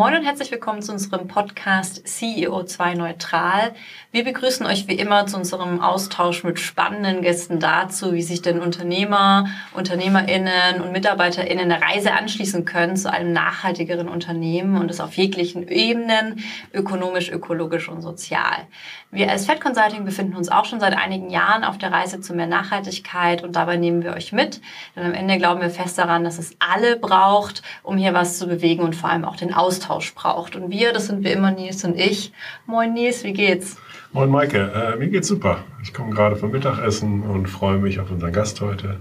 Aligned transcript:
Moin 0.00 0.16
und 0.16 0.24
herzlich 0.24 0.50
willkommen 0.50 0.80
zu 0.80 0.92
unserem 0.92 1.28
Podcast 1.28 2.06
CEO2 2.06 2.96
Neutral. 2.96 3.74
Wir 4.12 4.24
begrüßen 4.24 4.64
euch 4.64 4.88
wie 4.88 4.94
immer 4.94 5.26
zu 5.26 5.36
unserem 5.36 5.82
Austausch 5.82 6.42
mit 6.42 6.58
spannenden 6.58 7.20
Gästen 7.20 7.60
dazu, 7.60 8.14
wie 8.14 8.22
sich 8.22 8.40
denn 8.40 8.60
Unternehmer, 8.62 9.50
UnternehmerInnen 9.74 10.80
und 10.80 10.92
MitarbeiterInnen 10.92 11.70
eine 11.70 11.82
Reise 11.82 12.14
anschließen 12.14 12.64
können 12.64 12.96
zu 12.96 13.12
einem 13.12 13.34
nachhaltigeren 13.34 14.08
Unternehmen 14.08 14.78
und 14.78 14.90
es 14.90 15.00
auf 15.00 15.18
jeglichen 15.18 15.68
Ebenen, 15.68 16.42
ökonomisch, 16.72 17.30
ökologisch 17.30 17.90
und 17.90 18.00
sozial. 18.00 18.66
Wir 19.10 19.30
als 19.30 19.44
Fed 19.44 19.60
Consulting 19.60 20.06
befinden 20.06 20.34
uns 20.34 20.48
auch 20.48 20.64
schon 20.64 20.80
seit 20.80 20.96
einigen 20.96 21.28
Jahren 21.28 21.62
auf 21.62 21.76
der 21.76 21.92
Reise 21.92 22.22
zu 22.22 22.32
mehr 22.32 22.46
Nachhaltigkeit 22.46 23.44
und 23.44 23.54
dabei 23.54 23.76
nehmen 23.76 24.02
wir 24.02 24.14
euch 24.14 24.32
mit, 24.32 24.62
denn 24.96 25.04
am 25.04 25.12
Ende 25.12 25.36
glauben 25.36 25.60
wir 25.60 25.68
fest 25.68 25.98
daran, 25.98 26.24
dass 26.24 26.38
es 26.38 26.56
alle 26.58 26.96
braucht, 26.96 27.62
um 27.82 27.98
hier 27.98 28.14
was 28.14 28.38
zu 28.38 28.46
bewegen 28.46 28.82
und 28.82 28.96
vor 28.96 29.10
allem 29.10 29.26
auch 29.26 29.36
den 29.36 29.52
Austausch 29.52 29.89
Austausch 29.90 30.14
braucht. 30.14 30.56
Und 30.56 30.70
wir, 30.70 30.92
das 30.92 31.06
sind 31.06 31.24
wie 31.24 31.32
immer 31.32 31.50
Nils 31.50 31.84
und 31.84 31.98
ich. 31.98 32.32
Moin 32.66 32.94
Nils, 32.94 33.24
wie 33.24 33.32
geht's? 33.32 33.76
Moin 34.12 34.30
Maike, 34.30 34.72
äh, 34.72 34.96
mir 34.96 35.08
geht's 35.08 35.28
super. 35.28 35.64
Ich 35.82 35.92
komme 35.92 36.10
gerade 36.10 36.36
vom 36.36 36.50
Mittagessen 36.50 37.22
und 37.22 37.46
freue 37.46 37.78
mich 37.78 38.00
auf 38.00 38.10
unseren 38.10 38.32
Gast 38.32 38.60
heute. 38.60 38.98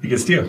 Wie 0.00 0.08
geht's 0.08 0.24
dir? 0.24 0.48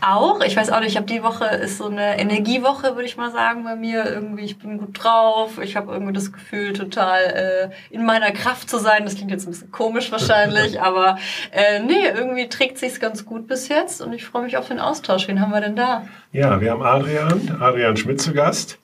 Auch. 0.00 0.40
Ich 0.40 0.56
weiß 0.56 0.70
auch 0.70 0.80
nicht, 0.80 0.90
ich 0.90 0.96
habe 0.96 1.06
die 1.06 1.22
Woche 1.22 1.44
ist 1.44 1.78
so 1.78 1.86
eine 1.86 2.18
Energiewoche, 2.18 2.96
würde 2.96 3.04
ich 3.04 3.16
mal 3.16 3.30
sagen, 3.30 3.62
bei 3.62 3.76
mir. 3.76 4.04
Irgendwie, 4.04 4.42
ich 4.42 4.58
bin 4.58 4.78
gut 4.78 5.00
drauf. 5.00 5.60
Ich 5.62 5.76
habe 5.76 5.92
irgendwie 5.92 6.12
das 6.12 6.32
Gefühl, 6.32 6.72
total 6.72 7.70
äh, 7.90 7.94
in 7.94 8.04
meiner 8.04 8.32
Kraft 8.32 8.68
zu 8.68 8.78
sein. 8.78 9.04
Das 9.04 9.14
klingt 9.14 9.30
jetzt 9.30 9.46
ein 9.46 9.52
bisschen 9.52 9.70
komisch 9.70 10.10
wahrscheinlich, 10.10 10.80
aber 10.82 11.18
äh, 11.52 11.78
nee, 11.80 12.04
irgendwie 12.04 12.48
trägt 12.48 12.78
sich's 12.78 12.98
ganz 12.98 13.24
gut 13.24 13.46
bis 13.46 13.68
jetzt 13.68 14.02
und 14.02 14.12
ich 14.12 14.24
freue 14.24 14.42
mich 14.42 14.56
auf 14.56 14.66
den 14.66 14.80
Austausch. 14.80 15.28
Wen 15.28 15.40
haben 15.40 15.52
wir 15.52 15.60
denn 15.60 15.76
da? 15.76 16.08
Ja, 16.32 16.60
wir 16.60 16.72
haben 16.72 16.82
Adrian, 16.82 17.58
Adrian 17.60 17.96
Schmidt 17.96 18.20
zu 18.20 18.32
Gast. 18.32 18.79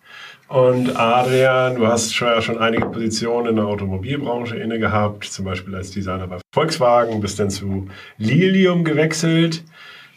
Und 0.48 0.96
Adrian, 0.96 1.74
du 1.74 1.86
hast 1.86 2.14
schon, 2.14 2.28
ja 2.28 2.40
schon 2.40 2.58
einige 2.58 2.86
Positionen 2.86 3.48
in 3.48 3.56
der 3.56 3.66
Automobilbranche 3.66 4.56
inne 4.56 4.78
gehabt, 4.78 5.24
zum 5.24 5.44
Beispiel 5.44 5.74
als 5.74 5.90
Designer 5.90 6.28
bei 6.28 6.38
Volkswagen, 6.54 7.20
bist 7.20 7.40
dann 7.40 7.50
zu 7.50 7.88
Lilium 8.16 8.84
gewechselt 8.84 9.64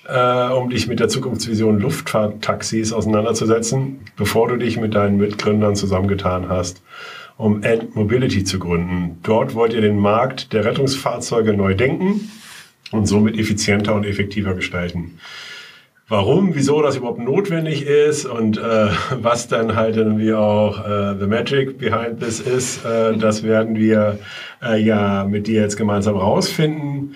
äh, 0.10 0.52
um 0.52 0.70
dich 0.70 0.88
mit 0.88 1.00
der 1.00 1.08
Zukunftsvision 1.08 1.80
Luftfahrttaxis 1.80 2.94
auseinanderzusetzen, 2.94 4.00
bevor 4.18 4.48
du 4.48 4.58
dich 4.58 4.80
mit 4.80 4.96
deinen 4.96 5.18
Mitgründern 5.18 5.76
zusammengetan 5.76 6.50
hast, 6.50 6.82
um 7.38 7.64
End 7.64 7.96
Mobility 7.96 8.44
zu 8.44 8.60
gründen. 8.60 9.20
Dort 9.24 9.54
wollt 9.54 9.74
ihr 9.74 9.82
den 9.82 10.00
Markt 10.00 10.52
der 10.52 10.66
Rettungsfahrzeuge 10.66 11.54
neu 11.54 11.76
denken 11.76 12.30
und 12.92 13.06
somit 13.06 13.38
effizienter 13.38 13.94
und 13.94 14.06
effektiver 14.06 14.56
gestalten. 14.56 15.20
Warum, 16.12 16.56
wieso 16.56 16.82
das 16.82 16.98
überhaupt 16.98 17.20
notwendig 17.20 17.86
ist 17.86 18.26
und 18.26 18.58
äh, 18.58 18.62
was 19.22 19.48
dann 19.48 19.76
halt 19.76 19.96
irgendwie 19.96 20.34
auch 20.34 20.84
äh, 20.84 21.16
the 21.20 21.28
magic 21.28 21.78
behind 21.78 22.20
this 22.20 22.40
ist, 22.40 22.84
äh, 22.84 23.16
das 23.16 23.44
werden 23.44 23.76
wir 23.76 24.18
äh, 24.64 24.82
ja 24.82 25.26
mit 25.30 25.46
dir 25.46 25.62
jetzt 25.62 25.78
gemeinsam 25.78 26.16
rausfinden. 26.16 27.14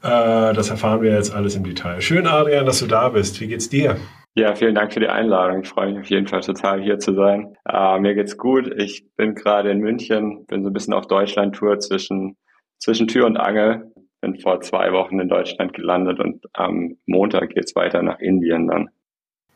Äh, 0.00 0.54
das 0.54 0.70
erfahren 0.70 1.02
wir 1.02 1.12
jetzt 1.12 1.34
alles 1.34 1.56
im 1.56 1.64
Detail. 1.64 2.00
Schön, 2.00 2.28
Adrian, 2.28 2.66
dass 2.66 2.78
du 2.78 2.86
da 2.86 3.08
bist. 3.08 3.40
Wie 3.40 3.48
geht's 3.48 3.68
dir? 3.68 3.96
Ja, 4.36 4.54
vielen 4.54 4.76
Dank 4.76 4.92
für 4.92 5.00
die 5.00 5.08
Einladung. 5.08 5.62
Ich 5.62 5.68
freue 5.68 5.90
mich 5.90 5.98
auf 5.98 6.10
jeden 6.10 6.28
Fall 6.28 6.42
total 6.42 6.80
hier 6.80 7.00
zu 7.00 7.14
sein. 7.14 7.56
Äh, 7.68 7.98
mir 7.98 8.14
geht's 8.14 8.36
gut. 8.36 8.72
Ich 8.78 9.06
bin 9.16 9.34
gerade 9.34 9.72
in 9.72 9.80
München, 9.80 10.46
bin 10.46 10.62
so 10.62 10.70
ein 10.70 10.72
bisschen 10.72 10.94
auf 10.94 11.08
Deutschland-Tour 11.08 11.80
zwischen, 11.80 12.36
zwischen 12.78 13.08
Tür 13.08 13.26
und 13.26 13.38
Angel. 13.38 13.90
Bin 14.20 14.40
vor 14.40 14.60
zwei 14.60 14.92
Wochen 14.92 15.20
in 15.20 15.28
Deutschland 15.28 15.74
gelandet 15.74 16.20
und 16.20 16.44
am 16.52 16.96
Montag 17.06 17.50
geht's 17.50 17.76
weiter 17.76 18.02
nach 18.02 18.18
Indien 18.18 18.68
dann. 18.68 18.90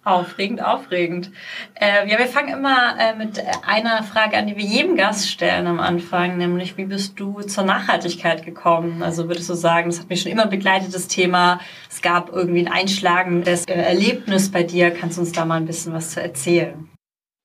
Aufregend, 0.03 0.65
aufregend. 0.65 1.31
Äh, 1.75 2.09
ja, 2.09 2.19
wir 2.19 2.27
fangen 2.27 2.55
immer 2.55 2.99
äh, 2.99 3.15
mit 3.17 3.43
einer 3.67 4.03
Frage 4.03 4.39
an, 4.39 4.47
die 4.47 4.57
wir 4.57 4.65
jedem 4.65 4.97
Gast 4.97 5.29
stellen 5.31 5.67
am 5.67 5.79
Anfang, 5.79 6.39
nämlich 6.39 6.79
wie 6.79 6.87
bist 6.87 7.21
du 7.21 7.43
zur 7.43 7.65
Nachhaltigkeit 7.65 8.43
gekommen? 8.43 9.03
Also 9.03 9.29
würdest 9.29 9.51
du 9.51 9.55
sagen, 9.55 9.91
das 9.91 10.01
hat 10.01 10.09
mich 10.09 10.23
schon 10.23 10.33
immer 10.33 10.47
begleitet, 10.47 10.95
das 10.95 11.07
Thema. 11.07 11.61
Es 11.91 12.01
gab 12.01 12.33
irgendwie 12.33 12.67
ein 12.67 12.73
einschlagendes 12.73 13.67
äh, 13.67 13.75
Erlebnis 13.75 14.51
bei 14.51 14.63
dir. 14.63 14.91
Kannst 14.91 15.19
du 15.19 15.21
uns 15.21 15.33
da 15.33 15.45
mal 15.45 15.57
ein 15.57 15.67
bisschen 15.67 15.93
was 15.93 16.13
zu 16.13 16.23
erzählen? 16.23 16.90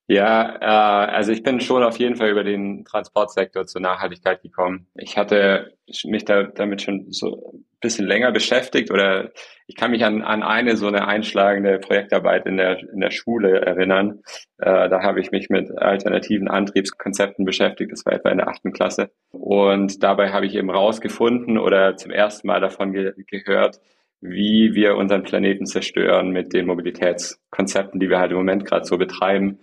Ja, 0.08 0.58
äh, 0.62 1.12
also 1.14 1.32
ich 1.32 1.42
bin 1.42 1.60
schon 1.60 1.82
auf 1.82 1.98
jeden 1.98 2.16
Fall 2.16 2.30
über 2.30 2.44
den 2.44 2.86
Transportsektor 2.86 3.66
zur 3.66 3.82
Nachhaltigkeit 3.82 4.44
gekommen. 4.44 4.86
Ich 4.94 5.18
hatte 5.18 5.74
mich 6.04 6.26
da, 6.26 6.44
damit 6.44 6.84
schon 6.84 7.12
so 7.12 7.54
ein 7.56 7.66
bisschen 7.82 8.06
länger 8.06 8.32
beschäftigt 8.32 8.92
oder 8.92 9.32
ich 9.66 9.76
kann 9.76 9.90
mich 9.90 10.06
an, 10.06 10.22
an 10.22 10.44
eine 10.44 10.78
so 10.78 10.88
eine 10.88 11.08
einschlagende 11.08 11.80
Projektarbeit 11.80 12.46
in 12.46 12.58
der, 12.58 12.78
in 12.94 13.00
der 13.00 13.10
Schule 13.10 13.62
erinnern. 13.62 14.22
Äh, 14.60 14.90
da 14.90 15.02
habe 15.02 15.22
ich 15.22 15.32
mich 15.32 15.50
mit 15.50 15.76
alternativen 15.76 16.50
Antriebskonzepten 16.50 17.44
beschäftigt. 17.44 17.92
Das 17.92 18.06
war 18.06 18.14
etwa 18.14 18.30
in 18.30 18.38
der 18.38 18.48
achten 18.48 18.74
Klasse. 18.74 19.10
Und 19.32 20.04
dabei 20.04 20.32
habe 20.32 20.46
ich 20.46 20.54
eben 20.54 20.70
rausgefunden 20.70 21.58
oder 21.58 21.98
zum 21.98 22.12
ersten 22.12 22.46
Mal 22.46 22.62
davon 22.62 22.94
ge 22.94 23.14
gehört, 23.26 23.80
wie 24.22 24.76
wir 24.76 24.98
unseren 24.98 25.24
Planeten 25.24 25.66
zerstören 25.66 26.30
mit 26.30 26.54
den 26.54 26.68
Mobilitätskonzepten, 26.68 28.00
die 28.00 28.10
wir 28.10 28.20
halt 28.20 28.32
im 28.32 28.38
Moment 28.38 28.66
gerade 28.66 28.86
so 28.86 29.00
betreiben 29.00 29.60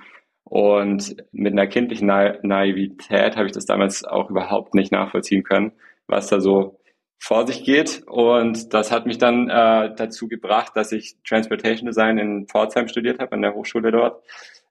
und 0.53 1.17
mit 1.33 1.55
einer 1.55 1.67
kindlichen 1.67 2.09
Na 2.09 2.35
Naivität 2.43 3.39
habe 3.39 3.47
ich 3.47 3.53
das 3.53 3.65
damals 3.65 4.05
auch 4.05 4.29
überhaupt 4.29 4.75
nicht 4.75 4.93
nachvollziehen 4.93 5.45
können, 5.45 5.73
was 6.07 6.27
da 6.27 6.41
so 6.41 6.79
vor 7.19 7.47
sich 7.47 7.65
geht. 7.65 8.03
Und 8.07 8.75
das 8.75 8.93
hat 8.93 9.07
mich 9.07 9.17
dann 9.17 9.49
äh, 9.49 9.95
dazu 9.97 10.29
gebracht, 10.29 10.73
dass 10.75 10.93
ich 10.93 11.17
Transportation 11.27 11.87
Design 11.87 12.19
in 12.19 12.49
Pforzheim 12.49 12.87
studiert 12.87 13.19
habe, 13.19 13.33
an 13.33 13.41
der 13.41 13.55
Hochschule 13.55 13.93
dort. 13.93 14.23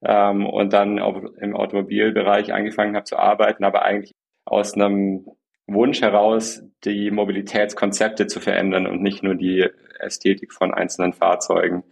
Ähm, 0.04 0.46
und 0.46 0.72
dann 0.72 1.00
auch 1.00 1.20
im 1.42 1.56
Automobilbereich 1.56 2.54
angefangen 2.54 2.96
habe 2.96 3.06
zu 3.06 3.18
arbeiten, 3.18 3.64
aber 3.64 3.82
eigentlich 3.82 4.14
aus 4.46 4.76
einem 4.76 5.26
Wunsch 5.66 6.02
heraus, 6.02 6.62
die 6.86 7.10
Mobilitätskonzepte 7.10 8.28
zu 8.28 8.40
verändern 8.40 8.86
und 8.86 9.02
nicht 9.02 9.24
nur 9.24 9.34
die 9.34 9.68
Ästhetik 10.00 10.54
von 10.54 10.76
einzelnen 10.76 11.14
Fahrzeugen. 11.14 11.84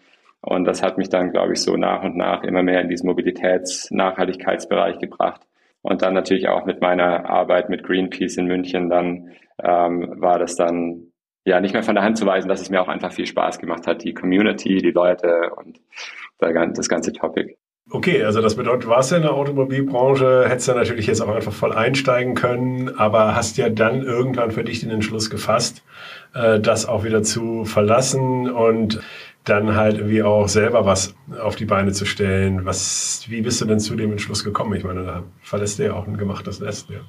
Und 0.41 0.65
das 0.65 0.81
hat 0.81 0.97
mich 0.97 1.09
dann, 1.09 1.31
glaube 1.31 1.53
ich, 1.53 1.61
so 1.61 1.75
nach 1.75 2.03
und 2.03 2.15
nach 2.15 2.43
immer 2.43 2.63
mehr 2.63 2.81
in 2.81 2.89
diesen 2.89 3.07
Mobilitäts-Nachhaltigkeitsbereich 3.07 4.99
gebracht. 4.99 5.41
Und 5.81 6.01
dann 6.01 6.13
natürlich 6.13 6.47
auch 6.47 6.65
mit 6.65 6.81
meiner 6.81 7.29
Arbeit 7.29 7.69
mit 7.69 7.83
Greenpeace 7.83 8.37
in 8.37 8.45
München, 8.45 8.89
dann 8.89 9.31
ähm, 9.61 10.13
war 10.17 10.39
das 10.39 10.55
dann 10.55 11.11
ja 11.45 11.59
nicht 11.59 11.73
mehr 11.73 11.83
von 11.83 11.95
der 11.95 12.03
Hand 12.03 12.17
zu 12.17 12.25
weisen, 12.25 12.47
dass 12.47 12.61
es 12.61 12.69
mir 12.69 12.81
auch 12.81 12.87
einfach 12.87 13.11
viel 13.11 13.25
Spaß 13.25 13.59
gemacht 13.59 13.87
hat, 13.87 14.03
die 14.03 14.13
Community, 14.13 14.77
die 14.77 14.91
Leute 14.91 15.51
und 15.55 15.79
das 16.37 16.89
ganze 16.89 17.11
Topic. 17.13 17.55
Okay, 17.91 18.23
also 18.23 18.39
das 18.39 18.55
bedeutet, 18.55 18.83
du 18.83 18.89
warst 18.89 19.09
ja 19.09 19.17
in 19.17 19.23
der 19.23 19.33
Automobilbranche, 19.33 20.45
hättest 20.47 20.67
ja 20.67 20.75
natürlich 20.75 21.07
jetzt 21.07 21.21
auch 21.21 21.29
einfach 21.29 21.51
voll 21.51 21.73
einsteigen 21.73 22.35
können, 22.35 22.95
aber 22.99 23.35
hast 23.35 23.57
ja 23.57 23.69
dann 23.69 24.03
irgendwann 24.03 24.51
für 24.51 24.63
dich 24.63 24.81
den 24.81 24.91
Entschluss 24.91 25.31
gefasst, 25.31 25.83
äh, 26.35 26.59
das 26.59 26.87
auch 26.87 27.03
wieder 27.03 27.23
zu 27.23 27.65
verlassen 27.65 28.51
und 28.51 29.01
dann 29.49 29.75
halt 29.75 29.97
irgendwie 29.97 30.23
auch 30.23 30.47
selber 30.47 30.85
was 30.85 31.15
auf 31.41 31.55
die 31.55 31.65
Beine 31.65 31.91
zu 31.91 32.05
stellen. 32.05 32.65
Was, 32.65 33.25
wie 33.27 33.41
bist 33.41 33.61
du 33.61 33.65
denn 33.65 33.79
zu 33.79 33.95
dem 33.95 34.11
Entschluss 34.11 34.43
gekommen? 34.43 34.75
Ich 34.75 34.83
meine, 34.83 35.03
da 35.03 35.23
verlässt 35.41 35.79
du 35.79 35.85
ja 35.85 35.93
auch 35.93 36.07
ein 36.07 36.17
gemachtes 36.17 36.59
Nest. 36.59 36.89
Ja, 36.89 36.99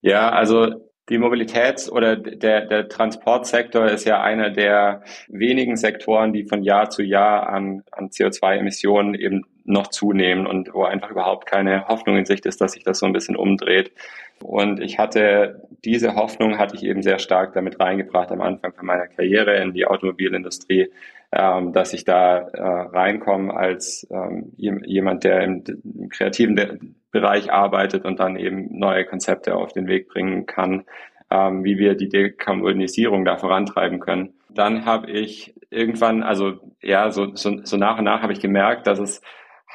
ja 0.00 0.28
also 0.30 0.88
die 1.08 1.18
Mobilitäts- 1.18 1.90
oder 1.90 2.16
der, 2.16 2.66
der 2.66 2.88
Transportsektor 2.88 3.86
ist 3.86 4.04
ja 4.04 4.22
einer 4.22 4.50
der 4.50 5.02
wenigen 5.28 5.76
Sektoren, 5.76 6.32
die 6.32 6.44
von 6.44 6.62
Jahr 6.62 6.90
zu 6.90 7.02
Jahr 7.02 7.48
an, 7.48 7.82
an 7.92 8.10
CO2-Emissionen 8.10 9.14
eben 9.14 9.44
noch 9.68 9.88
zunehmen 9.88 10.46
und 10.46 10.72
wo 10.72 10.84
einfach 10.84 11.10
überhaupt 11.10 11.46
keine 11.46 11.86
Hoffnung 11.88 12.16
in 12.16 12.24
Sicht 12.24 12.46
ist, 12.46 12.60
dass 12.60 12.72
sich 12.72 12.84
das 12.84 12.98
so 12.98 13.06
ein 13.06 13.12
bisschen 13.12 13.36
umdreht. 13.36 13.92
Und 14.40 14.80
ich 14.80 14.98
hatte 14.98 15.62
diese 15.84 16.14
Hoffnung 16.14 16.58
hatte 16.58 16.76
ich 16.76 16.84
eben 16.84 17.02
sehr 17.02 17.18
stark 17.18 17.52
damit 17.52 17.78
reingebracht 17.80 18.30
am 18.32 18.40
Anfang 18.40 18.72
von 18.72 18.86
meiner 18.86 19.06
Karriere 19.06 19.56
in 19.56 19.72
die 19.72 19.86
Automobilindustrie, 19.86 20.90
ähm, 21.32 21.72
dass 21.72 21.92
ich 21.92 22.04
da 22.04 22.38
äh, 22.38 22.62
reinkomme 22.62 23.54
als 23.54 24.06
ähm, 24.10 24.52
jemand, 24.56 25.24
der 25.24 25.42
im, 25.42 25.64
im 25.84 26.08
kreativen 26.08 26.96
Bereich 27.10 27.52
arbeitet 27.52 28.04
und 28.04 28.20
dann 28.20 28.36
eben 28.36 28.78
neue 28.78 29.04
Konzepte 29.04 29.54
auf 29.54 29.72
den 29.72 29.86
Weg 29.86 30.08
bringen 30.08 30.46
kann, 30.46 30.84
ähm, 31.30 31.64
wie 31.64 31.78
wir 31.78 31.94
die 31.94 32.08
Dekarbonisierung 32.08 33.24
da 33.24 33.36
vorantreiben 33.36 34.00
können. 34.00 34.34
Dann 34.48 34.84
habe 34.84 35.10
ich 35.10 35.54
irgendwann, 35.70 36.22
also 36.22 36.54
ja, 36.80 37.10
so, 37.10 37.34
so, 37.34 37.60
so 37.64 37.76
nach 37.76 37.98
und 37.98 38.04
nach 38.04 38.22
habe 38.22 38.32
ich 38.32 38.40
gemerkt, 38.40 38.86
dass 38.86 38.98
es 38.98 39.20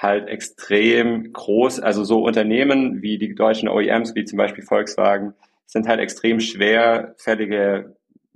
halt 0.03 0.27
extrem 0.27 1.33
groß, 1.33 1.79
also 1.79 2.03
so 2.03 2.23
Unternehmen 2.23 3.01
wie 3.01 3.17
die 3.17 3.33
deutschen 3.33 3.69
OEMs, 3.69 4.15
wie 4.15 4.25
zum 4.25 4.37
Beispiel 4.37 4.63
Volkswagen, 4.63 5.33
sind 5.65 5.87
halt 5.87 5.99
extrem 5.99 6.39
schwerfällige 6.39 7.95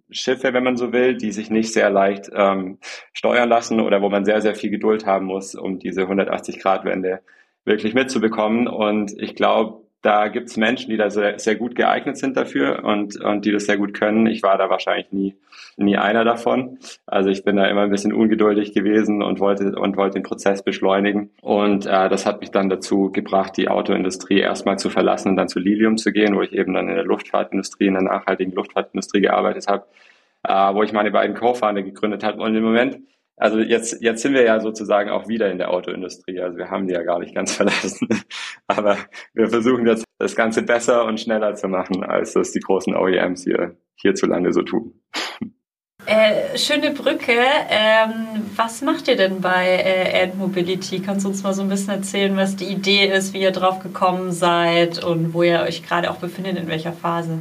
Schiffe, 0.10 0.54
wenn 0.54 0.64
man 0.64 0.78
so 0.78 0.94
will, 0.94 1.16
die 1.18 1.32
sich 1.32 1.50
nicht 1.50 1.74
sehr 1.74 1.90
leicht 1.90 2.30
ähm, 2.34 2.80
steuern 3.14 3.50
lassen 3.50 3.82
oder 3.82 4.02
wo 4.02 4.10
man 4.10 4.26
sehr, 4.26 4.42
sehr 4.42 4.56
viel 4.56 4.70
Geduld 4.70 5.06
haben 5.06 5.26
muss, 5.26 5.54
um 5.54 5.80
diese 5.80 6.04
180-Grad-Wende 6.04 7.20
wirklich 7.66 7.94
mitzubekommen. 7.94 8.68
Und 8.68 9.14
ich 9.22 9.36
glaube, 9.36 9.87
da 10.08 10.30
gibt 10.30 10.48
es 10.48 10.56
Menschen, 10.56 10.90
die 10.90 10.96
da 10.96 11.10
sehr, 11.10 11.38
sehr 11.38 11.56
gut 11.56 11.76
geeignet 11.76 12.18
sind 12.18 12.38
dafür 12.38 12.86
und, 12.86 13.18
und 13.18 13.44
die 13.44 13.52
das 13.52 13.66
sehr 13.66 13.76
gut 13.76 13.94
können. 13.94 14.26
Ich 14.26 14.42
war 14.42 14.58
da 14.58 14.70
wahrscheinlich 14.70 15.12
nie, 15.12 15.36
nie 15.76 15.98
einer 15.98 16.24
davon. 16.24 16.78
Also 17.06 17.30
ich 17.30 17.44
bin 17.44 17.58
da 17.58 17.66
immer 17.66 17.82
ein 17.82 17.90
bisschen 17.90 18.14
ungeduldig 18.14 18.74
gewesen 18.74 19.22
und 19.22 19.42
wollte, 19.42 19.76
und 19.78 19.98
wollte 19.98 20.14
den 20.14 20.24
Prozess 20.24 20.64
beschleunigen. 20.64 21.32
Und 21.42 21.88
äh, 21.88 22.08
das 22.08 22.26
hat 22.26 22.40
mich 22.40 22.52
dann 22.52 22.70
dazu 22.70 23.12
gebracht, 23.12 23.58
die 23.58 23.68
Autoindustrie 23.68 24.40
erstmal 24.40 24.80
zu 24.80 24.90
verlassen 24.90 25.32
und 25.32 25.36
dann 25.36 25.50
zu 25.50 25.60
Lilium 25.60 25.98
zu 25.98 26.14
gehen, 26.14 26.38
wo 26.38 26.42
ich 26.42 26.54
eben 26.54 26.74
dann 26.74 26.88
in 26.88 26.96
der 26.96 27.04
Luftfahrtindustrie, 27.04 27.88
in 27.88 27.96
der 27.96 28.04
nachhaltigen 28.04 28.54
Luftfahrtindustrie 28.54 29.20
gearbeitet 29.20 29.68
habe, 29.68 29.88
äh, 30.44 30.74
wo 30.74 30.84
ich 30.84 30.94
meine 30.94 31.12
beiden 31.12 31.36
Co-Founder 31.36 31.84
gegründet 31.84 32.24
habe. 32.24 32.42
Und 32.42 32.56
im 32.56 32.64
Moment 32.64 33.00
also 33.38 33.60
jetzt, 33.60 34.02
jetzt 34.02 34.24
sind 34.24 34.34
wir 34.34 34.44
ja 34.44 34.60
sozusagen 34.60 35.12
auch 35.12 35.28
wieder 35.28 35.52
in 35.52 35.60
der 35.60 35.72
Autoindustrie. 35.72 36.42
Also 36.42 36.58
wir 36.58 36.72
haben 36.72 36.88
die 36.88 36.96
ja 36.96 37.04
gar 37.04 37.20
nicht 37.20 37.36
ganz 37.36 37.56
verlassen. 37.56 38.08
Aber 38.66 38.98
wir 39.34 39.48
versuchen 39.50 39.86
jetzt 39.86 40.04
das 40.18 40.36
Ganze 40.36 40.64
besser 40.64 41.06
und 41.06 41.20
schneller 41.20 41.54
zu 41.54 41.68
machen, 41.68 42.04
als 42.04 42.34
das 42.34 42.52
die 42.52 42.60
großen 42.60 42.96
OEMs 42.96 43.44
hier 43.44 43.78
hierzulande 43.96 44.52
so 44.52 44.64
tun. 44.64 45.00
Äh, 46.10 46.58
schöne 46.58 46.92
Brücke. 46.92 47.34
Ähm, 47.70 48.46
was 48.56 48.82
macht 48.82 49.10
ihr 49.10 49.18
denn 49.18 49.42
bei 49.42 49.66
äh, 49.66 50.24
Ant 50.24 50.38
Mobility? 50.38 51.02
Kannst 51.02 51.26
du 51.26 51.30
uns 51.30 51.44
mal 51.44 51.54
so 51.54 51.64
ein 51.64 51.68
bisschen 51.68 51.96
erzählen, 51.96 52.38
was 52.38 52.56
die 52.56 52.64
Idee 52.64 53.08
ist, 53.08 53.34
wie 53.34 53.42
ihr 53.42 53.52
drauf 53.52 53.80
gekommen 53.80 54.32
seid 54.32 55.04
und 55.04 55.34
wo 55.34 55.44
ihr 55.44 55.60
euch 55.64 55.84
gerade 55.84 56.10
auch 56.10 56.16
befindet, 56.16 56.58
in 56.58 56.70
welcher 56.70 56.94
Phase? 56.94 57.40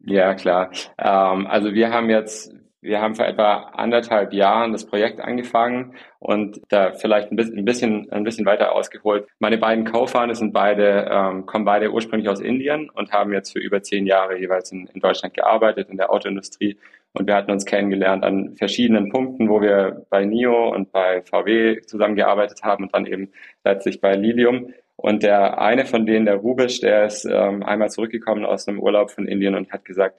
Ja, 0.00 0.34
klar. 0.34 0.70
Ähm, 0.98 1.46
also 1.46 1.72
wir 1.72 1.88
haben 1.92 2.10
jetzt 2.10 2.53
wir 2.84 3.00
haben 3.00 3.14
vor 3.14 3.24
etwa 3.24 3.70
anderthalb 3.72 4.34
Jahren 4.34 4.72
das 4.72 4.84
Projekt 4.84 5.18
angefangen 5.18 5.94
und 6.18 6.60
da 6.68 6.92
vielleicht 6.92 7.32
ein 7.32 7.36
bisschen, 7.36 8.10
ein 8.12 8.24
bisschen, 8.24 8.44
weiter 8.44 8.72
ausgeholt. 8.72 9.26
Meine 9.38 9.56
beiden 9.56 9.86
Co-Founder 9.86 10.34
sind 10.34 10.52
beide, 10.52 11.08
ähm, 11.10 11.46
kommen 11.46 11.64
beide 11.64 11.90
ursprünglich 11.90 12.28
aus 12.28 12.40
Indien 12.40 12.90
und 12.90 13.10
haben 13.10 13.32
jetzt 13.32 13.52
für 13.52 13.58
über 13.58 13.82
zehn 13.82 14.06
Jahre 14.06 14.38
jeweils 14.38 14.70
in, 14.70 14.86
in 14.92 15.00
Deutschland 15.00 15.32
gearbeitet, 15.32 15.88
in 15.88 15.96
der 15.96 16.12
Autoindustrie. 16.12 16.76
Und 17.14 17.26
wir 17.26 17.36
hatten 17.36 17.50
uns 17.50 17.64
kennengelernt 17.64 18.22
an 18.22 18.54
verschiedenen 18.56 19.10
Punkten, 19.10 19.48
wo 19.48 19.62
wir 19.62 20.04
bei 20.10 20.26
NIO 20.26 20.74
und 20.74 20.92
bei 20.92 21.22
VW 21.22 21.80
zusammengearbeitet 21.86 22.62
haben 22.64 22.84
und 22.84 22.94
dann 22.94 23.06
eben 23.06 23.32
letztlich 23.64 24.02
bei 24.02 24.14
Lilium. 24.14 24.74
Und 24.96 25.22
der 25.22 25.58
eine 25.58 25.86
von 25.86 26.04
denen, 26.04 26.26
der 26.26 26.36
Rubisch, 26.36 26.80
der 26.80 27.06
ist 27.06 27.24
ähm, 27.24 27.62
einmal 27.62 27.88
zurückgekommen 27.88 28.44
aus 28.44 28.68
einem 28.68 28.78
Urlaub 28.78 29.10
von 29.10 29.26
Indien 29.26 29.54
und 29.54 29.72
hat 29.72 29.86
gesagt, 29.86 30.16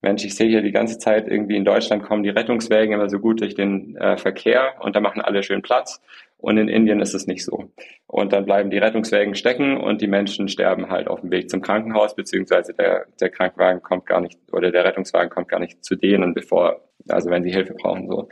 Mensch, 0.00 0.24
ich 0.24 0.34
sehe 0.36 0.48
hier 0.48 0.62
die 0.62 0.72
ganze 0.72 0.98
Zeit 0.98 1.26
irgendwie 1.26 1.56
in 1.56 1.64
Deutschland 1.64 2.04
kommen 2.04 2.22
die 2.22 2.28
Rettungswägen 2.28 2.94
immer 2.94 3.08
so 3.08 3.18
gut 3.18 3.40
durch 3.40 3.54
den 3.54 3.96
äh, 3.96 4.16
Verkehr 4.16 4.74
und 4.80 4.94
da 4.94 5.00
machen 5.00 5.20
alle 5.20 5.42
schön 5.42 5.62
Platz. 5.62 6.00
Und 6.40 6.56
in 6.56 6.68
Indien 6.68 7.00
ist 7.00 7.14
es 7.14 7.26
nicht 7.26 7.44
so. 7.44 7.72
Und 8.06 8.32
dann 8.32 8.44
bleiben 8.44 8.70
die 8.70 8.78
Rettungswägen 8.78 9.34
stecken 9.34 9.76
und 9.76 10.00
die 10.00 10.06
Menschen 10.06 10.46
sterben 10.46 10.88
halt 10.88 11.08
auf 11.08 11.20
dem 11.20 11.32
Weg 11.32 11.50
zum 11.50 11.60
Krankenhaus, 11.60 12.14
beziehungsweise 12.14 12.74
der, 12.74 13.06
der 13.20 13.28
Krankenwagen 13.28 13.82
kommt 13.82 14.06
gar 14.06 14.20
nicht 14.20 14.38
oder 14.52 14.70
der 14.70 14.84
Rettungswagen 14.84 15.30
kommt 15.30 15.48
gar 15.48 15.58
nicht 15.58 15.84
zu 15.84 15.96
denen, 15.96 16.34
bevor, 16.34 16.80
also 17.08 17.28
wenn 17.30 17.42
sie 17.42 17.50
Hilfe 17.50 17.74
brauchen. 17.74 18.06
so. 18.08 18.28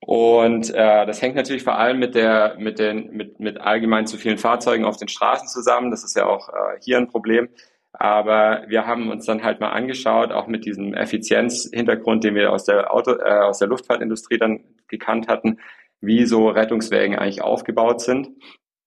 Und 0.00 0.70
äh, 0.70 1.04
das 1.04 1.20
hängt 1.20 1.36
natürlich 1.36 1.64
vor 1.64 1.76
allem 1.78 1.98
mit 1.98 2.14
der, 2.14 2.56
mit 2.58 2.78
den, 2.78 3.10
mit, 3.10 3.38
mit 3.40 3.60
allgemein 3.60 4.06
zu 4.06 4.16
vielen 4.16 4.38
Fahrzeugen 4.38 4.86
auf 4.86 4.96
den 4.96 5.08
Straßen 5.08 5.48
zusammen. 5.48 5.90
Das 5.90 6.02
ist 6.04 6.16
ja 6.16 6.24
auch 6.24 6.48
äh, 6.48 6.80
hier 6.82 6.96
ein 6.96 7.08
Problem. 7.08 7.50
Aber 8.00 8.62
wir 8.68 8.86
haben 8.86 9.10
uns 9.10 9.26
dann 9.26 9.42
halt 9.42 9.58
mal 9.58 9.70
angeschaut, 9.70 10.30
auch 10.30 10.46
mit 10.46 10.64
diesem 10.64 10.94
Effizienzhintergrund, 10.94 12.22
den 12.22 12.36
wir 12.36 12.52
aus 12.52 12.64
der 12.64 12.94
Auto, 12.94 13.10
äh, 13.12 13.40
aus 13.40 13.58
der 13.58 13.66
Luftfahrtindustrie 13.66 14.38
dann 14.38 14.60
gekannt 14.86 15.26
hatten, 15.26 15.58
wie 16.00 16.24
so 16.24 16.48
Rettungswägen 16.48 17.18
eigentlich 17.18 17.42
aufgebaut 17.42 18.00
sind 18.00 18.28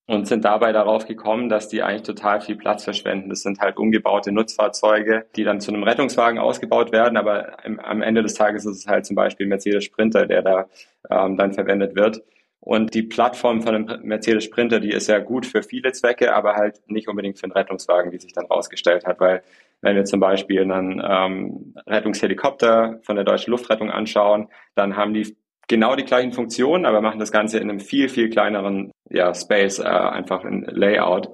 und 0.07 0.27
sind 0.27 0.45
dabei 0.45 0.71
darauf 0.71 1.07
gekommen, 1.07 1.49
dass 1.49 1.67
die 1.67 1.83
eigentlich 1.83 2.03
total 2.03 2.39
viel 2.39 2.55
Platz 2.55 2.85
verschwenden. 2.85 3.29
Das 3.29 3.41
sind 3.41 3.59
halt 3.59 3.77
umgebaute 3.77 4.31
Nutzfahrzeuge, 4.31 5.25
die 5.35 5.43
dann 5.43 5.59
zu 5.59 5.73
einem 5.73 5.83
Rettungswagen 5.83 6.39
ausgebaut 6.39 6.93
werden, 6.93 7.17
aber 7.17 7.65
im, 7.65 7.81
am 7.81 8.01
Ende 8.01 8.23
des 8.23 8.33
Tages 8.33 8.65
ist 8.65 8.77
es 8.77 8.87
halt 8.87 9.05
zum 9.05 9.17
Beispiel 9.17 9.45
Mercedes 9.45 9.83
Sprinter, 9.83 10.25
der 10.25 10.41
da 10.41 10.69
ähm, 11.09 11.35
dann 11.35 11.51
verwendet 11.51 11.95
wird. 11.95 12.23
Und 12.61 12.93
die 12.93 13.01
Plattform 13.01 13.63
von 13.63 13.73
dem 13.73 14.01
Mercedes 14.03 14.43
Sprinter, 14.43 14.79
die 14.79 14.91
ist 14.91 15.07
ja 15.07 15.17
gut 15.17 15.47
für 15.47 15.63
viele 15.63 15.91
Zwecke, 15.93 16.35
aber 16.35 16.53
halt 16.53 16.79
nicht 16.87 17.07
unbedingt 17.07 17.39
für 17.39 17.45
einen 17.45 17.53
Rettungswagen, 17.53 18.11
wie 18.11 18.19
sich 18.19 18.33
dann 18.33 18.45
rausgestellt 18.45 19.05
hat, 19.05 19.19
weil 19.19 19.41
wenn 19.81 19.95
wir 19.95 20.05
zum 20.05 20.19
Beispiel 20.19 20.61
einen 20.61 21.01
ähm, 21.03 21.73
Rettungshelikopter 21.87 22.99
von 23.01 23.15
der 23.15 23.25
Deutschen 23.25 23.49
Luftrettung 23.49 23.89
anschauen, 23.89 24.47
dann 24.75 24.95
haben 24.95 25.15
die 25.15 25.35
genau 25.67 25.95
die 25.95 26.03
gleichen 26.03 26.33
Funktionen, 26.33 26.85
aber 26.85 27.01
machen 27.01 27.19
das 27.19 27.31
Ganze 27.31 27.57
in 27.57 27.69
einem 27.69 27.79
viel, 27.79 28.09
viel 28.09 28.29
kleineren 28.29 28.91
ja, 29.09 29.33
Space, 29.33 29.79
äh, 29.79 29.83
einfach 29.83 30.43
ein 30.43 30.63
Layout. 30.69 31.29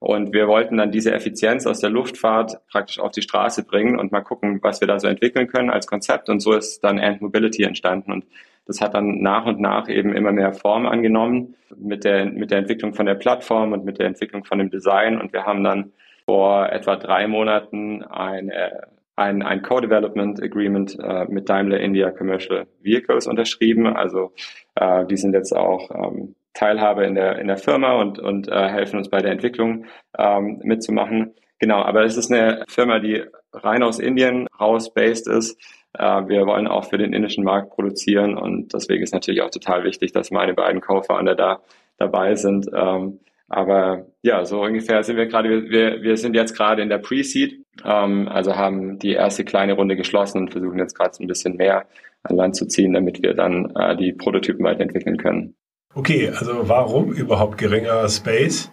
Und 0.00 0.32
wir 0.32 0.48
wollten 0.48 0.78
dann 0.78 0.90
diese 0.90 1.12
Effizienz 1.12 1.66
aus 1.66 1.80
der 1.80 1.90
Luftfahrt 1.90 2.66
praktisch 2.70 2.98
auf 2.98 3.10
die 3.12 3.20
Straße 3.20 3.64
bringen 3.64 3.98
und 3.98 4.12
mal 4.12 4.22
gucken, 4.22 4.58
was 4.62 4.80
wir 4.80 4.88
da 4.88 4.98
so 4.98 5.06
entwickeln 5.06 5.46
können 5.46 5.68
als 5.68 5.86
Konzept. 5.86 6.30
Und 6.30 6.40
so 6.40 6.54
ist 6.54 6.80
dann 6.80 6.98
Ant 6.98 7.20
Mobility 7.20 7.64
entstanden. 7.64 8.10
Und 8.10 8.24
das 8.66 8.80
hat 8.80 8.94
dann 8.94 9.20
nach 9.20 9.44
und 9.44 9.60
nach 9.60 9.90
eben 9.90 10.14
immer 10.14 10.32
mehr 10.32 10.54
Form 10.54 10.86
angenommen 10.86 11.54
mit 11.76 12.04
der, 12.04 12.24
mit 12.24 12.50
der 12.50 12.58
Entwicklung 12.58 12.94
von 12.94 13.04
der 13.04 13.14
Plattform 13.14 13.72
und 13.72 13.84
mit 13.84 13.98
der 13.98 14.06
Entwicklung 14.06 14.44
von 14.44 14.58
dem 14.58 14.70
Design. 14.70 15.20
Und 15.20 15.34
wir 15.34 15.44
haben 15.44 15.62
dann 15.62 15.92
vor 16.24 16.70
etwa 16.72 16.96
drei 16.96 17.26
Monaten 17.26 18.02
eine, 18.02 18.88
ein, 19.16 19.42
ein 19.42 19.60
Co-Development 19.60 20.42
Agreement 20.42 20.98
äh, 20.98 21.26
mit 21.26 21.50
Daimler 21.50 21.78
India 21.78 22.10
Commercial 22.10 22.66
Vehicles 22.80 23.26
unterschrieben. 23.26 23.86
Also 23.86 24.32
äh, 24.76 25.04
die 25.04 25.18
sind 25.18 25.34
jetzt 25.34 25.54
auch 25.54 25.90
ähm, 25.90 26.36
Teilhabe 26.54 27.04
in 27.04 27.14
der, 27.14 27.38
in 27.38 27.46
der 27.46 27.56
Firma 27.56 28.00
und, 28.00 28.18
und 28.18 28.48
äh, 28.48 28.68
helfen 28.68 28.98
uns 28.98 29.08
bei 29.08 29.20
der 29.20 29.32
Entwicklung 29.32 29.86
ähm, 30.18 30.60
mitzumachen. 30.62 31.34
Genau, 31.58 31.82
aber 31.82 32.04
es 32.04 32.16
ist 32.16 32.32
eine 32.32 32.64
Firma, 32.68 32.98
die 32.98 33.22
rein 33.52 33.82
aus 33.82 33.98
Indien 33.98 34.46
raus 34.58 34.92
based 34.94 35.28
ist 35.28 35.60
äh, 35.98 36.28
wir 36.28 36.46
wollen 36.46 36.68
auch 36.68 36.84
für 36.84 36.98
den 36.98 37.12
indischen 37.12 37.44
Markt 37.44 37.70
produzieren 37.70 38.36
und 38.36 38.72
deswegen 38.72 39.02
ist 39.02 39.12
natürlich 39.12 39.42
auch 39.42 39.50
total 39.50 39.84
wichtig, 39.84 40.12
dass 40.12 40.30
meine 40.30 40.54
beiden 40.54 40.80
Co-Founder 40.80 41.34
da 41.34 41.60
dabei 41.98 42.34
sind. 42.34 42.68
Ähm, 42.72 43.20
aber 43.48 44.06
ja, 44.22 44.44
so 44.44 44.62
ungefähr 44.62 45.02
sind 45.02 45.16
wir 45.16 45.26
gerade, 45.26 45.70
wir, 45.70 46.02
wir 46.02 46.16
sind 46.16 46.36
jetzt 46.36 46.56
gerade 46.56 46.82
in 46.82 46.88
der 46.88 46.98
Pre-Seed, 46.98 47.64
ähm, 47.84 48.28
also 48.28 48.54
haben 48.54 48.98
die 49.00 49.12
erste 49.12 49.44
kleine 49.44 49.72
Runde 49.72 49.96
geschlossen 49.96 50.42
und 50.42 50.52
versuchen 50.52 50.78
jetzt 50.78 50.96
gerade 50.96 51.16
ein 51.20 51.26
bisschen 51.26 51.56
mehr 51.56 51.86
an 52.22 52.36
Land 52.36 52.54
zu 52.54 52.66
ziehen, 52.66 52.92
damit 52.92 53.22
wir 53.22 53.34
dann 53.34 53.74
äh, 53.74 53.96
die 53.96 54.12
Prototypen 54.12 54.64
weiterentwickeln 54.64 55.16
können. 55.16 55.56
Okay, 55.94 56.28
also 56.30 56.68
warum 56.68 57.12
überhaupt 57.12 57.58
geringer 57.58 58.08
Space? 58.08 58.70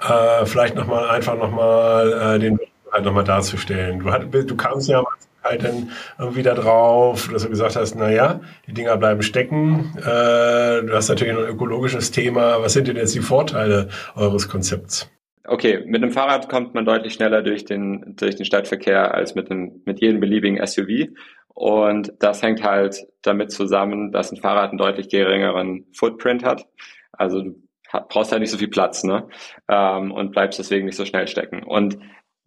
Äh, 0.00 0.44
vielleicht 0.44 0.74
nochmal 0.74 1.08
einfach 1.08 1.36
nochmal 1.36 2.36
äh, 2.36 2.38
den 2.40 2.58
halt 2.90 3.04
nochmal 3.04 3.24
darzustellen. 3.24 4.00
Du, 4.00 4.10
hat, 4.10 4.32
du 4.32 4.56
kamst 4.56 4.88
ja 4.88 5.02
halt 5.42 5.64
dann 5.64 5.90
irgendwie 6.18 6.42
da 6.42 6.54
drauf, 6.54 7.28
dass 7.32 7.42
du 7.44 7.48
gesagt 7.48 7.76
hast, 7.76 7.94
naja, 7.94 8.40
die 8.66 8.74
Dinger 8.74 8.96
bleiben 8.96 9.22
stecken. 9.22 9.96
Äh, 9.98 10.02
du 10.82 10.90
hast 10.92 11.08
natürlich 11.08 11.34
noch 11.34 11.42
ein 11.42 11.48
ökologisches 11.48 12.10
Thema. 12.10 12.60
Was 12.60 12.72
sind 12.72 12.88
denn 12.88 12.96
jetzt 12.96 13.14
die 13.14 13.20
Vorteile 13.20 13.88
eures 14.14 14.48
Konzepts? 14.48 15.10
Okay, 15.44 15.82
mit 15.86 16.02
einem 16.02 16.12
Fahrrad 16.12 16.48
kommt 16.48 16.74
man 16.74 16.84
deutlich 16.84 17.14
schneller 17.14 17.42
durch 17.42 17.64
den, 17.64 18.14
durch 18.16 18.36
den 18.36 18.44
Stadtverkehr 18.44 19.14
als 19.14 19.34
mit, 19.34 19.50
einem, 19.50 19.82
mit 19.84 20.00
jedem 20.00 20.20
beliebigen 20.20 20.64
SUV. 20.64 21.08
Und 21.54 22.12
das 22.18 22.42
hängt 22.42 22.62
halt 22.62 23.06
damit 23.22 23.52
zusammen, 23.52 24.12
dass 24.12 24.32
ein 24.32 24.38
Fahrrad 24.40 24.70
einen 24.70 24.78
deutlich 24.78 25.08
geringeren 25.08 25.86
Footprint 25.92 26.44
hat. 26.44 26.66
Also 27.12 27.42
du 27.42 27.54
brauchst 28.08 28.32
halt 28.32 28.40
nicht 28.40 28.50
so 28.50 28.58
viel 28.58 28.68
Platz, 28.68 29.04
ne? 29.04 29.28
Ähm, 29.68 30.12
und 30.12 30.32
bleibst 30.32 30.58
deswegen 30.58 30.86
nicht 30.86 30.96
so 30.96 31.04
schnell 31.04 31.28
stecken. 31.28 31.62
Und 31.62 31.98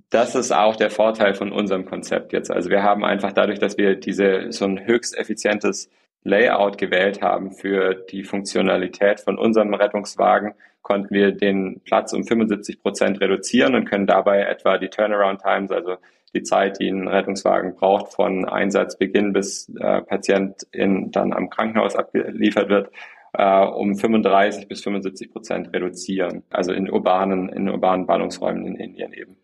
das 0.09 0.35
ist 0.35 0.51
auch 0.51 0.75
der 0.75 0.89
Vorteil 0.89 1.33
von 1.33 1.51
unserem 1.51 1.85
Konzept 1.85 2.33
jetzt. 2.33 2.51
Also 2.51 2.69
wir 2.69 2.83
haben 2.83 3.03
einfach 3.03 3.33
dadurch, 3.33 3.59
dass 3.59 3.77
wir 3.77 3.95
diese 3.95 4.51
so 4.51 4.65
ein 4.65 4.85
höchst 4.85 5.17
effizientes 5.17 5.89
Layout 6.25 6.77
gewählt 6.77 7.21
haben 7.21 7.51
für 7.51 7.93
die 7.93 8.23
Funktionalität 8.23 9.21
von 9.21 9.37
unserem 9.37 9.73
Rettungswagen, 9.73 10.55
konnten 10.81 11.13
wir 11.13 11.31
den 11.31 11.81
Platz 11.85 12.13
um 12.13 12.23
75 12.23 12.81
Prozent 12.81 13.21
reduzieren 13.21 13.75
und 13.75 13.85
können 13.85 14.07
dabei 14.07 14.41
etwa 14.41 14.77
die 14.77 14.89
Turnaround 14.89 15.41
Times, 15.41 15.71
also 15.71 15.95
die 16.33 16.43
Zeit, 16.43 16.79
die 16.79 16.89
ein 16.89 17.07
Rettungswagen 17.07 17.75
braucht, 17.75 18.13
von 18.13 18.45
Einsatzbeginn 18.45 19.33
bis 19.33 19.69
äh, 19.79 20.01
Patient 20.01 20.67
in, 20.71 21.11
dann 21.11 21.31
am 21.31 21.49
Krankenhaus 21.49 21.95
abgeliefert 21.95 22.69
wird, 22.69 22.91
äh, 23.33 23.65
um 23.65 23.95
35 23.95 24.67
bis 24.67 24.83
75 24.83 25.31
Prozent 25.31 25.73
reduzieren. 25.73 26.43
Also 26.49 26.73
in 26.73 26.89
urbanen, 26.89 27.49
in 27.49 27.69
urbanen 27.69 28.07
Ballungsräumen 28.07 28.65
in 28.65 28.75
Indien 28.75 29.13
eben. 29.13 29.37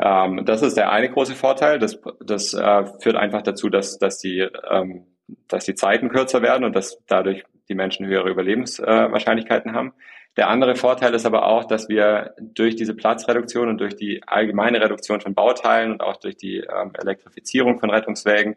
Ähm, 0.00 0.44
das 0.44 0.62
ist 0.62 0.76
der 0.76 0.90
eine 0.90 1.10
große 1.10 1.34
Vorteil. 1.34 1.78
Das, 1.78 2.00
das 2.24 2.54
äh, 2.54 2.84
führt 3.00 3.16
einfach 3.16 3.42
dazu, 3.42 3.68
dass, 3.68 3.98
dass, 3.98 4.18
die, 4.18 4.48
ähm, 4.70 5.04
dass 5.48 5.64
die 5.64 5.74
Zeiten 5.74 6.08
kürzer 6.08 6.42
werden 6.42 6.64
und 6.64 6.74
dass 6.74 6.98
dadurch 7.06 7.44
die 7.68 7.74
Menschen 7.74 8.06
höhere 8.06 8.30
Überlebenswahrscheinlichkeiten 8.30 9.74
haben. 9.74 9.92
Der 10.36 10.48
andere 10.48 10.76
Vorteil 10.76 11.14
ist 11.14 11.26
aber 11.26 11.46
auch, 11.46 11.64
dass 11.64 11.88
wir 11.88 12.34
durch 12.38 12.76
diese 12.76 12.94
Platzreduktion 12.94 13.68
und 13.68 13.78
durch 13.78 13.96
die 13.96 14.22
allgemeine 14.26 14.80
Reduktion 14.80 15.20
von 15.20 15.34
Bauteilen 15.34 15.92
und 15.92 16.00
auch 16.00 16.16
durch 16.16 16.36
die 16.36 16.58
ähm, 16.58 16.92
Elektrifizierung 16.96 17.78
von 17.78 17.90
Rettungswägen 17.90 18.56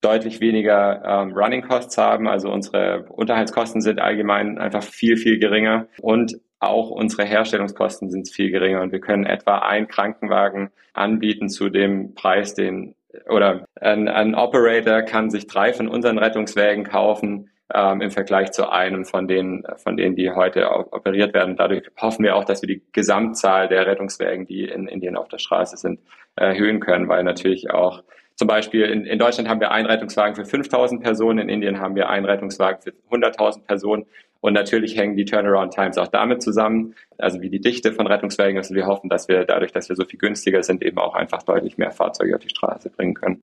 deutlich 0.00 0.40
weniger 0.40 1.02
ähm, 1.04 1.32
Running 1.32 1.62
Costs 1.62 1.98
haben. 1.98 2.28
Also 2.28 2.50
unsere 2.52 3.06
Unterhaltskosten 3.08 3.80
sind 3.80 3.98
allgemein 3.98 4.58
einfach 4.58 4.84
viel, 4.84 5.16
viel 5.16 5.38
geringer. 5.38 5.88
Und 6.00 6.38
auch 6.60 6.90
unsere 6.90 7.24
Herstellungskosten 7.24 8.10
sind 8.10 8.30
viel 8.30 8.50
geringer 8.50 8.82
und 8.82 8.92
wir 8.92 9.00
können 9.00 9.26
etwa 9.26 9.58
einen 9.58 9.88
Krankenwagen 9.88 10.70
anbieten 10.94 11.48
zu 11.48 11.68
dem 11.68 12.14
Preis, 12.14 12.54
den 12.54 12.94
oder 13.28 13.66
ein, 13.80 14.08
ein 14.08 14.34
Operator 14.34 15.02
kann 15.02 15.30
sich 15.30 15.46
drei 15.46 15.72
von 15.72 15.88
unseren 15.88 16.18
Rettungswägen 16.18 16.84
kaufen 16.84 17.50
ähm, 17.72 18.00
im 18.00 18.10
Vergleich 18.10 18.52
zu 18.52 18.70
einem 18.70 19.04
von 19.04 19.26
denen, 19.26 19.64
von 19.76 19.96
denen, 19.96 20.14
die 20.16 20.30
heute 20.30 20.70
operiert 20.70 21.34
werden. 21.34 21.56
Dadurch 21.56 21.88
hoffen 22.00 22.24
wir 22.24 22.36
auch, 22.36 22.44
dass 22.44 22.62
wir 22.62 22.68
die 22.68 22.82
Gesamtzahl 22.92 23.68
der 23.68 23.86
Rettungswägen, 23.86 24.46
die 24.46 24.64
in 24.64 24.88
Indien 24.88 25.16
auf 25.16 25.28
der 25.28 25.38
Straße 25.38 25.76
sind, 25.76 26.00
erhöhen 26.36 26.80
können, 26.80 27.08
weil 27.08 27.24
natürlich 27.24 27.70
auch 27.70 28.02
zum 28.36 28.48
Beispiel 28.48 28.84
in, 28.84 29.06
in 29.06 29.18
Deutschland 29.18 29.48
haben 29.48 29.60
wir 29.60 29.70
einen 29.70 29.86
Rettungswagen 29.86 30.36
für 30.36 30.44
5000 30.44 31.02
Personen, 31.02 31.38
in 31.38 31.48
Indien 31.48 31.80
haben 31.80 31.94
wir 31.94 32.10
einen 32.10 32.26
Rettungswagen 32.26 32.82
für 32.82 32.92
100.000 33.10 33.64
Personen. 33.66 34.04
Und 34.40 34.52
natürlich 34.52 34.96
hängen 34.96 35.16
die 35.16 35.24
Turnaround 35.24 35.72
Times 35.72 35.98
auch 35.98 36.08
damit 36.08 36.42
zusammen, 36.42 36.94
also 37.18 37.40
wie 37.40 37.50
die 37.50 37.60
Dichte 37.60 37.92
von 37.92 38.06
Rettungswägen 38.06 38.58
ist. 38.58 38.66
Also 38.66 38.74
wir 38.74 38.86
hoffen, 38.86 39.08
dass 39.08 39.28
wir 39.28 39.44
dadurch, 39.44 39.72
dass 39.72 39.88
wir 39.88 39.96
so 39.96 40.04
viel 40.04 40.18
günstiger 40.18 40.62
sind, 40.62 40.82
eben 40.82 40.98
auch 40.98 41.14
einfach 41.14 41.42
deutlich 41.42 41.78
mehr 41.78 41.90
Fahrzeuge 41.90 42.36
auf 42.36 42.42
die 42.42 42.50
Straße 42.50 42.90
bringen 42.90 43.14
können. 43.14 43.40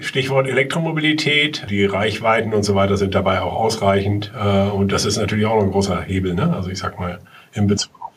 Stichwort 0.00 0.46
Elektromobilität, 0.46 1.66
die 1.70 1.84
Reichweiten 1.84 2.54
und 2.54 2.62
so 2.62 2.74
weiter 2.74 2.96
sind 2.96 3.14
dabei 3.14 3.40
auch 3.40 3.54
ausreichend. 3.54 4.32
Äh, 4.38 4.70
und 4.70 4.92
das 4.92 5.04
ist 5.04 5.18
natürlich 5.18 5.46
auch 5.46 5.56
noch 5.56 5.64
ein 5.64 5.70
großer 5.72 6.00
Hebel, 6.02 6.34
ne? 6.34 6.54
Also 6.54 6.70
ich 6.70 6.78
sag 6.78 6.98
mal, 6.98 7.18
in 7.52 7.66
Bezug 7.66 8.00
auf 8.00 8.12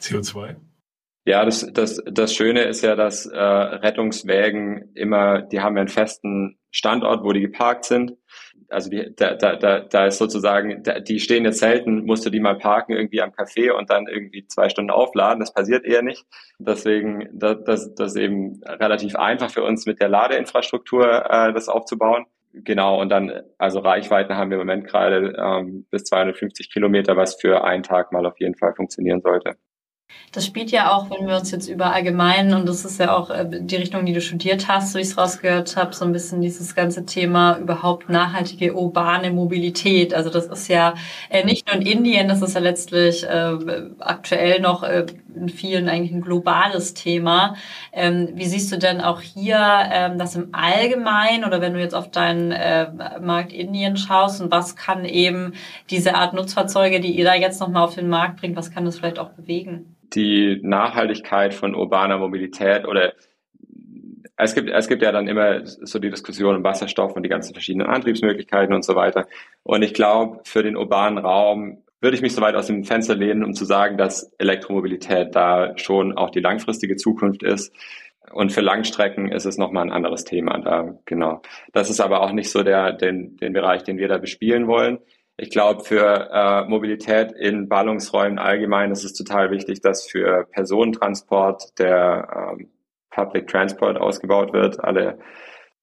CO2. 0.00 0.56
Ja, 1.26 1.44
das, 1.44 1.66
das, 1.72 2.00
das 2.06 2.34
Schöne 2.34 2.62
ist 2.62 2.82
ja, 2.82 2.94
dass 2.94 3.26
äh, 3.26 3.36
Rettungswägen 3.36 4.92
immer, 4.94 5.42
die 5.42 5.60
haben 5.60 5.76
ja 5.76 5.80
einen 5.80 5.88
festen 5.88 6.58
Standort, 6.70 7.24
wo 7.24 7.32
die 7.32 7.40
geparkt 7.40 7.84
sind. 7.84 8.12
Also 8.68 8.90
die, 8.90 9.14
da, 9.14 9.34
da, 9.34 9.56
da, 9.56 9.80
da 9.80 10.06
ist 10.06 10.18
sozusagen, 10.18 10.82
da, 10.82 11.00
die 11.00 11.20
stehen 11.20 11.44
jetzt 11.44 11.58
selten, 11.58 12.04
musst 12.04 12.26
du 12.26 12.30
die 12.30 12.40
mal 12.40 12.56
parken 12.58 12.92
irgendwie 12.92 13.22
am 13.22 13.30
Café 13.30 13.70
und 13.70 13.90
dann 13.90 14.06
irgendwie 14.06 14.46
zwei 14.46 14.68
Stunden 14.68 14.90
aufladen. 14.90 15.40
Das 15.40 15.52
passiert 15.52 15.84
eher 15.84 16.02
nicht. 16.02 16.24
Deswegen, 16.58 17.28
das, 17.32 17.64
das, 17.64 17.94
das 17.94 18.14
ist 18.14 18.20
eben 18.20 18.60
relativ 18.64 19.16
einfach 19.16 19.50
für 19.50 19.62
uns 19.62 19.86
mit 19.86 20.00
der 20.00 20.08
Ladeinfrastruktur 20.08 21.30
äh, 21.30 21.52
das 21.52 21.68
aufzubauen. 21.68 22.26
Genau, 22.52 23.00
und 23.00 23.10
dann, 23.10 23.42
also 23.58 23.80
Reichweiten 23.80 24.34
haben 24.36 24.50
wir 24.50 24.56
im 24.56 24.66
Moment 24.66 24.86
gerade 24.86 25.34
ähm, 25.38 25.86
bis 25.90 26.04
250 26.04 26.70
Kilometer, 26.72 27.16
was 27.16 27.38
für 27.38 27.64
einen 27.64 27.82
Tag 27.82 28.12
mal 28.12 28.24
auf 28.24 28.40
jeden 28.40 28.54
Fall 28.54 28.74
funktionieren 28.74 29.20
sollte. 29.20 29.56
Das 30.36 30.44
spielt 30.44 30.70
ja 30.70 30.92
auch, 30.92 31.08
wenn 31.10 31.26
wir 31.26 31.36
uns 31.36 31.50
jetzt 31.50 31.66
über 31.66 31.94
allgemein, 31.94 32.52
und 32.52 32.68
das 32.68 32.84
ist 32.84 33.00
ja 33.00 33.16
auch 33.16 33.30
äh, 33.30 33.46
die 33.48 33.76
Richtung, 33.76 34.04
die 34.04 34.12
du 34.12 34.20
studiert 34.20 34.68
hast, 34.68 34.92
so 34.92 34.98
ich 34.98 35.06
es 35.06 35.16
rausgehört 35.16 35.76
habe, 35.76 35.94
so 35.94 36.04
ein 36.04 36.12
bisschen 36.12 36.42
dieses 36.42 36.74
ganze 36.74 37.06
Thema 37.06 37.56
überhaupt 37.56 38.10
nachhaltige 38.10 38.74
urbane 38.74 39.30
Mobilität. 39.30 40.12
Also 40.12 40.28
das 40.28 40.44
ist 40.44 40.68
ja 40.68 40.92
äh, 41.30 41.42
nicht 41.42 41.66
nur 41.66 41.80
in 41.80 41.86
Indien, 41.86 42.28
das 42.28 42.42
ist 42.42 42.54
ja 42.54 42.60
letztlich 42.60 43.24
äh, 43.24 43.56
aktuell 43.98 44.60
noch 44.60 44.82
in 44.82 45.48
vielen 45.48 45.88
eigentlich 45.88 46.12
ein 46.12 46.20
globales 46.20 46.92
Thema. 46.92 47.54
Ähm, 47.92 48.28
wie 48.34 48.44
siehst 48.44 48.70
du 48.70 48.76
denn 48.76 49.00
auch 49.00 49.22
hier 49.22 49.58
ähm, 49.90 50.18
das 50.18 50.36
im 50.36 50.48
Allgemeinen 50.52 51.46
oder 51.46 51.62
wenn 51.62 51.72
du 51.72 51.80
jetzt 51.80 51.94
auf 51.94 52.10
deinen 52.10 52.50
Markt 53.24 53.54
Indien 53.54 53.96
schaust 53.96 54.42
und 54.42 54.50
was 54.50 54.76
kann 54.76 55.06
eben 55.06 55.54
diese 55.88 56.14
Art 56.14 56.34
Nutzfahrzeuge, 56.34 57.00
die 57.00 57.16
ihr 57.16 57.24
da 57.24 57.34
jetzt 57.34 57.60
nochmal 57.60 57.84
auf 57.84 57.94
den 57.94 58.08
Markt 58.08 58.40
bringt, 58.40 58.56
was 58.56 58.70
kann 58.70 58.84
das 58.84 58.98
vielleicht 58.98 59.18
auch 59.18 59.30
bewegen? 59.30 59.95
Die 60.14 60.60
Nachhaltigkeit 60.62 61.54
von 61.54 61.74
urbaner 61.74 62.18
Mobilität 62.18 62.86
oder 62.86 63.14
es 64.36 64.54
gibt, 64.54 64.68
es 64.68 64.88
gibt 64.88 65.02
ja 65.02 65.12
dann 65.12 65.28
immer 65.28 65.64
so 65.64 65.98
die 65.98 66.10
Diskussion 66.10 66.56
um 66.56 66.64
Wasserstoff 66.64 67.16
und 67.16 67.22
die 67.22 67.28
ganzen 67.28 67.54
verschiedenen 67.54 67.86
Antriebsmöglichkeiten 67.86 68.74
und 68.74 68.84
so 68.84 68.94
weiter. 68.94 69.26
Und 69.62 69.82
ich 69.82 69.94
glaube, 69.94 70.40
für 70.44 70.62
den 70.62 70.76
urbanen 70.76 71.18
Raum 71.18 71.82
würde 72.00 72.16
ich 72.16 72.22
mich 72.22 72.34
so 72.34 72.42
weit 72.42 72.54
aus 72.54 72.66
dem 72.66 72.84
Fenster 72.84 73.14
lehnen, 73.14 73.42
um 73.42 73.54
zu 73.54 73.64
sagen, 73.64 73.96
dass 73.96 74.30
Elektromobilität 74.38 75.34
da 75.34 75.76
schon 75.78 76.16
auch 76.16 76.30
die 76.30 76.40
langfristige 76.40 76.96
Zukunft 76.96 77.42
ist. 77.42 77.74
Und 78.32 78.52
für 78.52 78.60
Langstrecken 78.60 79.32
ist 79.32 79.46
es 79.46 79.56
nochmal 79.56 79.84
ein 79.84 79.92
anderes 79.92 80.24
Thema 80.24 80.58
da, 80.58 80.98
genau. 81.06 81.40
Das 81.72 81.88
ist 81.88 82.00
aber 82.00 82.20
auch 82.20 82.32
nicht 82.32 82.50
so 82.50 82.62
der, 82.62 82.92
den, 82.92 83.36
den 83.38 83.52
Bereich, 83.52 83.84
den 83.84 83.98
wir 83.98 84.08
da 84.08 84.18
bespielen 84.18 84.66
wollen. 84.66 84.98
Ich 85.38 85.50
glaube, 85.50 85.84
für 85.84 86.30
äh, 86.32 86.64
Mobilität 86.66 87.32
in 87.32 87.68
Ballungsräumen 87.68 88.38
allgemein 88.38 88.90
ist 88.90 89.04
es 89.04 89.12
total 89.12 89.50
wichtig, 89.50 89.82
dass 89.82 90.06
für 90.06 90.46
Personentransport 90.50 91.78
der 91.78 92.54
ähm, 92.58 92.70
Public 93.10 93.46
Transport 93.46 93.98
ausgebaut 93.98 94.54
wird. 94.54 94.82
Alle, 94.82 95.18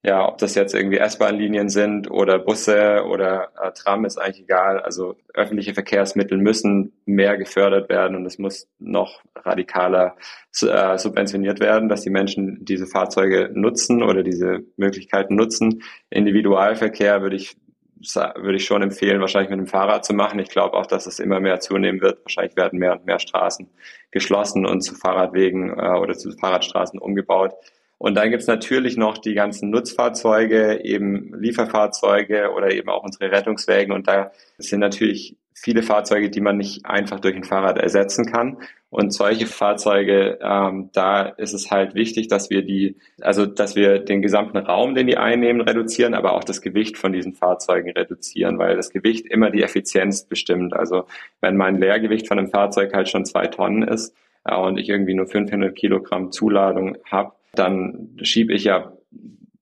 ja, 0.02 0.28
ob 0.28 0.40
das 0.40 0.56
jetzt 0.56 0.74
irgendwie 0.74 0.98
S-Bahn-Linien 0.98 1.70
sind 1.70 2.10
oder 2.10 2.40
Busse 2.40 3.04
oder 3.08 3.50
äh, 3.62 3.72
Tram, 3.74 4.06
ist 4.06 4.18
eigentlich 4.18 4.42
egal. 4.42 4.80
Also 4.80 5.18
öffentliche 5.36 5.76
Verkehrsmittel 5.76 6.40
müssen 6.40 6.92
mehr 7.06 7.38
gefördert 7.38 7.90
werden 7.90 8.16
und 8.16 8.26
es 8.26 8.40
muss 8.40 8.68
noch 8.80 9.22
radikaler 9.36 10.16
äh, 10.62 10.98
subventioniert 10.98 11.60
werden, 11.60 11.90
dass 11.90 12.02
die 12.02 12.10
Menschen 12.10 12.66
diese 12.66 12.88
Fahrzeuge 12.88 13.52
nutzen 13.54 14.02
oder 14.02 14.24
diese 14.24 14.64
Möglichkeiten 14.78 15.36
nutzen. 15.36 15.84
Individualverkehr 16.10 17.22
würde 17.22 17.36
ich 17.36 17.56
würde 18.04 18.58
ich 18.58 18.66
schon 18.66 18.82
empfehlen, 18.82 19.22
wahrscheinlich 19.22 19.50
mit 19.50 19.60
dem 19.60 19.68
Fahrrad 19.68 20.06
zu 20.06 20.14
machen. 20.14 20.40
Ich 20.40 20.50
glaube 20.50 20.76
auch, 20.76 20.86
dass 20.86 21.06
es 21.08 21.20
immer 21.20 21.40
mehr 21.40 21.60
zunehmen 21.60 22.02
wird. 22.02 22.24
Wahrscheinlich 22.24 22.56
werden 22.56 22.80
mehr 22.80 22.94
und 22.94 23.06
mehr 23.06 23.20
Straßen 23.20 23.70
geschlossen 24.12 24.66
und 24.66 24.82
zu 24.82 24.96
Fahrradwegen 24.96 25.70
äh, 25.78 25.98
oder 26.00 26.14
zu 26.14 26.32
Fahrradstraßen 26.32 27.00
umgebaut. 27.00 27.54
Und 27.98 28.16
dann 28.16 28.32
gibt's 28.32 28.48
natürlich 28.48 28.98
noch 28.98 29.18
die 29.18 29.34
ganzen 29.34 29.70
Nutzfahrzeuge, 29.70 30.84
eben 30.84 31.34
Lieferfahrzeuge 31.40 32.52
oder 32.52 32.72
eben 32.72 32.90
auch 32.90 33.04
unsere 33.04 33.32
Rettungswägen. 33.32 33.94
Und 33.94 34.08
da 34.08 34.32
sind 34.58 34.82
natürlich 34.82 35.38
viele 35.54 35.84
Fahrzeuge, 35.84 36.30
die 36.30 36.42
man 36.42 36.58
nicht 36.58 36.86
einfach 36.86 37.20
durch 37.20 37.36
ein 37.36 37.44
Fahrrad 37.44 37.78
ersetzen 37.78 38.26
kann. 38.26 38.58
Und 38.90 39.12
solche 39.12 39.48
Fahrzeuge, 39.48 40.38
ähm, 40.42 40.90
da 40.94 41.24
ist 41.24 41.54
es 41.54 41.72
halt 41.72 41.96
wichtig, 41.96 42.28
dass 42.28 42.52
wir 42.52 42.62
die, 42.62 42.98
also 43.22 43.46
dass 43.48 43.76
wir 43.76 44.00
den 44.00 44.22
gesamten 44.22 44.58
Raum, 44.58 44.94
den 44.94 45.08
die 45.08 45.18
einnehmen, 45.18 45.62
reduzieren, 45.62 46.14
aber 46.14 46.34
auch 46.34 46.44
das 46.44 46.62
Gewicht 46.62 46.98
von 46.98 47.12
diesen 47.12 47.34
Fahrzeugen 47.34 47.92
reduzieren, 47.92 48.60
weil 48.60 48.76
das 48.76 48.92
Gewicht 48.92 49.26
immer 49.26 49.50
die 49.50 49.64
Effizienz 49.64 50.26
bestimmt. 50.26 50.74
Also 50.74 51.06
wenn 51.42 51.58
mein 51.58 51.80
Leergewicht 51.80 52.28
von 52.28 52.38
einem 52.38 52.50
Fahrzeug 52.50 52.94
halt 52.94 53.10
schon 53.10 53.26
zwei 53.26 53.48
Tonnen 53.48 53.82
ist 53.82 54.16
äh, 54.44 54.56
und 54.56 54.78
ich 54.78 54.90
irgendwie 54.90 55.16
nur 55.16 55.26
500 55.26 55.76
Kilogramm 55.76 56.32
Zuladung 56.32 56.98
habe, 57.10 57.34
dann 57.56 58.10
schiebe 58.22 58.54
ich 58.54 58.64
ja 58.64 58.93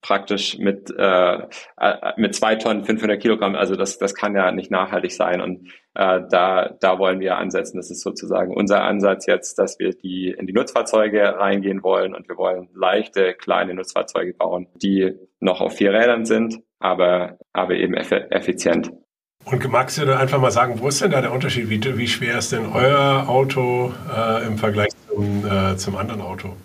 praktisch 0.01 0.57
mit, 0.57 0.93
äh, 0.97 1.37
äh 1.79 2.13
mit 2.17 2.35
zwei 2.35 2.55
Tonnen 2.55 2.83
500 2.83 3.21
Kilogramm. 3.21 3.55
Also 3.55 3.75
das, 3.75 3.97
das 3.97 4.15
kann 4.15 4.35
ja 4.35 4.51
nicht 4.51 4.71
nachhaltig 4.71 5.11
sein. 5.11 5.41
Und 5.41 5.67
äh, 5.93 6.21
da, 6.29 6.75
da 6.79 6.99
wollen 6.99 7.19
wir 7.19 7.37
ansetzen. 7.37 7.77
Das 7.77 7.91
ist 7.91 8.01
sozusagen 8.01 8.53
unser 8.53 8.83
Ansatz 8.83 9.25
jetzt, 9.25 9.59
dass 9.59 9.79
wir 9.79 9.91
die 9.91 10.29
in 10.37 10.47
die 10.47 10.53
Nutzfahrzeuge 10.53 11.37
reingehen 11.37 11.83
wollen 11.83 12.15
und 12.15 12.27
wir 12.27 12.37
wollen 12.37 12.69
leichte, 12.73 13.33
kleine 13.33 13.73
Nutzfahrzeuge 13.73 14.33
bauen, 14.33 14.67
die 14.75 15.13
noch 15.39 15.61
auf 15.61 15.75
vier 15.75 15.93
Rädern 15.93 16.25
sind, 16.25 16.59
aber, 16.79 17.37
aber 17.53 17.75
eben 17.75 17.93
effizient. 17.93 18.91
Und 19.43 19.67
magst 19.71 19.97
du 19.97 20.05
da 20.05 20.19
einfach 20.19 20.39
mal 20.39 20.51
sagen, 20.51 20.75
wo 20.79 20.87
ist 20.87 21.01
denn 21.01 21.11
da 21.11 21.21
der 21.21 21.31
Unterschied? 21.31 21.69
Wie, 21.69 21.97
wie 21.97 22.07
schwer 22.07 22.37
ist 22.37 22.51
denn 22.51 22.67
euer 22.67 23.25
Auto 23.27 23.91
äh, 24.15 24.45
im 24.45 24.57
Vergleich 24.57 24.91
zum, 25.09 25.45
äh, 25.45 25.75
zum 25.77 25.97
anderen 25.97 26.21
Auto? 26.21 26.55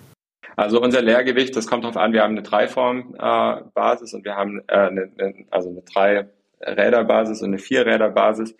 Also 0.57 0.81
unser 0.81 1.03
Leergewicht, 1.03 1.55
das 1.55 1.67
kommt 1.67 1.85
darauf 1.85 1.99
an, 1.99 2.15
wir 2.15 2.23
haben 2.23 2.33
eine 2.33 2.43
Dreiform-Basis 2.43 4.13
äh, 4.13 4.17
und 4.17 4.25
wir 4.25 4.37
haben 4.37 4.63
äh, 4.69 4.75
eine, 4.75 5.11
also 5.51 5.69
eine 5.69 5.83
Drei-Räder-Basis 5.83 7.43
und 7.43 7.49
eine 7.49 7.59
Vier-Räder-Basis. 7.59 8.57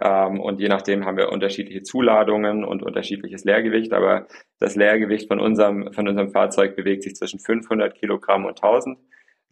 Ähm, 0.00 0.40
und 0.40 0.60
je 0.60 0.68
nachdem 0.68 1.04
haben 1.04 1.16
wir 1.16 1.32
unterschiedliche 1.32 1.82
Zuladungen 1.82 2.64
und 2.64 2.84
unterschiedliches 2.84 3.44
Leergewicht. 3.44 3.92
Aber 3.92 4.28
das 4.60 4.76
Leergewicht 4.76 5.26
von 5.26 5.40
unserem, 5.40 5.92
von 5.92 6.06
unserem 6.06 6.30
Fahrzeug 6.30 6.76
bewegt 6.76 7.02
sich 7.02 7.16
zwischen 7.16 7.40
500 7.40 7.96
Kilogramm 7.96 8.44
und 8.44 8.62
1000, 8.62 8.98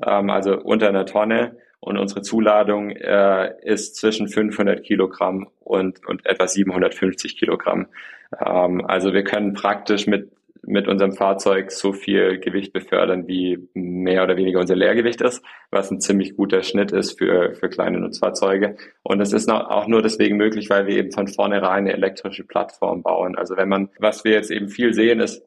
ähm, 0.07 0.31
also 0.31 0.57
unter 0.57 0.88
einer 0.88 1.05
Tonne. 1.05 1.57
Und 1.81 1.97
unsere 1.97 2.23
Zuladung 2.23 2.90
äh, 2.90 3.55
ist 3.62 3.97
zwischen 3.97 4.28
500 4.28 4.83
Kilogramm 4.83 5.49
und, 5.61 6.05
und 6.07 6.26
etwa 6.26 6.47
750 6.47 7.37
Kilogramm. 7.37 7.87
Ähm, 8.45 8.85
also 8.87 9.12
wir 9.12 9.25
können 9.25 9.55
praktisch 9.55 10.07
mit 10.07 10.31
mit 10.69 10.87
unserem 10.87 11.13
Fahrzeug 11.13 11.71
so 11.71 11.93
viel 11.93 12.39
Gewicht 12.39 12.73
befördern, 12.73 13.27
wie 13.27 13.69
mehr 13.75 14.23
oder 14.23 14.37
weniger 14.37 14.61
unser 14.61 14.77
Leergewicht 14.77 15.21
ist, 15.23 15.43
was 15.71 15.91
ein 15.91 16.01
ziemlich 16.01 16.37
guter 16.37 16.63
Schnitt 16.63 16.93
ist 16.93 17.19
für, 17.19 17.55
für 17.55 17.69
kleine 17.69 17.99
Nutzfahrzeuge. 18.01 18.77
Und 19.03 19.21
es 19.21 19.33
ist 19.33 19.51
auch 19.51 19.87
nur 19.87 20.03
deswegen 20.03 20.37
möglich, 20.37 20.69
weil 20.69 20.87
wir 20.87 20.97
eben 20.97 21.11
von 21.11 21.27
vornherein 21.27 21.79
eine 21.79 21.95
elektrische 21.95 22.45
Plattform 22.45 23.03
bauen. 23.03 23.37
Also 23.37 23.57
wenn 23.57 23.69
man, 23.69 23.89
was 23.99 24.25
wir 24.25 24.33
jetzt 24.33 24.51
eben 24.51 24.69
viel 24.69 24.93
sehen, 24.93 25.21
ist, 25.21 25.43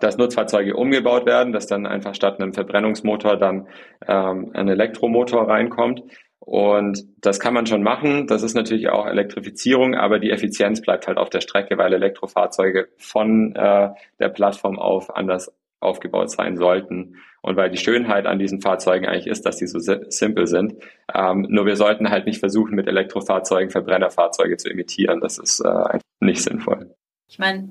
dass 0.00 0.18
Nutzfahrzeuge 0.18 0.76
umgebaut 0.76 1.26
werden, 1.26 1.52
dass 1.52 1.66
dann 1.66 1.86
einfach 1.86 2.14
statt 2.14 2.40
einem 2.40 2.52
Verbrennungsmotor 2.52 3.36
dann 3.36 3.68
ähm, 4.06 4.50
ein 4.54 4.68
Elektromotor 4.68 5.48
reinkommt. 5.48 6.02
Und 6.44 7.04
das 7.20 7.38
kann 7.38 7.54
man 7.54 7.66
schon 7.66 7.84
machen. 7.84 8.26
Das 8.26 8.42
ist 8.42 8.54
natürlich 8.54 8.88
auch 8.88 9.06
Elektrifizierung, 9.06 9.94
aber 9.94 10.18
die 10.18 10.32
Effizienz 10.32 10.80
bleibt 10.80 11.06
halt 11.06 11.16
auf 11.16 11.30
der 11.30 11.40
Strecke, 11.40 11.78
weil 11.78 11.92
Elektrofahrzeuge 11.92 12.88
von 12.98 13.54
äh, 13.54 13.90
der 14.18 14.28
Plattform 14.28 14.76
auf 14.76 15.14
an 15.14 15.28
das 15.28 15.54
aufgebaut 15.78 16.32
sein 16.32 16.56
sollten. 16.56 17.16
Und 17.42 17.56
weil 17.56 17.70
die 17.70 17.78
Schönheit 17.78 18.26
an 18.26 18.40
diesen 18.40 18.60
Fahrzeugen 18.60 19.06
eigentlich 19.06 19.28
ist, 19.28 19.46
dass 19.46 19.58
sie 19.58 19.68
so 19.68 19.78
simpel 19.78 20.48
sind. 20.48 20.74
Ähm, 21.14 21.46
nur 21.48 21.64
wir 21.64 21.76
sollten 21.76 22.10
halt 22.10 22.26
nicht 22.26 22.40
versuchen, 22.40 22.74
mit 22.74 22.88
Elektrofahrzeugen 22.88 23.70
Verbrennerfahrzeuge 23.70 24.56
zu 24.56 24.68
imitieren. 24.68 25.20
Das 25.20 25.38
ist 25.38 25.60
äh, 25.60 25.98
nicht 26.18 26.42
sinnvoll. 26.42 26.92
Ich 27.28 27.38
meine, 27.38 27.68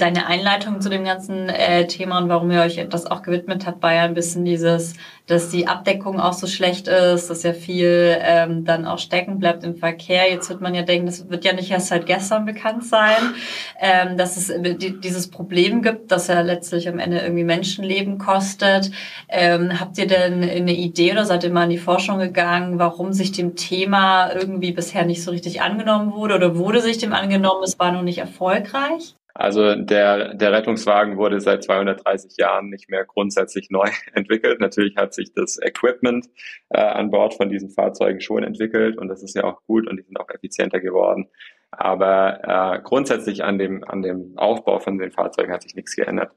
deine 0.00 0.26
Einleitung 0.26 0.80
zu 0.80 0.88
dem 0.88 1.04
ganzen 1.04 1.48
äh, 1.48 1.86
Thema 1.86 2.18
und 2.18 2.28
warum 2.28 2.50
ihr 2.50 2.62
euch 2.62 2.84
das 2.88 3.06
auch 3.06 3.22
gewidmet 3.22 3.66
habt, 3.66 3.82
war 3.82 3.94
ja 3.94 4.02
ein 4.02 4.14
bisschen 4.14 4.44
dieses, 4.44 4.94
dass 5.26 5.50
die 5.50 5.68
Abdeckung 5.68 6.18
auch 6.18 6.32
so 6.32 6.46
schlecht 6.46 6.88
ist, 6.88 7.30
dass 7.30 7.42
ja 7.42 7.52
viel 7.52 8.16
ähm, 8.20 8.64
dann 8.64 8.86
auch 8.86 8.98
stecken 8.98 9.38
bleibt 9.38 9.64
im 9.64 9.76
Verkehr. 9.76 10.30
Jetzt 10.30 10.48
wird 10.50 10.60
man 10.60 10.74
ja 10.74 10.82
denken, 10.82 11.06
das 11.06 11.28
wird 11.30 11.44
ja 11.44 11.52
nicht 11.52 11.70
erst 11.70 11.88
seit 11.88 12.06
gestern 12.06 12.44
bekannt 12.44 12.84
sein, 12.84 13.34
ähm, 13.80 14.16
dass 14.16 14.36
es 14.36 14.52
die, 14.78 14.98
dieses 15.00 15.30
Problem 15.30 15.82
gibt, 15.82 16.10
dass 16.10 16.28
ja 16.28 16.40
letztlich 16.40 16.88
am 16.88 16.98
Ende 16.98 17.18
irgendwie 17.20 17.44
Menschenleben 17.44 18.18
kostet. 18.18 18.90
Ähm, 19.28 19.78
habt 19.78 19.98
ihr 19.98 20.06
denn 20.06 20.42
eine 20.42 20.74
Idee 20.74 21.12
oder 21.12 21.24
seid 21.24 21.44
ihr 21.44 21.50
mal 21.50 21.64
in 21.64 21.70
die 21.70 21.78
Forschung 21.78 22.18
gegangen, 22.18 22.78
warum 22.78 23.12
sich 23.12 23.32
dem 23.32 23.54
Thema 23.54 24.32
irgendwie 24.32 24.72
bisher 24.72 25.04
nicht 25.04 25.22
so 25.22 25.30
richtig 25.30 25.62
angenommen 25.62 26.12
wurde 26.12 26.34
oder 26.34 26.56
wurde 26.56 26.80
sich 26.80 26.98
dem 26.98 27.12
angenommen, 27.12 27.62
es 27.62 27.78
war 27.78 27.92
noch 27.92 28.02
nicht 28.02 28.18
erfolgreich? 28.18 29.14
Also 29.34 29.74
der, 29.74 30.34
der 30.34 30.52
Rettungswagen 30.52 31.16
wurde 31.16 31.40
seit 31.40 31.62
230 31.62 32.36
Jahren 32.36 32.68
nicht 32.68 32.90
mehr 32.90 33.04
grundsätzlich 33.04 33.70
neu 33.70 33.88
entwickelt. 34.14 34.60
Natürlich 34.60 34.96
hat 34.96 35.14
sich 35.14 35.32
das 35.34 35.58
Equipment 35.62 36.26
äh, 36.70 36.80
an 36.80 37.10
Bord 37.10 37.34
von 37.34 37.48
diesen 37.48 37.70
Fahrzeugen 37.70 38.20
schon 38.20 38.42
entwickelt 38.42 38.98
und 38.98 39.08
das 39.08 39.22
ist 39.22 39.34
ja 39.34 39.44
auch 39.44 39.62
gut 39.66 39.88
und 39.88 39.96
die 39.96 40.02
sind 40.02 40.18
auch 40.18 40.30
effizienter 40.30 40.80
geworden. 40.80 41.28
Aber 41.70 42.40
äh, 42.42 42.82
grundsätzlich 42.82 43.44
an 43.44 43.58
dem, 43.58 43.84
an 43.84 44.02
dem 44.02 44.36
Aufbau 44.36 44.80
von 44.80 44.98
den 44.98 45.12
Fahrzeugen 45.12 45.52
hat 45.52 45.62
sich 45.62 45.74
nichts 45.74 45.94
geändert. 45.94 46.32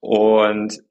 Und 0.00 0.82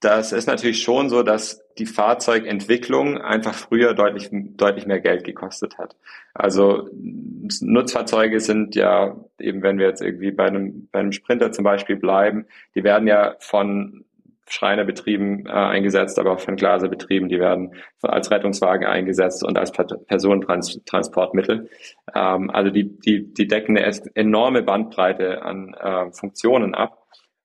das 0.00 0.32
ist 0.32 0.46
natürlich 0.46 0.82
schon 0.82 1.10
so, 1.10 1.22
dass 1.22 1.62
die 1.78 1.86
Fahrzeugentwicklung 1.86 3.18
einfach 3.18 3.54
früher 3.54 3.94
deutlich, 3.94 4.30
deutlich 4.32 4.86
mehr 4.86 5.00
Geld 5.00 5.24
gekostet 5.24 5.78
hat. 5.78 5.96
Also 6.34 6.88
Nutzfahrzeuge 6.92 8.40
sind 8.40 8.74
ja, 8.74 9.16
eben 9.38 9.62
wenn 9.62 9.78
wir 9.78 9.86
jetzt 9.86 10.00
irgendwie 10.00 10.30
bei 10.30 10.46
einem, 10.46 10.88
bei 10.90 11.00
einem 11.00 11.12
Sprinter 11.12 11.52
zum 11.52 11.64
Beispiel 11.64 11.96
bleiben, 11.96 12.46
die 12.74 12.82
werden 12.82 13.06
ja 13.06 13.36
von 13.40 14.04
Schreinerbetrieben 14.50 15.46
äh, 15.46 15.50
eingesetzt, 15.50 16.18
aber 16.18 16.32
auch 16.32 16.40
von 16.40 16.56
Glaserbetrieben, 16.56 17.28
die 17.28 17.38
werden 17.38 17.74
als 18.02 18.32
Rettungswagen 18.32 18.86
eingesetzt 18.86 19.44
und 19.44 19.56
als 19.56 19.70
Personentransportmittel. 19.70 21.70
Ähm, 22.12 22.50
also 22.50 22.70
die, 22.70 22.98
die, 22.98 23.32
die 23.32 23.46
decken 23.46 23.78
eine 23.78 23.92
enorme 24.14 24.62
Bandbreite 24.62 25.42
an 25.42 25.74
äh, 25.74 26.10
Funktionen 26.10 26.74
ab. 26.74 26.99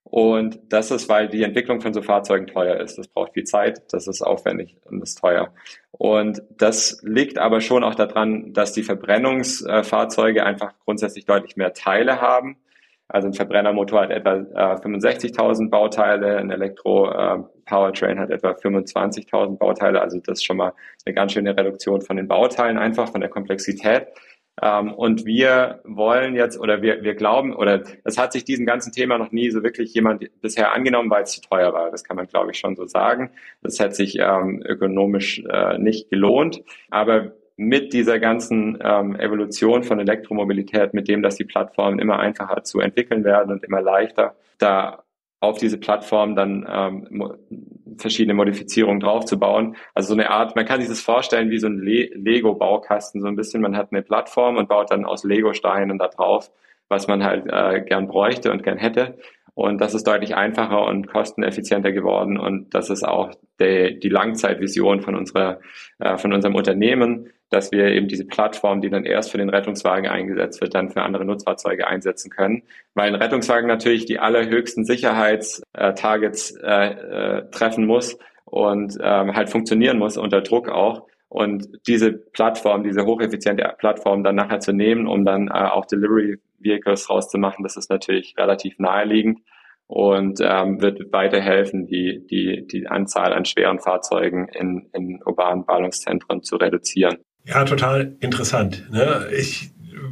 Und 0.08 0.60
das 0.68 0.92
ist, 0.92 1.08
weil 1.08 1.28
die 1.28 1.42
Entwicklung 1.42 1.80
von 1.80 1.92
so 1.92 2.00
Fahrzeugen 2.00 2.46
teuer 2.46 2.76
ist. 2.76 2.96
Das 2.96 3.08
braucht 3.08 3.32
viel 3.32 3.42
Zeit, 3.42 3.92
das 3.92 4.06
ist 4.06 4.22
aufwendig 4.22 4.76
und 4.84 5.02
ist 5.02 5.18
teuer. 5.18 5.52
Und 5.90 6.42
das 6.50 7.00
liegt 7.02 7.38
aber 7.38 7.60
schon 7.60 7.82
auch 7.82 7.96
daran, 7.96 8.52
dass 8.52 8.72
die 8.72 8.84
Verbrennungsfahrzeuge 8.84 10.44
einfach 10.44 10.74
grundsätzlich 10.84 11.24
deutlich 11.24 11.56
mehr 11.56 11.72
Teile 11.72 12.20
haben. 12.20 12.56
Also 13.08 13.28
ein 13.28 13.34
Verbrennermotor 13.34 14.02
hat 14.02 14.10
etwa 14.10 14.34
äh, 14.36 14.76
65.000 14.76 15.70
Bauteile, 15.70 16.38
ein 16.38 16.50
Elektro-Powertrain 16.50 18.18
äh, 18.18 18.20
hat 18.20 18.30
etwa 18.30 18.50
25.000 18.50 19.58
Bauteile. 19.58 20.00
Also 20.00 20.18
das 20.20 20.38
ist 20.38 20.44
schon 20.44 20.56
mal 20.56 20.72
eine 21.04 21.14
ganz 21.14 21.32
schöne 21.32 21.56
Reduktion 21.56 22.00
von 22.00 22.16
den 22.16 22.28
Bauteilen 22.28 22.78
einfach, 22.78 23.08
von 23.08 23.20
der 23.20 23.30
Komplexität. 23.30 24.08
Ähm, 24.62 24.92
und 24.92 25.26
wir 25.26 25.80
wollen 25.84 26.34
jetzt 26.34 26.58
oder 26.58 26.80
wir, 26.80 27.02
wir 27.02 27.14
glauben 27.14 27.54
oder 27.54 27.82
es 28.04 28.16
hat 28.16 28.32
sich 28.32 28.44
diesem 28.44 28.64
ganzen 28.64 28.92
Thema 28.92 29.18
noch 29.18 29.32
nie 29.32 29.50
so 29.50 29.62
wirklich 29.62 29.92
jemand 29.92 30.30
bisher 30.40 30.72
angenommen, 30.72 31.10
weil 31.10 31.24
es 31.24 31.32
zu 31.32 31.40
teuer 31.42 31.72
war. 31.72 31.90
Das 31.90 32.04
kann 32.04 32.16
man, 32.16 32.26
glaube 32.26 32.52
ich, 32.52 32.58
schon 32.58 32.74
so 32.74 32.86
sagen. 32.86 33.30
Das 33.62 33.78
hat 33.80 33.94
sich 33.94 34.18
ähm, 34.18 34.62
ökonomisch 34.64 35.42
äh, 35.48 35.78
nicht 35.78 36.10
gelohnt. 36.10 36.62
Aber 36.90 37.32
mit 37.56 37.92
dieser 37.92 38.18
ganzen 38.18 38.78
ähm, 38.82 39.16
Evolution 39.16 39.82
von 39.82 39.98
Elektromobilität, 39.98 40.94
mit 40.94 41.08
dem, 41.08 41.22
dass 41.22 41.36
die 41.36 41.44
Plattformen 41.44 41.98
immer 41.98 42.18
einfacher 42.18 42.64
zu 42.64 42.80
entwickeln 42.80 43.24
werden 43.24 43.52
und 43.52 43.64
immer 43.64 43.80
leichter, 43.80 44.36
da 44.58 45.02
auf 45.40 45.58
diese 45.58 45.78
Plattform 45.78 46.34
dann 46.34 46.66
ähm, 46.68 47.34
verschiedene 47.98 48.34
Modifizierungen 48.34 49.00
draufzubauen. 49.00 49.76
Also 49.94 50.08
so 50.08 50.14
eine 50.14 50.30
Art, 50.30 50.56
man 50.56 50.64
kann 50.64 50.80
sich 50.80 50.88
das 50.88 51.00
vorstellen 51.00 51.50
wie 51.50 51.58
so 51.58 51.66
ein 51.66 51.78
Le 51.78 52.10
Lego-Baukasten, 52.14 53.20
so 53.20 53.26
ein 53.26 53.36
bisschen, 53.36 53.62
man 53.62 53.76
hat 53.76 53.92
eine 53.92 54.02
Plattform 54.02 54.56
und 54.56 54.68
baut 54.68 54.90
dann 54.90 55.04
aus 55.04 55.24
Lego-Steinen 55.24 55.98
da 55.98 56.08
drauf, 56.08 56.50
was 56.88 57.06
man 57.06 57.24
halt 57.24 57.46
äh, 57.46 57.82
gern 57.82 58.08
bräuchte 58.08 58.50
und 58.50 58.62
gern 58.62 58.78
hätte. 58.78 59.18
Und 59.54 59.80
das 59.80 59.94
ist 59.94 60.06
deutlich 60.06 60.36
einfacher 60.36 60.84
und 60.84 61.06
kosteneffizienter 61.08 61.90
geworden. 61.90 62.38
Und 62.38 62.74
das 62.74 62.90
ist 62.90 63.04
auch 63.04 63.30
die, 63.58 63.98
die 63.98 64.10
Langzeitvision 64.10 65.00
von 65.00 65.14
unserer, 65.14 65.60
äh, 65.98 66.18
von 66.18 66.34
unserem 66.34 66.54
Unternehmen, 66.54 67.30
dass 67.50 67.70
wir 67.72 67.88
eben 67.88 68.08
diese 68.08 68.26
Plattform, 68.26 68.80
die 68.80 68.90
dann 68.90 69.04
erst 69.04 69.30
für 69.30 69.38
den 69.38 69.50
Rettungswagen 69.50 70.08
eingesetzt 70.08 70.60
wird, 70.60 70.74
dann 70.74 70.90
für 70.90 71.02
andere 71.02 71.24
Nutzfahrzeuge 71.24 71.86
einsetzen 71.86 72.30
können. 72.30 72.62
Weil 72.94 73.08
ein 73.08 73.14
Rettungswagen 73.14 73.68
natürlich 73.68 74.06
die 74.06 74.18
allerhöchsten 74.18 74.84
Sicherheitstargets 74.84 76.56
äh, 76.62 76.90
äh, 76.90 77.50
treffen 77.50 77.86
muss 77.86 78.18
und 78.44 78.96
ähm, 79.00 79.34
halt 79.34 79.50
funktionieren 79.50 79.98
muss 79.98 80.16
unter 80.16 80.40
Druck 80.40 80.68
auch. 80.68 81.06
Und 81.28 81.68
diese 81.86 82.12
Plattform, 82.12 82.84
diese 82.84 83.04
hocheffiziente 83.04 83.74
Plattform 83.78 84.22
dann 84.22 84.36
nachher 84.36 84.60
zu 84.60 84.72
nehmen, 84.72 85.06
um 85.06 85.24
dann 85.24 85.48
äh, 85.48 85.52
auch 85.52 85.86
Delivery 85.86 86.38
Vehicles 86.58 87.10
rauszumachen, 87.10 87.62
das 87.62 87.76
ist 87.76 87.90
natürlich 87.90 88.34
relativ 88.38 88.78
naheliegend 88.78 89.40
und 89.88 90.40
ähm, 90.40 90.80
wird 90.80 91.12
weiterhelfen, 91.12 91.86
die, 91.86 92.26
die, 92.28 92.66
die 92.66 92.88
Anzahl 92.88 93.32
an 93.32 93.44
schweren 93.44 93.78
Fahrzeugen 93.78 94.48
in, 94.48 94.88
in 94.92 95.20
urbanen 95.24 95.64
Ballungszentren 95.64 96.42
zu 96.42 96.56
reduzieren. 96.56 97.18
Ja, 97.46 97.64
total 97.64 98.16
interessant. 98.20 98.90
Ne? 98.90 99.28
Ich 99.36 99.70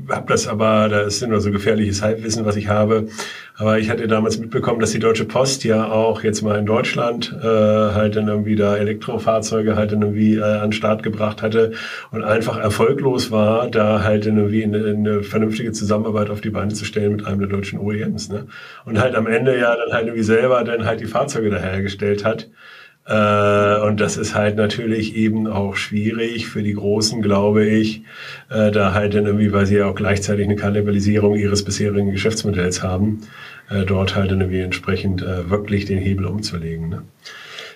habe 0.09 0.27
das 0.29 0.47
aber, 0.47 0.89
da 0.89 1.01
ist 1.01 1.27
nur 1.27 1.41
so 1.41 1.51
gefährliches 1.51 2.01
Halbwissen, 2.03 2.45
was 2.45 2.57
ich 2.57 2.69
habe. 2.69 3.09
Aber 3.57 3.79
ich 3.79 3.91
hatte 3.91 4.07
damals 4.07 4.39
mitbekommen, 4.39 4.81
dass 4.81 4.93
die 4.93 4.99
Deutsche 4.99 5.25
Post 5.25 5.65
ja 5.65 5.87
auch 5.91 6.23
jetzt 6.23 6.43
mal 6.43 6.59
in 6.59 6.67
Deutschland 6.67 7.37
äh, 7.43 7.47
halt 7.47 8.17
dann 8.17 8.29
irgendwie 8.29 8.57
da 8.57 8.77
Elektrofahrzeuge 8.77 9.77
halt 9.77 9.93
dann 9.93 10.03
irgendwie 10.03 10.37
äh, 10.37 10.43
an 10.43 10.71
den 10.71 10.73
Start 10.73 11.03
gebracht 11.03 11.43
hatte 11.43 11.73
und 12.11 12.25
einfach 12.25 12.59
erfolglos 12.59 13.31
war, 13.31 13.69
da 13.69 14.03
halt 14.03 14.27
dann 14.27 14.37
irgendwie 14.37 14.65
eine, 14.65 14.85
eine 14.85 15.23
vernünftige 15.23 15.73
Zusammenarbeit 15.73 16.31
auf 16.31 16.41
die 16.41 16.51
Beine 16.51 16.75
zu 16.75 16.85
stellen 16.85 17.13
mit 17.17 17.27
einem 17.27 17.41
der 17.41 17.49
deutschen 17.49 17.79
OEMs. 17.79 18.29
Ne? 18.29 18.47
Und 18.85 19.01
halt 19.01 19.15
am 19.15 19.27
Ende 19.27 19.59
ja 19.59 19.75
dann 19.77 19.93
halt 19.93 20.07
irgendwie 20.07 20.25
selber 20.25 20.63
dann 20.65 20.85
halt 20.85 21.01
die 21.01 21.07
Fahrzeuge 21.07 21.51
dahergestellt 21.51 22.25
hat. 22.25 22.49
Äh, 23.07 23.81
und 23.81 24.01
das 24.01 24.17
ist 24.17 24.35
halt 24.35 24.57
natürlich 24.57 25.15
eben 25.15 25.47
auch 25.47 25.77
schwierig 25.77 26.47
für 26.47 26.63
die 26.63 26.73
Großen, 26.73 27.21
glaube 27.21 27.67
ich, 27.67 28.03
äh, 28.51 28.71
da 28.71 28.95
halt 28.95 29.15
dann 29.15 29.27
irgendwie, 29.27 29.53
weil 29.53 29.67
sie 29.67 29.77
ja 29.77 29.87
auch 29.87 29.95
gleichzeitig 29.95 30.47
eine 30.47 30.57
Kannibalisierung 30.57 31.35
ihres 31.35 31.65
bisherigen 31.65 32.13
Geschäftsmodells 32.13 32.83
haben, 32.83 33.21
äh, 33.69 33.85
dort 33.85 34.17
halt 34.17 34.31
dann 34.31 34.41
irgendwie 34.41 34.61
entsprechend 34.61 35.23
wirklich 35.23 35.85
den 35.85 35.99
Hebel 35.99 36.27
umzulegen. 36.27 36.89
Ne? 36.89 37.03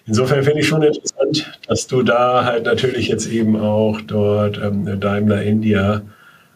Insofern 0.06 0.42
finde 0.42 0.60
ich 0.60 0.68
schon 0.68 0.82
interessant, 0.82 1.60
dass 1.68 1.86
du 1.86 2.02
da 2.02 2.44
halt 2.44 2.64
natürlich 2.64 3.08
jetzt 3.08 3.30
eben 3.30 3.56
auch 3.56 4.00
dort 4.00 4.58
ähm, 4.58 4.98
Daimler 4.98 5.42
India 5.42 6.02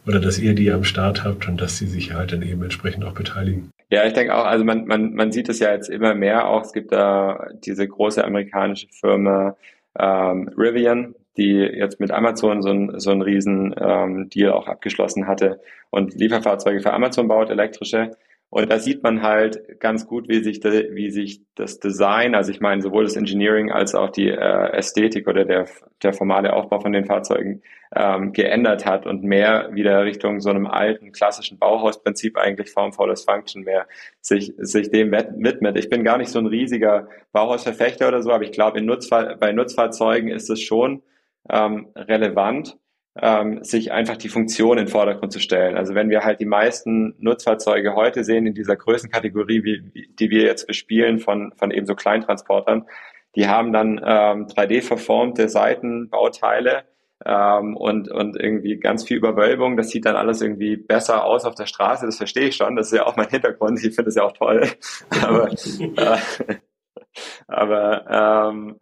oder 0.06 0.20
dass 0.20 0.38
ihr 0.38 0.54
die 0.54 0.72
am 0.72 0.84
Start 0.84 1.22
habt 1.24 1.46
und 1.46 1.60
dass 1.60 1.76
sie 1.76 1.86
sich 1.86 2.14
halt 2.14 2.32
dann 2.32 2.42
eben 2.42 2.62
entsprechend 2.62 3.04
auch 3.04 3.12
beteiligen. 3.12 3.70
Ja, 3.92 4.06
ich 4.06 4.14
denke 4.14 4.34
auch, 4.34 4.46
also 4.46 4.64
man, 4.64 4.86
man, 4.86 5.12
man 5.12 5.32
sieht 5.32 5.50
es 5.50 5.58
ja 5.58 5.70
jetzt 5.70 5.90
immer 5.90 6.14
mehr 6.14 6.48
auch. 6.48 6.62
Es 6.62 6.72
gibt 6.72 6.92
da 6.92 7.48
diese 7.62 7.86
große 7.86 8.24
amerikanische 8.24 8.88
Firma 8.88 9.54
ähm, 9.98 10.48
Rivian, 10.56 11.14
die 11.36 11.56
jetzt 11.58 12.00
mit 12.00 12.10
Amazon 12.10 12.62
so 12.62 12.70
ein, 12.70 12.98
so 12.98 13.10
einen 13.10 13.20
riesen 13.20 13.74
ähm, 13.78 14.30
Deal 14.30 14.52
auch 14.52 14.66
abgeschlossen 14.66 15.26
hatte 15.26 15.60
und 15.90 16.14
Lieferfahrzeuge 16.14 16.80
für 16.80 16.94
Amazon 16.94 17.28
baut, 17.28 17.50
elektrische. 17.50 18.16
Und 18.52 18.70
da 18.70 18.78
sieht 18.78 19.02
man 19.02 19.22
halt 19.22 19.80
ganz 19.80 20.06
gut, 20.06 20.28
wie 20.28 20.42
sich, 20.42 20.60
de, 20.60 20.94
wie 20.94 21.10
sich 21.10 21.40
das 21.54 21.80
Design, 21.80 22.34
also 22.34 22.50
ich 22.50 22.60
meine 22.60 22.82
sowohl 22.82 23.04
das 23.04 23.16
Engineering 23.16 23.72
als 23.72 23.94
auch 23.94 24.10
die 24.10 24.28
äh, 24.28 24.72
Ästhetik 24.76 25.26
oder 25.26 25.46
der, 25.46 25.64
der 26.02 26.12
formale 26.12 26.52
Aufbau 26.52 26.78
von 26.78 26.92
den 26.92 27.06
Fahrzeugen 27.06 27.62
ähm, 27.96 28.34
geändert 28.34 28.84
hat 28.84 29.06
und 29.06 29.24
mehr 29.24 29.70
wieder 29.72 30.04
Richtung 30.04 30.40
so 30.40 30.50
einem 30.50 30.66
alten 30.66 31.12
klassischen 31.12 31.58
Bauhausprinzip 31.58 32.36
eigentlich 32.36 32.70
Form 32.70 32.92
follows 32.92 33.24
Function 33.24 33.62
mehr 33.62 33.86
sich, 34.20 34.52
sich 34.58 34.90
dem 34.90 35.12
widmet. 35.12 35.78
Ich 35.78 35.88
bin 35.88 36.04
gar 36.04 36.18
nicht 36.18 36.28
so 36.28 36.38
ein 36.38 36.46
riesiger 36.46 37.08
Bauhausverfechter 37.32 38.06
oder 38.06 38.20
so, 38.20 38.32
aber 38.32 38.44
ich 38.44 38.52
glaube, 38.52 38.82
Nutzfahr 38.82 39.34
bei 39.36 39.52
Nutzfahrzeugen 39.52 40.28
ist 40.28 40.50
es 40.50 40.60
schon 40.60 41.02
ähm, 41.48 41.88
relevant, 41.96 42.76
ähm, 43.20 43.62
sich 43.62 43.92
einfach 43.92 44.16
die 44.16 44.28
Funktion 44.28 44.78
in 44.78 44.86
den 44.86 44.90
Vordergrund 44.90 45.32
zu 45.32 45.40
stellen. 45.40 45.76
Also 45.76 45.94
wenn 45.94 46.08
wir 46.08 46.24
halt 46.24 46.40
die 46.40 46.46
meisten 46.46 47.14
Nutzfahrzeuge 47.18 47.94
heute 47.94 48.24
sehen 48.24 48.46
in 48.46 48.54
dieser 48.54 48.76
Größenkategorie, 48.76 49.64
wie, 49.64 50.08
die 50.18 50.30
wir 50.30 50.44
jetzt 50.44 50.66
bespielen 50.66 51.18
von, 51.18 51.52
von 51.56 51.70
eben 51.70 51.86
so 51.86 51.94
Kleintransportern, 51.94 52.86
die 53.34 53.48
haben 53.48 53.72
dann 53.72 53.98
ähm, 53.98 54.46
3D-verformte 54.46 55.48
Seitenbauteile 55.48 56.84
ähm, 57.24 57.76
und, 57.76 58.10
und 58.10 58.36
irgendwie 58.38 58.76
ganz 58.78 59.04
viel 59.04 59.18
Überwölbung. 59.18 59.76
Das 59.76 59.90
sieht 59.90 60.06
dann 60.06 60.16
alles 60.16 60.40
irgendwie 60.40 60.76
besser 60.76 61.24
aus 61.24 61.44
auf 61.44 61.54
der 61.54 61.66
Straße. 61.66 62.06
Das 62.06 62.16
verstehe 62.16 62.48
ich 62.48 62.56
schon. 62.56 62.76
Das 62.76 62.86
ist 62.86 62.96
ja 62.96 63.06
auch 63.06 63.16
mein 63.16 63.28
Hintergrund. 63.28 63.78
Ich 63.78 63.94
finde 63.94 64.04
das 64.04 64.16
ja 64.16 64.24
auch 64.24 64.32
toll. 64.32 64.66
Aber, 65.22 65.50
äh, 65.96 66.18
Aber 67.46 68.50
ähm, 68.50 68.78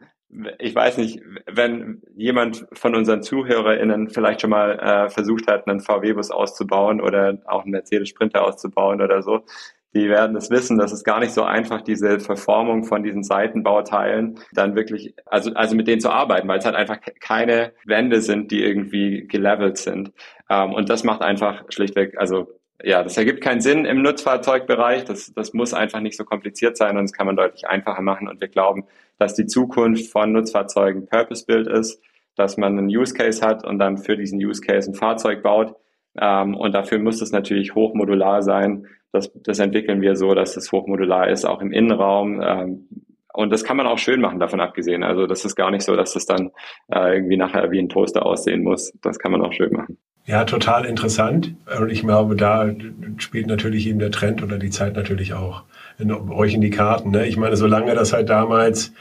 ich 0.59 0.75
weiß 0.75 0.99
nicht, 0.99 1.23
wenn 1.47 2.03
jemand 2.15 2.67
von 2.73 2.95
unseren 2.95 3.23
ZuhörerInnen 3.23 4.11
vielleicht 4.11 4.41
schon 4.41 4.51
mal 4.51 4.79
äh, 4.79 5.11
versucht 5.11 5.49
hat, 5.49 5.67
einen 5.67 5.81
VW-Bus 5.81 6.31
auszubauen 6.31 7.01
oder 7.01 7.39
auch 7.47 7.63
einen 7.63 7.73
Mercedes 7.73 8.09
Sprinter 8.09 8.45
auszubauen 8.45 9.01
oder 9.01 9.23
so, 9.23 9.45
die 9.93 10.09
werden 10.09 10.37
es 10.37 10.51
wissen, 10.51 10.79
dass 10.79 10.93
es 10.93 11.03
gar 11.03 11.19
nicht 11.19 11.33
so 11.33 11.43
einfach 11.43 11.83
diese 11.83 12.21
Verformung 12.21 12.85
von 12.85 13.03
diesen 13.03 13.25
Seitenbauteilen 13.25 14.39
dann 14.53 14.77
wirklich, 14.77 15.15
also, 15.27 15.53
also 15.55 15.75
mit 15.75 15.89
denen 15.89 16.01
zu 16.01 16.11
arbeiten, 16.11 16.47
weil 16.47 16.61
es 16.61 16.65
halt 16.65 16.77
einfach 16.77 16.99
keine 17.19 17.73
Wände 17.85 18.21
sind, 18.21 18.53
die 18.53 18.63
irgendwie 18.63 19.27
gelevelt 19.27 19.79
sind. 19.79 20.13
Ähm, 20.49 20.75
und 20.75 20.89
das 20.89 21.03
macht 21.03 21.23
einfach 21.23 21.65
schlichtweg, 21.71 22.17
also 22.19 22.60
ja, 22.85 23.03
das 23.03 23.17
ergibt 23.17 23.41
keinen 23.41 23.61
Sinn 23.61 23.85
im 23.85 24.03
Nutzfahrzeugbereich. 24.03 25.05
Das, 25.05 25.33
das 25.35 25.53
muss 25.53 25.75
einfach 25.75 26.01
nicht 26.01 26.17
so 26.17 26.25
kompliziert 26.25 26.77
sein 26.77 26.97
und 26.97 27.05
das 27.05 27.13
kann 27.13 27.27
man 27.27 27.37
deutlich 27.37 27.67
einfacher 27.67 28.03
machen. 28.03 28.29
Und 28.29 28.41
wir 28.41 28.49
glauben, 28.49 28.85
dass 29.19 29.35
die 29.35 29.47
Zukunft 29.47 30.11
von 30.11 30.33
Nutzfahrzeugen 30.33 31.07
Purpose-Built 31.07 31.69
ist, 31.69 32.03
dass 32.37 32.57
man 32.57 32.79
einen 32.79 32.89
Use 32.89 33.15
Case 33.15 33.45
hat 33.45 33.65
und 33.65 33.79
dann 33.79 33.99
für 33.99 34.17
diesen 34.17 34.39
Use 34.39 34.61
Case 34.61 34.91
ein 34.91 34.95
Fahrzeug 34.95 35.43
baut. 35.43 35.75
Ähm, 36.19 36.55
und 36.57 36.73
dafür 36.73 36.99
muss 36.99 37.21
es 37.21 37.33
natürlich 37.33 37.75
hochmodular 37.75 38.43
sein. 38.43 38.87
Das, 39.13 39.31
das 39.35 39.59
entwickeln 39.59 40.01
wir 40.01 40.17
so, 40.17 40.35
dass 40.35 40.57
es 40.57 40.73
hochmodular 40.73 41.29
ist, 41.29 41.45
auch 41.45 41.61
im 41.61 41.73
Innenraum. 41.73 42.41
Ähm, 42.43 42.89
und 43.33 43.51
das 43.51 43.65
kann 43.65 43.77
man 43.77 43.87
auch 43.87 43.99
schön 43.99 44.21
machen, 44.21 44.41
davon 44.41 44.61
abgesehen. 44.61 45.03
Also 45.03 45.27
das 45.27 45.45
ist 45.45 45.55
gar 45.55 45.71
nicht 45.71 45.83
so, 45.83 45.97
dass 45.97 46.15
das 46.15 46.27
dann 46.27 46.51
äh, 46.89 47.15
irgendwie 47.15 47.37
nachher 47.37 47.71
wie 47.71 47.79
ein 47.79 47.89
Toaster 47.89 48.27
aussehen 48.27 48.63
muss. 48.63 48.93
Das 49.03 49.19
kann 49.19 49.33
man 49.33 49.43
auch 49.43 49.53
schön 49.53 49.73
machen. 49.73 49.99
Ja, 50.31 50.45
total 50.45 50.85
interessant. 50.85 51.55
Und 51.77 51.91
ich 51.91 52.03
glaube, 52.03 52.37
da 52.37 52.71
spielt 53.17 53.49
natürlich 53.49 53.89
eben 53.89 53.99
der 53.99 54.13
Trend 54.13 54.45
oder 54.45 54.59
die 54.59 54.71
Zeit 54.71 54.95
natürlich 54.95 55.35
auch 55.35 55.65
in, 55.99 56.13
euch 56.13 56.55
in 56.55 56.61
die 56.61 56.71
Karten. 56.71 57.11
Ne? 57.11 57.27
Ich 57.27 57.37
meine, 57.37 57.57
solange 57.57 57.97
das 57.97 58.13
halt 58.13 58.29
damals 58.29 58.93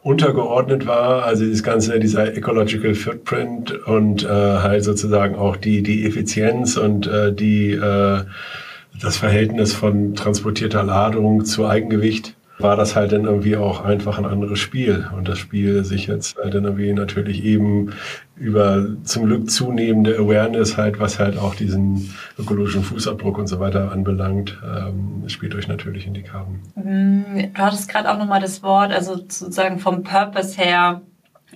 untergeordnet 0.00 0.86
war, 0.86 1.24
also 1.24 1.44
das 1.44 1.62
ganze, 1.62 2.00
dieser 2.00 2.34
Ecological 2.34 2.94
Footprint 2.94 3.86
und 3.86 4.24
äh, 4.24 4.28
halt 4.28 4.82
sozusagen 4.82 5.34
auch 5.34 5.58
die, 5.58 5.82
die 5.82 6.06
Effizienz 6.06 6.78
und 6.78 7.06
äh, 7.06 7.34
die, 7.34 7.72
äh, 7.72 8.22
das 8.98 9.18
Verhältnis 9.18 9.74
von 9.74 10.14
transportierter 10.14 10.84
Ladung 10.84 11.44
zu 11.44 11.66
Eigengewicht 11.66 12.34
war 12.58 12.76
das 12.76 12.96
halt 12.96 13.12
dann 13.12 13.24
irgendwie 13.24 13.56
auch 13.56 13.84
einfach 13.84 14.18
ein 14.18 14.26
anderes 14.26 14.58
Spiel. 14.58 15.08
Und 15.16 15.28
das 15.28 15.38
Spiel 15.38 15.84
sich 15.84 16.06
jetzt 16.06 16.36
halt 16.36 16.54
dann 16.54 16.64
irgendwie 16.64 16.92
natürlich 16.92 17.44
eben 17.44 17.92
über 18.36 18.86
zum 19.04 19.26
Glück 19.26 19.50
zunehmende 19.50 20.16
Awareness 20.16 20.76
halt, 20.76 20.98
was 20.98 21.18
halt 21.18 21.38
auch 21.38 21.54
diesen 21.54 22.14
ökologischen 22.38 22.82
Fußabdruck 22.82 23.38
und 23.38 23.46
so 23.46 23.60
weiter 23.60 23.92
anbelangt, 23.92 24.58
ähm, 24.64 25.28
spielt 25.28 25.54
euch 25.54 25.68
natürlich 25.68 26.06
in 26.06 26.14
die 26.14 26.22
Karten. 26.22 26.60
Mhm. 26.74 27.52
Du 27.54 27.60
hattest 27.60 27.88
gerade 27.88 28.10
auch 28.10 28.18
nochmal 28.18 28.40
das 28.40 28.62
Wort, 28.62 28.92
also 28.92 29.16
sozusagen 29.16 29.78
vom 29.78 30.02
Purpose 30.02 30.60
her, 30.60 31.02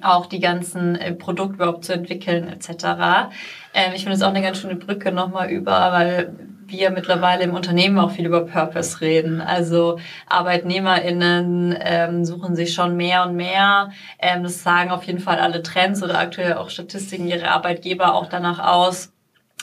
auch 0.01 0.27
die 0.27 0.41
ganzen 0.41 0.97
äh, 0.97 1.13
Produkte 1.13 1.57
überhaupt 1.57 1.85
zu 1.85 1.93
entwickeln 1.93 2.49
etc. 2.49 3.31
Ähm, 3.75 3.93
ich 3.95 4.03
finde 4.03 4.17
es 4.17 4.23
auch 4.23 4.31
eine 4.31 4.43
ganz 4.43 4.59
schöne 4.59 4.77
Brücke 4.77 5.13
nochmal 5.13 5.51
über, 5.51 5.93
weil 5.93 6.35
wir 6.73 6.91
mittlerweile 6.91 7.45
im 7.45 7.55
Unternehmen 7.55 7.99
auch 7.99 8.11
viel 8.11 8.27
über 8.27 8.45
Purpose 8.45 9.01
reden. 9.01 9.41
Also 9.41 9.99
ArbeitnehmerInnen 10.29 11.77
ähm, 11.81 12.25
suchen 12.25 12.57
sich 12.57 12.75
schon 12.75 12.97
mehr 12.97 13.25
und 13.27 13.37
mehr. 13.37 13.91
Ähm, 14.19 14.43
das 14.43 14.63
sagen 14.63 14.91
auf 14.91 15.05
jeden 15.05 15.21
Fall 15.21 15.39
alle 15.39 15.63
Trends 15.63 16.03
oder 16.03 16.19
aktuell 16.19 16.55
auch 16.55 16.71
Statistiken 16.71 17.29
ihre 17.29 17.51
Arbeitgeber 17.51 18.15
auch 18.15 18.27
danach 18.27 18.59
aus 18.59 19.13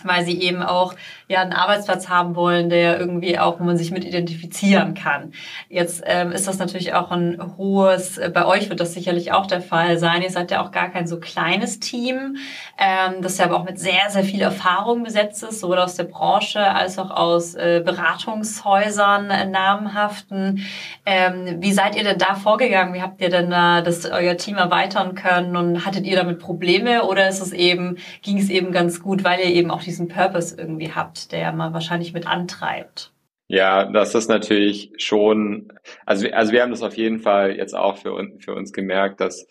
weil 0.05 0.25
sie 0.25 0.41
eben 0.41 0.61
auch 0.61 0.93
ja 1.27 1.41
einen 1.41 1.53
Arbeitsplatz 1.53 2.09
haben 2.09 2.35
wollen, 2.35 2.69
der 2.69 2.99
irgendwie 2.99 3.37
auch, 3.37 3.59
wo 3.59 3.63
man 3.63 3.77
sich 3.77 3.91
mit 3.91 4.03
identifizieren 4.03 4.93
kann. 4.93 5.33
Jetzt 5.69 6.03
ähm, 6.05 6.31
ist 6.31 6.47
das 6.47 6.57
natürlich 6.57 6.93
auch 6.93 7.11
ein 7.11 7.39
hohes, 7.57 8.17
äh, 8.17 8.31
bei 8.33 8.45
euch 8.45 8.69
wird 8.69 8.79
das 8.79 8.93
sicherlich 8.93 9.31
auch 9.31 9.45
der 9.45 9.61
Fall 9.61 9.97
sein. 9.97 10.21
Ihr 10.21 10.31
seid 10.31 10.51
ja 10.51 10.63
auch 10.63 10.71
gar 10.71 10.89
kein 10.89 11.07
so 11.07 11.19
kleines 11.19 11.79
Team, 11.79 12.37
ähm, 12.77 13.21
das 13.21 13.37
ja 13.37 13.45
aber 13.45 13.57
auch 13.57 13.65
mit 13.65 13.79
sehr, 13.79 14.09
sehr 14.09 14.23
viel 14.23 14.41
Erfahrung 14.41 15.03
besetzt 15.03 15.43
ist, 15.43 15.59
sowohl 15.59 15.79
aus 15.79 15.95
der 15.95 16.05
Branche 16.05 16.61
als 16.61 16.97
auch 16.97 17.11
aus 17.11 17.55
äh, 17.55 17.81
Beratungshäusern, 17.85 19.29
äh, 19.29 19.45
namhaften. 19.45 20.65
Ähm, 21.05 21.57
wie 21.59 21.71
seid 21.71 21.95
ihr 21.95 22.03
denn 22.03 22.17
da 22.17 22.35
vorgegangen? 22.35 22.93
Wie 22.93 23.01
habt 23.01 23.21
ihr 23.21 23.29
denn 23.29 23.49
da 23.49 23.81
das 23.81 24.05
euer 24.05 24.37
Team 24.37 24.57
erweitern 24.57 25.15
können 25.15 25.55
und 25.55 25.85
hattet 25.85 26.05
ihr 26.05 26.15
damit 26.15 26.39
Probleme 26.39 27.03
oder 27.03 27.27
ist 27.27 27.41
es 27.41 27.51
eben, 27.51 27.97
ging 28.21 28.37
es 28.39 28.49
eben 28.49 28.71
ganz 28.71 29.01
gut, 29.01 29.23
weil 29.23 29.39
ihr 29.39 29.53
eben 29.53 29.71
auch 29.71 29.81
diesen 29.89 30.07
Purpose 30.07 30.55
irgendwie 30.57 30.91
habt, 30.91 31.31
der 31.31 31.51
man 31.51 31.73
wahrscheinlich 31.73 32.13
mit 32.13 32.27
antreibt. 32.27 33.11
Ja, 33.47 33.85
das 33.85 34.13
ist 34.13 34.29
natürlich 34.29 34.91
schon, 34.97 35.73
also, 36.05 36.29
also 36.29 36.51
wir 36.51 36.61
haben 36.61 36.69
das 36.69 36.83
auf 36.83 36.95
jeden 36.95 37.19
Fall 37.19 37.57
jetzt 37.57 37.75
auch 37.75 37.97
für, 37.97 38.15
für 38.37 38.53
uns 38.53 38.71
gemerkt, 38.71 39.19
dass 39.19 39.47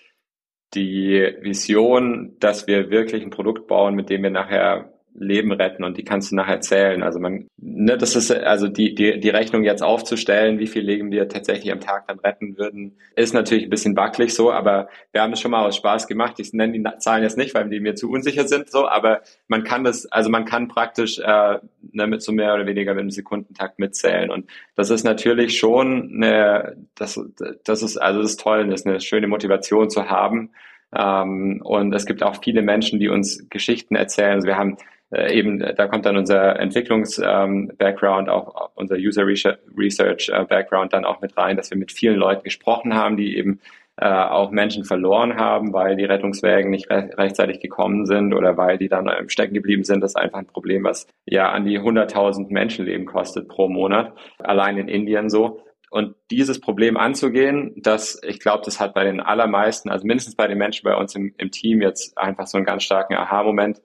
die 0.74 1.34
Vision, 1.40 2.36
dass 2.38 2.66
wir 2.66 2.90
wirklich 2.90 3.22
ein 3.24 3.30
Produkt 3.30 3.66
bauen, 3.66 3.94
mit 3.94 4.08
dem 4.08 4.22
wir 4.22 4.30
nachher 4.30 4.92
Leben 5.20 5.52
retten 5.52 5.84
und 5.84 5.96
die 5.96 6.04
kannst 6.04 6.30
du 6.30 6.36
nachher 6.36 6.60
zählen. 6.60 7.02
Also 7.02 7.18
man, 7.18 7.48
ne, 7.56 7.96
das 7.96 8.16
ist 8.16 8.30
also 8.30 8.68
die, 8.68 8.94
die, 8.94 9.20
die 9.20 9.28
Rechnung 9.28 9.64
jetzt 9.64 9.82
aufzustellen, 9.82 10.58
wie 10.58 10.66
viel 10.66 10.82
Leben 10.82 11.10
wir 11.10 11.28
tatsächlich 11.28 11.72
am 11.72 11.80
Tag 11.80 12.06
dann 12.08 12.18
retten 12.18 12.56
würden, 12.56 12.96
ist 13.16 13.34
natürlich 13.34 13.64
ein 13.64 13.70
bisschen 13.70 13.96
wackelig 13.96 14.34
so, 14.34 14.52
aber 14.52 14.88
wir 15.12 15.22
haben 15.22 15.32
es 15.32 15.40
schon 15.40 15.50
mal 15.50 15.66
aus 15.66 15.76
Spaß 15.76 16.06
gemacht. 16.06 16.38
Ich 16.38 16.52
nenne 16.52 16.72
die 16.72 16.84
Zahlen 16.98 17.22
jetzt 17.22 17.36
nicht, 17.36 17.54
weil 17.54 17.68
die 17.68 17.80
mir 17.80 17.94
zu 17.94 18.10
unsicher 18.10 18.46
sind, 18.46 18.70
so, 18.70 18.88
aber 18.88 19.22
man 19.48 19.64
kann 19.64 19.84
das, 19.84 20.06
also 20.06 20.30
man 20.30 20.44
kann 20.44 20.68
praktisch 20.68 21.18
äh, 21.18 21.58
ne, 21.92 22.06
mit 22.06 22.22
so 22.22 22.32
mehr 22.32 22.54
oder 22.54 22.66
weniger 22.66 22.94
mit 22.94 23.02
einem 23.02 23.10
Sekundentakt 23.10 23.78
mitzählen. 23.78 24.30
Und 24.30 24.50
das 24.74 24.90
ist 24.90 25.04
natürlich 25.04 25.58
schon 25.58 26.12
eine, 26.14 26.76
das, 26.94 27.20
das 27.64 27.82
ist, 27.82 27.96
also 27.96 28.22
das 28.22 28.32
ist 28.32 28.40
toll, 28.40 28.66
das 28.68 28.80
ist 28.80 28.86
eine 28.86 29.00
schöne 29.00 29.26
Motivation 29.26 29.90
zu 29.90 30.08
haben. 30.08 30.50
Ähm, 30.94 31.60
und 31.62 31.94
es 31.94 32.06
gibt 32.06 32.22
auch 32.22 32.42
viele 32.42 32.62
Menschen, 32.62 32.98
die 32.98 33.08
uns 33.08 33.48
Geschichten 33.50 33.94
erzählen. 33.94 34.34
Also 34.34 34.46
wir 34.46 34.56
haben 34.56 34.76
äh, 35.10 35.34
eben, 35.34 35.58
da 35.58 35.86
kommt 35.86 36.04
dann 36.06 36.16
unser 36.16 36.58
Entwicklungs-Background, 36.58 38.28
ähm, 38.28 38.34
auch 38.34 38.70
unser 38.74 38.96
User 38.96 39.26
Research-Background 39.26 40.92
äh, 40.92 40.96
dann 40.96 41.04
auch 41.04 41.20
mit 41.20 41.36
rein, 41.36 41.56
dass 41.56 41.70
wir 41.70 41.78
mit 41.78 41.92
vielen 41.92 42.16
Leuten 42.16 42.42
gesprochen 42.44 42.94
haben, 42.94 43.16
die 43.16 43.36
eben 43.36 43.60
äh, 43.96 44.06
auch 44.06 44.50
Menschen 44.50 44.84
verloren 44.84 45.36
haben, 45.36 45.72
weil 45.72 45.96
die 45.96 46.04
Rettungswägen 46.04 46.70
nicht 46.70 46.90
re 46.90 47.10
rechtzeitig 47.16 47.60
gekommen 47.60 48.06
sind 48.06 48.34
oder 48.34 48.56
weil 48.56 48.78
die 48.78 48.88
dann 48.88 49.10
stecken 49.28 49.54
geblieben 49.54 49.82
sind. 49.82 50.02
Das 50.02 50.12
ist 50.12 50.16
einfach 50.16 50.38
ein 50.38 50.46
Problem, 50.46 50.84
was 50.84 51.06
ja 51.26 51.50
an 51.50 51.64
die 51.64 51.80
100.000 51.80 52.52
Menschenleben 52.52 53.06
kostet 53.06 53.48
pro 53.48 53.68
Monat, 53.68 54.12
allein 54.38 54.76
in 54.76 54.88
Indien 54.88 55.30
so. 55.30 55.62
Und 55.90 56.14
dieses 56.30 56.60
Problem 56.60 56.98
anzugehen, 56.98 57.72
das, 57.76 58.20
ich 58.22 58.40
glaube, 58.40 58.62
das 58.64 58.78
hat 58.78 58.92
bei 58.92 59.04
den 59.04 59.20
allermeisten, 59.20 59.88
also 59.88 60.06
mindestens 60.06 60.36
bei 60.36 60.46
den 60.46 60.58
Menschen 60.58 60.84
bei 60.84 60.94
uns 60.94 61.14
im, 61.14 61.34
im 61.38 61.50
Team 61.50 61.80
jetzt 61.80 62.16
einfach 62.18 62.46
so 62.46 62.58
einen 62.58 62.66
ganz 62.66 62.82
starken 62.82 63.14
Aha-Moment 63.14 63.80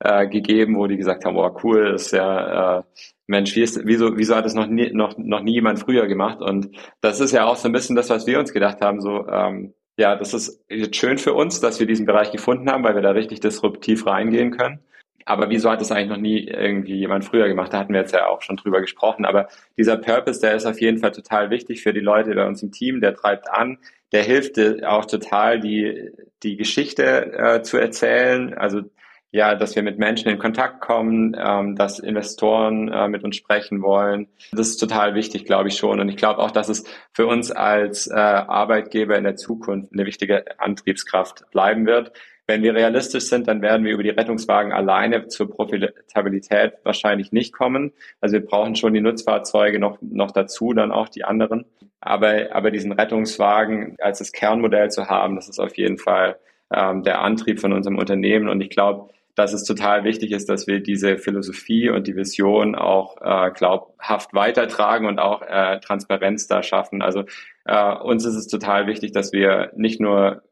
äh, 0.00 0.26
gegeben, 0.28 0.76
wo 0.76 0.86
die 0.86 0.96
gesagt 0.96 1.24
haben, 1.24 1.36
oh 1.36 1.56
cool, 1.62 1.94
ist 1.94 2.12
ja, 2.12 2.78
äh, 2.78 2.82
Mensch, 3.26 3.54
wie 3.56 3.62
ist, 3.62 3.80
wieso, 3.84 4.16
wieso 4.16 4.36
hat 4.36 4.44
das 4.44 4.54
noch 4.54 4.66
nie, 4.66 4.90
noch, 4.92 5.18
noch 5.18 5.42
nie 5.42 5.54
jemand 5.54 5.80
früher 5.80 6.06
gemacht? 6.06 6.40
Und 6.40 6.70
das 7.00 7.20
ist 7.20 7.32
ja 7.32 7.44
auch 7.46 7.56
so 7.56 7.68
ein 7.68 7.72
bisschen 7.72 7.96
das, 7.96 8.10
was 8.10 8.26
wir 8.26 8.38
uns 8.38 8.52
gedacht 8.52 8.80
haben, 8.80 9.00
so, 9.00 9.26
ähm, 9.28 9.74
ja, 9.98 10.14
das 10.16 10.32
ist 10.32 10.64
jetzt 10.68 10.96
schön 10.96 11.18
für 11.18 11.34
uns, 11.34 11.60
dass 11.60 11.80
wir 11.80 11.86
diesen 11.86 12.06
Bereich 12.06 12.30
gefunden 12.30 12.70
haben, 12.70 12.84
weil 12.84 12.94
wir 12.94 13.02
da 13.02 13.10
richtig 13.10 13.40
disruptiv 13.40 14.06
reingehen 14.06 14.52
können. 14.52 14.80
Aber 15.28 15.50
wieso 15.50 15.70
hat 15.70 15.82
das 15.82 15.92
eigentlich 15.92 16.08
noch 16.08 16.16
nie 16.16 16.48
irgendwie 16.48 16.94
jemand 16.94 17.22
früher 17.22 17.48
gemacht? 17.48 17.74
Da 17.74 17.80
hatten 17.80 17.92
wir 17.92 18.00
jetzt 18.00 18.14
ja 18.14 18.28
auch 18.28 18.40
schon 18.40 18.56
drüber 18.56 18.80
gesprochen. 18.80 19.26
Aber 19.26 19.48
dieser 19.76 19.98
Purpose, 19.98 20.40
der 20.40 20.54
ist 20.54 20.64
auf 20.64 20.80
jeden 20.80 20.98
Fall 20.98 21.12
total 21.12 21.50
wichtig 21.50 21.82
für 21.82 21.92
die 21.92 22.00
Leute 22.00 22.34
bei 22.34 22.46
uns 22.46 22.62
im 22.62 22.72
Team. 22.72 23.02
Der 23.02 23.14
treibt 23.14 23.50
an. 23.50 23.76
Der 24.12 24.22
hilft 24.22 24.58
auch 24.84 25.04
total, 25.04 25.60
die, 25.60 26.12
die 26.42 26.56
Geschichte 26.56 27.32
äh, 27.34 27.60
zu 27.60 27.76
erzählen. 27.76 28.54
Also 28.54 28.84
ja, 29.30 29.54
dass 29.54 29.76
wir 29.76 29.82
mit 29.82 29.98
Menschen 29.98 30.30
in 30.30 30.38
Kontakt 30.38 30.80
kommen, 30.80 31.36
ähm, 31.38 31.76
dass 31.76 31.98
Investoren 31.98 32.88
äh, 32.88 33.08
mit 33.08 33.24
uns 33.24 33.36
sprechen 33.36 33.82
wollen. 33.82 34.28
Das 34.52 34.68
ist 34.68 34.78
total 34.78 35.14
wichtig, 35.14 35.44
glaube 35.44 35.68
ich 35.68 35.76
schon. 35.76 36.00
Und 36.00 36.08
ich 36.08 36.16
glaube 36.16 36.40
auch, 36.40 36.50
dass 36.50 36.68
es 36.68 36.84
für 37.12 37.26
uns 37.26 37.50
als 37.50 38.06
äh, 38.06 38.14
Arbeitgeber 38.14 39.18
in 39.18 39.24
der 39.24 39.36
Zukunft 39.36 39.92
eine 39.92 40.06
wichtige 40.06 40.58
Antriebskraft 40.58 41.44
bleiben 41.50 41.86
wird. 41.86 42.12
Wenn 42.46 42.62
wir 42.62 42.74
realistisch 42.74 43.24
sind, 43.24 43.46
dann 43.46 43.60
werden 43.60 43.84
wir 43.84 43.92
über 43.92 44.02
die 44.02 44.08
Rettungswagen 44.08 44.72
alleine 44.72 45.26
zur 45.26 45.50
Profitabilität 45.50 46.72
wahrscheinlich 46.82 47.30
nicht 47.30 47.52
kommen. 47.52 47.92
Also 48.22 48.32
wir 48.32 48.46
brauchen 48.46 48.74
schon 48.74 48.94
die 48.94 49.02
Nutzfahrzeuge 49.02 49.78
noch, 49.78 49.98
noch 50.00 50.30
dazu, 50.30 50.72
dann 50.72 50.90
auch 50.90 51.10
die 51.10 51.24
anderen. 51.24 51.66
Aber, 52.00 52.48
aber 52.52 52.70
diesen 52.70 52.92
Rettungswagen 52.92 53.96
als 54.00 54.20
das 54.20 54.32
Kernmodell 54.32 54.90
zu 54.90 55.10
haben, 55.10 55.36
das 55.36 55.50
ist 55.50 55.58
auf 55.58 55.76
jeden 55.76 55.98
Fall 55.98 56.38
ähm, 56.72 57.02
der 57.02 57.20
Antrieb 57.20 57.60
von 57.60 57.74
unserem 57.74 57.98
Unternehmen. 57.98 58.48
Und 58.48 58.62
ich 58.62 58.70
glaube, 58.70 59.10
dass 59.38 59.52
es 59.52 59.62
total 59.62 60.02
wichtig 60.02 60.32
ist, 60.32 60.48
dass 60.48 60.66
wir 60.66 60.80
diese 60.80 61.16
Philosophie 61.16 61.90
und 61.90 62.08
die 62.08 62.16
Vision 62.16 62.74
auch 62.74 63.18
äh, 63.20 63.52
glaubhaft 63.52 64.34
weitertragen 64.34 65.06
und 65.06 65.20
auch 65.20 65.42
äh, 65.42 65.78
Transparenz 65.78 66.48
da 66.48 66.64
schaffen. 66.64 67.02
Also 67.02 67.24
äh, 67.64 67.94
uns 67.94 68.24
ist 68.24 68.34
es 68.34 68.48
total 68.48 68.88
wichtig, 68.88 69.12
dass 69.12 69.32
wir 69.32 69.70
nicht 69.76 70.00
nur 70.00 70.42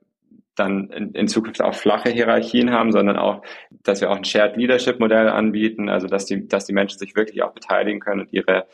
dann 0.55 0.91
in, 0.91 1.13
in 1.13 1.27
Zukunft 1.27 1.61
auch 1.63 1.75
flache 1.75 2.11
Hierarchien 2.11 2.71
haben, 2.71 2.93
sondern 2.93 3.17
auch, 3.17 3.43
dass 3.83 4.01
wir 4.01 4.11
auch 4.11 4.17
ein 4.17 4.25
Shared 4.25 4.57
Leadership 4.57 5.01
Modell 5.01 5.29
anbieten, 5.29 5.89
also 5.89 6.07
dass 6.07 6.25
die, 6.25 6.47
dass 6.47 6.65
die 6.65 6.73
Menschen 6.73 6.99
sich 6.99 7.17
wirklich 7.17 7.43
auch 7.43 7.53
beteiligen 7.53 7.99
können 7.99 8.21
und 8.21 8.33
ihre, 8.33 8.67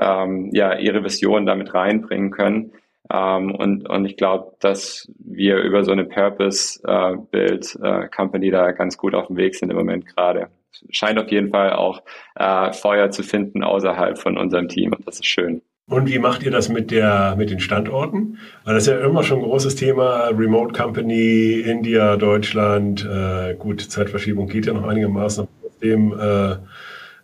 ähm, 0.00 0.50
ja, 0.52 0.74
ihre 0.78 1.04
Vision 1.04 1.46
damit 1.46 1.72
reinbringen 1.72 2.32
können. 2.32 2.72
Ähm, 3.12 3.52
und, 3.54 3.88
und 3.88 4.04
ich 4.04 4.16
glaube, 4.16 4.54
dass 4.60 5.10
wir 5.18 5.56
über 5.58 5.82
so 5.84 5.92
eine 5.92 6.04
Purpose-Build-Company 6.04 8.48
äh, 8.48 8.52
da 8.52 8.72
ganz 8.72 8.96
gut 8.96 9.14
auf 9.14 9.26
dem 9.26 9.36
Weg 9.36 9.56
sind 9.56 9.70
im 9.70 9.76
Moment 9.76 10.06
gerade. 10.06 10.48
Scheint 10.90 11.18
auf 11.18 11.30
jeden 11.30 11.50
Fall 11.50 11.72
auch 11.72 12.02
äh, 12.36 12.72
Feuer 12.72 13.10
zu 13.10 13.22
finden 13.22 13.62
außerhalb 13.64 14.18
von 14.18 14.38
unserem 14.38 14.68
Team 14.68 14.92
und 14.92 15.06
das 15.06 15.16
ist 15.16 15.26
schön. 15.26 15.62
Und 15.90 16.08
wie 16.08 16.20
macht 16.20 16.44
ihr 16.44 16.52
das 16.52 16.68
mit, 16.68 16.92
der, 16.92 17.34
mit 17.36 17.50
den 17.50 17.58
Standorten? 17.58 18.38
Weil 18.64 18.74
das 18.74 18.86
ist 18.86 18.90
ja 18.90 19.04
immer 19.04 19.24
schon 19.24 19.38
ein 19.38 19.44
großes 19.44 19.74
Thema. 19.74 20.28
Remote 20.28 20.72
Company, 20.72 21.64
India, 21.66 22.16
Deutschland. 22.16 23.04
Äh, 23.04 23.56
gut, 23.56 23.80
Zeitverschiebung 23.80 24.46
geht 24.46 24.66
ja 24.66 24.72
noch 24.72 24.86
einigermaßen. 24.86 25.48
Trotzdem, 25.60 26.12
äh, 26.12 26.52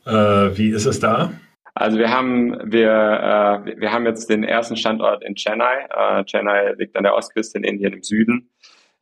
äh, 0.05 0.59
wie 0.59 0.70
ist 0.70 0.87
es 0.87 0.99
da? 0.99 1.31
Also 1.79 1.99
wir 1.99 2.11
haben 2.11 2.59
wir 2.73 2.89
äh, 2.89 3.79
wir 3.79 3.93
haben 3.93 4.07
jetzt 4.07 4.31
den 4.31 4.45
ersten 4.45 4.77
Standort 4.77 5.23
in 5.23 5.35
Chennai. 5.35 5.87
Äh, 5.91 6.25
Chennai 6.25 6.73
liegt 6.79 6.97
an 6.97 7.05
der 7.05 7.15
Ostküste 7.15 7.59
in 7.59 7.65
Indien 7.65 7.93
im 7.93 8.03
Süden. 8.03 8.51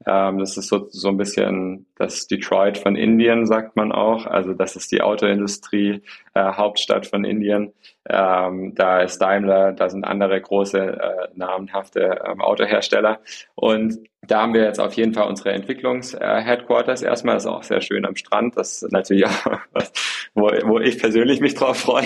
Ähm, 0.06 0.38
das 0.38 0.56
ist 0.56 0.68
so, 0.68 0.86
so 0.90 1.08
ein 1.08 1.16
bisschen 1.16 1.86
das 1.96 2.26
Detroit 2.26 2.78
von 2.78 2.96
Indien, 2.96 3.46
sagt 3.46 3.76
man 3.76 3.92
auch. 3.92 4.26
Also 4.26 4.52
das 4.52 4.76
ist 4.76 4.92
die 4.92 5.02
Autoindustrie, 5.02 6.02
äh, 6.34 6.52
Hauptstadt 6.52 7.06
von 7.06 7.24
Indien. 7.24 7.72
Ähm, 8.08 8.74
da 8.74 9.00
ist 9.00 9.18
Daimler, 9.18 9.72
da 9.72 9.88
sind 9.88 10.04
andere 10.04 10.40
große, 10.40 10.78
äh, 10.78 11.28
namenhafte 11.34 12.20
ähm, 12.26 12.40
Autohersteller. 12.40 13.20
Und 13.54 13.98
da 14.22 14.42
haben 14.42 14.54
wir 14.54 14.64
jetzt 14.64 14.80
auf 14.80 14.94
jeden 14.94 15.14
Fall 15.14 15.28
unsere 15.28 15.52
Entwicklungs-Headquarters 15.52 17.02
äh, 17.02 17.06
erstmal. 17.06 17.36
Das 17.36 17.44
ist 17.44 17.50
auch 17.50 17.62
sehr 17.62 17.80
schön 17.80 18.04
am 18.04 18.16
Strand. 18.16 18.56
Das 18.56 18.82
ist 18.82 18.92
natürlich 18.92 19.26
auch 19.26 19.58
was, 19.72 19.92
wo, 20.34 20.50
wo 20.64 20.78
ich 20.80 20.98
persönlich 20.98 21.40
mich 21.40 21.54
drauf 21.54 21.78
freue. 21.78 22.04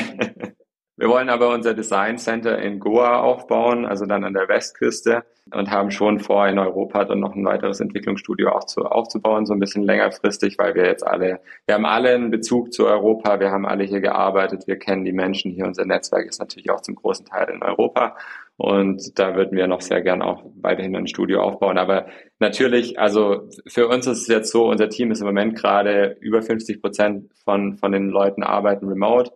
Wir 0.99 1.09
wollen 1.09 1.29
aber 1.29 1.55
unser 1.55 1.75
Design 1.75 2.19
Center 2.19 2.59
in 2.59 2.81
Goa 2.81 3.21
aufbauen, 3.21 3.87
also 3.87 4.05
dann 4.05 4.25
an 4.25 4.35
der 4.35 4.49
Westküste 4.49 5.23
und 5.55 5.71
haben 5.71 5.93
schon 5.93 6.19
vor, 6.19 6.49
in 6.49 6.59
Europa 6.59 7.05
dann 7.05 7.21
noch 7.21 7.37
ein 7.37 7.45
weiteres 7.45 7.79
Entwicklungsstudio 7.79 8.51
auch 8.51 8.65
zu, 8.65 8.83
aufzubauen, 8.83 9.47
so 9.47 9.53
ein 9.53 9.61
bisschen 9.61 9.85
längerfristig, 9.85 10.59
weil 10.59 10.75
wir 10.75 10.87
jetzt 10.87 11.07
alle, 11.07 11.41
wir 11.67 11.77
haben 11.77 11.87
alle 11.87 12.11
einen 12.11 12.33
Bezug 12.33 12.73
zu 12.73 12.89
Europa, 12.89 13.39
wir 13.39 13.53
haben 13.53 13.65
alle 13.65 13.85
hier 13.85 14.01
gearbeitet, 14.01 14.67
wir 14.67 14.77
kennen 14.77 15.05
die 15.05 15.13
Menschen 15.13 15.53
hier, 15.53 15.67
unser 15.67 15.87
Netzwerk 15.87 16.27
ist 16.27 16.41
natürlich 16.41 16.69
auch 16.71 16.81
zum 16.81 16.97
großen 16.97 17.25
Teil 17.25 17.49
in 17.51 17.63
Europa 17.63 18.17
und 18.57 19.17
da 19.21 19.37
würden 19.37 19.57
wir 19.57 19.69
noch 19.69 19.83
sehr 19.83 20.03
gern 20.03 20.21
auch 20.21 20.43
weiterhin 20.61 20.97
ein 20.97 21.07
Studio 21.07 21.43
aufbauen. 21.43 21.79
Aber 21.79 22.07
natürlich, 22.41 22.99
also 22.99 23.49
für 23.69 23.87
uns 23.87 24.09
ist 24.09 24.23
es 24.23 24.27
jetzt 24.27 24.51
so, 24.51 24.69
unser 24.69 24.89
Team 24.89 25.13
ist 25.13 25.21
im 25.21 25.29
Moment 25.29 25.55
gerade 25.55 26.17
über 26.21 26.43
50 26.43 26.83
Prozent 26.83 27.31
von, 27.45 27.79
von 27.79 27.93
den 27.93 28.09
Leuten 28.09 28.43
arbeiten 28.43 28.89
remote. 28.89 29.31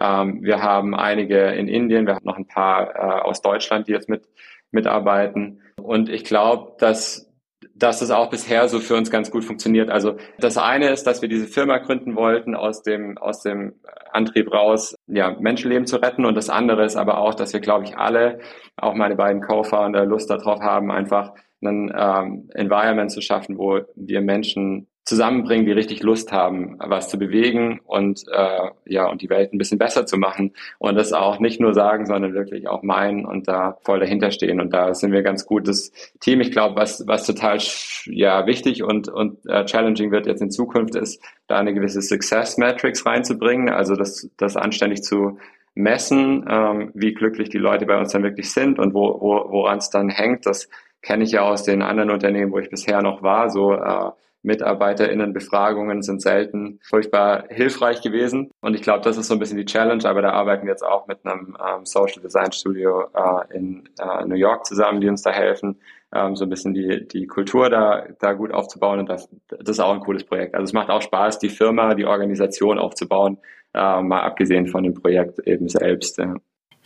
Ähm, 0.00 0.42
wir 0.42 0.62
haben 0.62 0.94
einige 0.94 1.52
in 1.52 1.68
Indien, 1.68 2.06
wir 2.06 2.16
haben 2.16 2.26
noch 2.26 2.36
ein 2.36 2.46
paar 2.46 2.94
äh, 2.94 3.20
aus 3.22 3.42
Deutschland, 3.42 3.88
die 3.88 3.92
jetzt 3.92 4.08
mit, 4.08 4.28
mitarbeiten. 4.70 5.60
Und 5.80 6.08
ich 6.08 6.24
glaube, 6.24 6.72
dass, 6.78 7.32
dass 7.74 8.00
das 8.00 8.10
auch 8.10 8.28
bisher 8.28 8.68
so 8.68 8.80
für 8.80 8.96
uns 8.96 9.10
ganz 9.10 9.30
gut 9.30 9.44
funktioniert. 9.44 9.90
Also 9.90 10.16
das 10.38 10.58
eine 10.58 10.90
ist, 10.90 11.04
dass 11.04 11.22
wir 11.22 11.28
diese 11.28 11.46
Firma 11.46 11.78
gründen 11.78 12.16
wollten, 12.16 12.54
aus 12.54 12.82
dem, 12.82 13.16
aus 13.18 13.42
dem 13.42 13.74
Antrieb 14.12 14.52
raus, 14.52 14.94
ja, 15.06 15.36
Menschenleben 15.38 15.86
zu 15.86 15.96
retten. 15.96 16.26
Und 16.26 16.34
das 16.36 16.50
andere 16.50 16.84
ist 16.84 16.96
aber 16.96 17.18
auch, 17.18 17.34
dass 17.34 17.52
wir, 17.52 17.60
glaube 17.60 17.84
ich, 17.84 17.96
alle, 17.96 18.40
auch 18.76 18.94
meine 18.94 19.16
beiden 19.16 19.42
Co-Founder, 19.42 20.04
Lust 20.04 20.28
darauf 20.28 20.60
haben, 20.60 20.90
einfach 20.90 21.32
ein 21.62 21.92
ähm, 21.96 22.50
Environment 22.52 23.10
zu 23.10 23.22
schaffen, 23.22 23.56
wo 23.56 23.80
wir 23.94 24.20
Menschen 24.20 24.88
zusammenbringen, 25.04 25.66
die 25.66 25.72
richtig 25.72 26.02
Lust 26.02 26.32
haben, 26.32 26.76
was 26.78 27.08
zu 27.08 27.18
bewegen 27.18 27.80
und 27.84 28.24
äh, 28.32 28.70
ja 28.86 29.06
und 29.06 29.20
die 29.20 29.28
Welt 29.28 29.52
ein 29.52 29.58
bisschen 29.58 29.78
besser 29.78 30.06
zu 30.06 30.16
machen 30.16 30.54
und 30.78 30.94
das 30.94 31.12
auch 31.12 31.40
nicht 31.40 31.60
nur 31.60 31.74
sagen, 31.74 32.06
sondern 32.06 32.32
wirklich 32.32 32.68
auch 32.68 32.82
meinen 32.82 33.26
und 33.26 33.46
da 33.46 33.76
voll 33.82 34.00
dahinter 34.00 34.30
stehen 34.30 34.60
und 34.60 34.72
da 34.72 34.94
sind 34.94 35.12
wir 35.12 35.22
ganz 35.22 35.44
gutes 35.44 35.92
Team. 36.20 36.40
Ich 36.40 36.52
glaube, 36.52 36.76
was 36.76 37.06
was 37.06 37.26
total 37.26 37.58
ja 38.06 38.46
wichtig 38.46 38.82
und 38.82 39.08
und 39.08 39.44
äh, 39.46 39.66
challenging 39.66 40.10
wird 40.10 40.26
jetzt 40.26 40.40
in 40.40 40.50
Zukunft 40.50 40.94
ist, 40.94 41.22
da 41.48 41.58
eine 41.58 41.74
gewisse 41.74 42.00
Success 42.00 42.56
Matrix 42.56 43.04
reinzubringen, 43.04 43.68
also 43.68 43.96
das 43.96 44.30
das 44.38 44.56
anständig 44.56 45.02
zu 45.02 45.38
messen, 45.74 46.46
ähm, 46.48 46.92
wie 46.94 47.12
glücklich 47.12 47.50
die 47.50 47.58
Leute 47.58 47.84
bei 47.84 47.98
uns 47.98 48.12
dann 48.12 48.22
wirklich 48.22 48.50
sind 48.52 48.78
und 48.78 48.94
wo, 48.94 49.20
wo 49.20 49.50
woran 49.50 49.78
es 49.78 49.90
dann 49.90 50.08
hängt. 50.08 50.46
Das 50.46 50.70
kenne 51.02 51.24
ich 51.24 51.32
ja 51.32 51.42
aus 51.42 51.64
den 51.64 51.82
anderen 51.82 52.10
Unternehmen, 52.10 52.52
wo 52.52 52.58
ich 52.58 52.70
bisher 52.70 53.02
noch 53.02 53.22
war, 53.22 53.50
so 53.50 53.74
äh, 53.74 54.10
MitarbeiterInnenbefragungen 54.44 56.02
sind 56.02 56.22
selten 56.22 56.78
furchtbar 56.82 57.44
hilfreich 57.48 58.02
gewesen. 58.02 58.50
Und 58.60 58.74
ich 58.74 58.82
glaube, 58.82 59.02
das 59.02 59.16
ist 59.16 59.26
so 59.26 59.34
ein 59.34 59.40
bisschen 59.40 59.56
die 59.56 59.64
Challenge, 59.64 60.04
aber 60.04 60.22
da 60.22 60.30
arbeiten 60.30 60.66
wir 60.66 60.70
jetzt 60.72 60.84
auch 60.84 61.06
mit 61.06 61.24
einem 61.24 61.56
ähm, 61.60 61.84
Social 61.84 62.22
Design 62.22 62.52
Studio 62.52 63.08
äh, 63.14 63.56
in 63.56 63.88
äh, 63.98 64.24
New 64.26 64.36
York 64.36 64.66
zusammen, 64.66 65.00
die 65.00 65.08
uns 65.08 65.22
da 65.22 65.30
helfen, 65.30 65.80
ähm, 66.14 66.36
so 66.36 66.44
ein 66.44 66.50
bisschen 66.50 66.74
die, 66.74 67.08
die 67.08 67.26
Kultur 67.26 67.70
da, 67.70 68.06
da 68.20 68.34
gut 68.34 68.52
aufzubauen. 68.52 69.00
Und 69.00 69.08
das, 69.08 69.28
das 69.48 69.68
ist 69.68 69.80
auch 69.80 69.94
ein 69.94 70.00
cooles 70.00 70.24
Projekt. 70.24 70.54
Also 70.54 70.64
es 70.64 70.72
macht 70.72 70.90
auch 70.90 71.02
Spaß, 71.02 71.38
die 71.38 71.48
Firma, 71.48 71.94
die 71.94 72.04
Organisation 72.04 72.78
aufzubauen, 72.78 73.38
äh, 73.72 74.02
mal 74.02 74.20
abgesehen 74.20 74.66
von 74.66 74.84
dem 74.84 74.94
Projekt 74.94 75.40
eben 75.46 75.68
selbst. 75.68 76.18
Ja. 76.18 76.36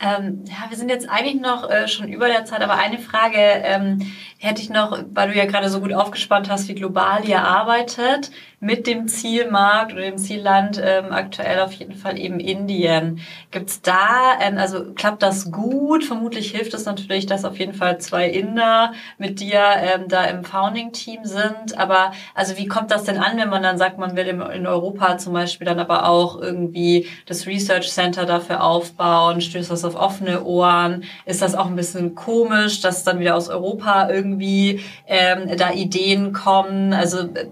Ähm, 0.01 0.45
ja, 0.45 0.69
wir 0.69 0.77
sind 0.77 0.89
jetzt 0.89 1.09
eigentlich 1.09 1.41
noch 1.41 1.69
äh, 1.69 1.87
schon 1.89 2.07
über 2.07 2.27
der 2.27 2.45
Zeit, 2.45 2.61
aber 2.61 2.75
eine 2.75 2.99
Frage 2.99 3.37
ähm, 3.37 3.99
hätte 4.37 4.61
ich 4.61 4.69
noch, 4.69 4.97
weil 5.11 5.29
du 5.29 5.37
ja 5.37 5.45
gerade 5.45 5.69
so 5.69 5.81
gut 5.81 5.91
aufgespannt 5.91 6.49
hast, 6.49 6.69
wie 6.69 6.75
global 6.75 7.27
ihr 7.27 7.43
arbeitet 7.43 8.31
mit 8.61 8.87
dem 8.87 9.07
Zielmarkt 9.07 9.93
oder 9.93 10.01
dem 10.01 10.17
Zielland 10.17 10.81
ähm, 10.83 11.11
aktuell 11.11 11.59
auf 11.61 11.71
jeden 11.73 11.95
Fall 11.95 12.17
eben 12.17 12.39
Indien. 12.39 13.19
Gibt's 13.51 13.81
da, 13.81 14.37
also 14.57 14.93
klappt 14.93 15.23
das 15.23 15.51
gut? 15.51 16.03
Vermutlich 16.03 16.51
hilft 16.51 16.73
es 16.73 16.85
natürlich, 16.85 17.25
dass 17.25 17.45
auf 17.45 17.57
jeden 17.57 17.73
Fall 17.73 17.99
zwei 17.99 18.29
Inder 18.29 18.93
mit 19.17 19.39
dir 19.39 19.61
ähm, 19.77 20.07
da 20.09 20.25
im 20.25 20.43
Founding-Team 20.43 21.23
sind. 21.23 21.77
Aber 21.77 22.11
also 22.35 22.57
wie 22.57 22.67
kommt 22.67 22.91
das 22.91 23.05
denn 23.05 23.17
an, 23.17 23.37
wenn 23.37 23.49
man 23.49 23.63
dann 23.63 23.77
sagt, 23.77 23.97
man 23.97 24.15
will 24.17 24.27
im, 24.27 24.41
in 24.41 24.67
Europa 24.67 25.17
zum 25.17 25.33
Beispiel 25.33 25.65
dann 25.65 25.79
aber 25.79 26.07
auch 26.07 26.39
irgendwie 26.39 27.07
das 27.25 27.47
Research 27.47 27.89
Center 27.89 28.25
dafür 28.25 28.63
aufbauen? 28.63 29.39
Stößt 29.39 29.71
das 29.71 29.85
auf 29.89 29.95
offene 29.95 30.43
Ohren? 30.43 31.03
Ist 31.25 31.41
das 31.41 31.55
auch 31.55 31.67
ein 31.67 31.75
bisschen 31.75 32.15
komisch, 32.15 32.81
dass 32.81 33.03
dann 33.03 33.19
wieder 33.19 33.35
aus 33.35 33.49
Europa 33.49 34.09
irgendwie 34.09 34.81
ähm, 35.07 35.57
da 35.57 35.71
Ideen 35.71 36.33
kommen? 36.33 36.93
Also 36.93 37.19
äh, 37.19 37.47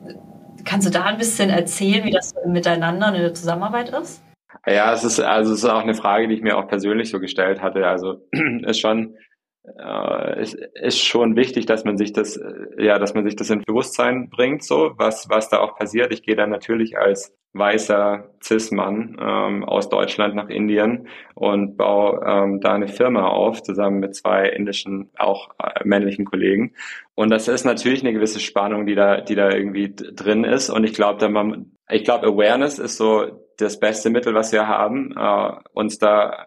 Kannst 0.67 0.85
du 0.85 0.91
da 0.91 1.05
ein 1.05 1.17
bisschen 1.17 1.49
erzählen, 1.49 2.03
wie 2.03 2.11
das 2.11 2.35
miteinander 2.45 3.07
in 3.15 3.21
der 3.21 3.33
Zusammenarbeit 3.33 3.89
ist? 3.89 4.21
Ja, 4.65 4.91
es 4.91 5.05
ist 5.05 5.17
also 5.21 5.53
es 5.53 5.59
ist 5.59 5.69
auch 5.69 5.81
eine 5.81 5.93
Frage, 5.93 6.27
die 6.27 6.35
ich 6.35 6.41
mir 6.41 6.57
auch 6.57 6.67
persönlich 6.67 7.09
so 7.09 7.21
gestellt 7.21 7.61
hatte. 7.61 7.87
Also 7.87 8.21
ist 8.63 8.81
schon 8.81 9.15
äh, 9.77 10.41
ist, 10.41 10.55
ist 10.55 11.03
schon 11.03 11.35
wichtig, 11.35 11.65
dass 11.65 11.83
man 11.83 11.97
sich 11.97 12.13
das 12.13 12.37
äh, 12.37 12.83
ja, 12.83 12.99
dass 12.99 13.13
man 13.13 13.25
sich 13.25 13.35
das 13.35 13.49
in 13.49 13.63
Bewusstsein 13.63 14.29
bringt, 14.29 14.63
so 14.63 14.93
was 14.97 15.29
was 15.29 15.49
da 15.49 15.59
auch 15.59 15.75
passiert. 15.75 16.13
Ich 16.13 16.23
gehe 16.23 16.35
dann 16.35 16.49
natürlich 16.49 16.97
als 16.97 17.37
weißer 17.53 18.29
Cis-Mann 18.43 19.17
ähm, 19.19 19.63
aus 19.63 19.89
Deutschland 19.89 20.35
nach 20.35 20.49
Indien 20.49 21.07
und 21.35 21.77
baue 21.77 22.21
ähm, 22.25 22.61
da 22.61 22.73
eine 22.73 22.87
Firma 22.87 23.27
auf, 23.27 23.63
zusammen 23.63 23.99
mit 23.99 24.15
zwei 24.15 24.49
indischen, 24.49 25.09
auch 25.17 25.49
äh, 25.59 25.83
männlichen 25.83 26.25
Kollegen. 26.25 26.73
Und 27.15 27.29
das 27.29 27.47
ist 27.47 27.65
natürlich 27.65 28.01
eine 28.03 28.13
gewisse 28.13 28.39
Spannung, 28.39 28.85
die 28.85 28.95
da, 28.95 29.21
die 29.21 29.35
da 29.35 29.49
irgendwie 29.49 29.93
drin 29.95 30.43
ist. 30.43 30.69
Und 30.69 30.83
ich 30.83 30.93
glaube, 30.93 31.19
da 31.19 31.29
man, 31.29 31.71
ich 31.89 32.03
glaube, 32.03 32.27
Awareness 32.27 32.79
ist 32.79 32.97
so 32.97 33.25
das 33.57 33.79
beste 33.79 34.09
Mittel, 34.09 34.33
was 34.33 34.51
wir 34.51 34.67
haben, 34.67 35.15
äh, 35.17 35.51
uns 35.73 35.97
da 35.97 36.45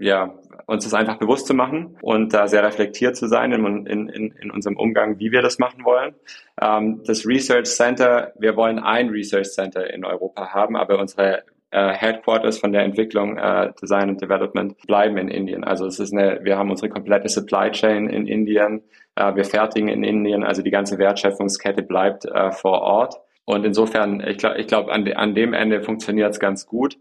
ja, 0.00 0.34
uns 0.66 0.84
das 0.84 0.94
einfach 0.94 1.18
bewusst 1.18 1.46
zu 1.46 1.54
machen 1.54 1.96
und 2.00 2.32
da 2.32 2.48
sehr 2.48 2.62
reflektiert 2.62 3.16
zu 3.16 3.26
sein 3.26 3.52
in, 3.52 3.86
in, 3.86 4.32
in 4.32 4.50
unserem 4.50 4.76
Umgang, 4.76 5.18
wie 5.18 5.32
wir 5.32 5.42
das 5.42 5.58
machen 5.58 5.84
wollen. 5.84 6.14
Ähm, 6.60 7.02
das 7.06 7.26
Research 7.26 7.66
Center, 7.66 8.32
wir 8.38 8.56
wollen 8.56 8.78
ein 8.78 9.08
Research 9.08 9.50
Center 9.50 9.92
in 9.92 10.04
Europa 10.04 10.52
haben, 10.52 10.76
aber 10.76 10.98
unsere 10.98 11.44
äh, 11.70 11.92
Headquarters 11.92 12.58
von 12.58 12.72
der 12.72 12.82
Entwicklung, 12.82 13.36
äh, 13.36 13.72
Design 13.80 14.08
und 14.10 14.20
Development 14.20 14.76
bleiben 14.86 15.16
in 15.18 15.28
Indien. 15.28 15.64
Also 15.64 15.86
es 15.86 16.00
ist 16.00 16.12
eine, 16.12 16.40
wir 16.42 16.56
haben 16.56 16.70
unsere 16.70 16.88
komplette 16.88 17.28
Supply 17.28 17.70
Chain 17.70 18.08
in 18.08 18.26
Indien, 18.26 18.82
äh, 19.16 19.34
wir 19.34 19.44
fertigen 19.44 19.88
in 19.88 20.02
Indien, 20.02 20.44
also 20.44 20.62
die 20.62 20.70
ganze 20.70 20.98
Wertschöpfungskette 20.98 21.82
bleibt 21.82 22.24
äh, 22.24 22.50
vor 22.52 22.80
Ort. 22.82 23.16
Und 23.44 23.64
insofern, 23.64 24.20
ich 24.20 24.38
glaube, 24.38 24.58
ich 24.58 24.66
glaub, 24.66 24.88
an, 24.88 25.04
de, 25.04 25.14
an 25.14 25.34
dem 25.34 25.52
Ende 25.52 25.82
funktioniert 25.82 26.30
es 26.30 26.40
ganz 26.40 26.66
gut. 26.66 26.96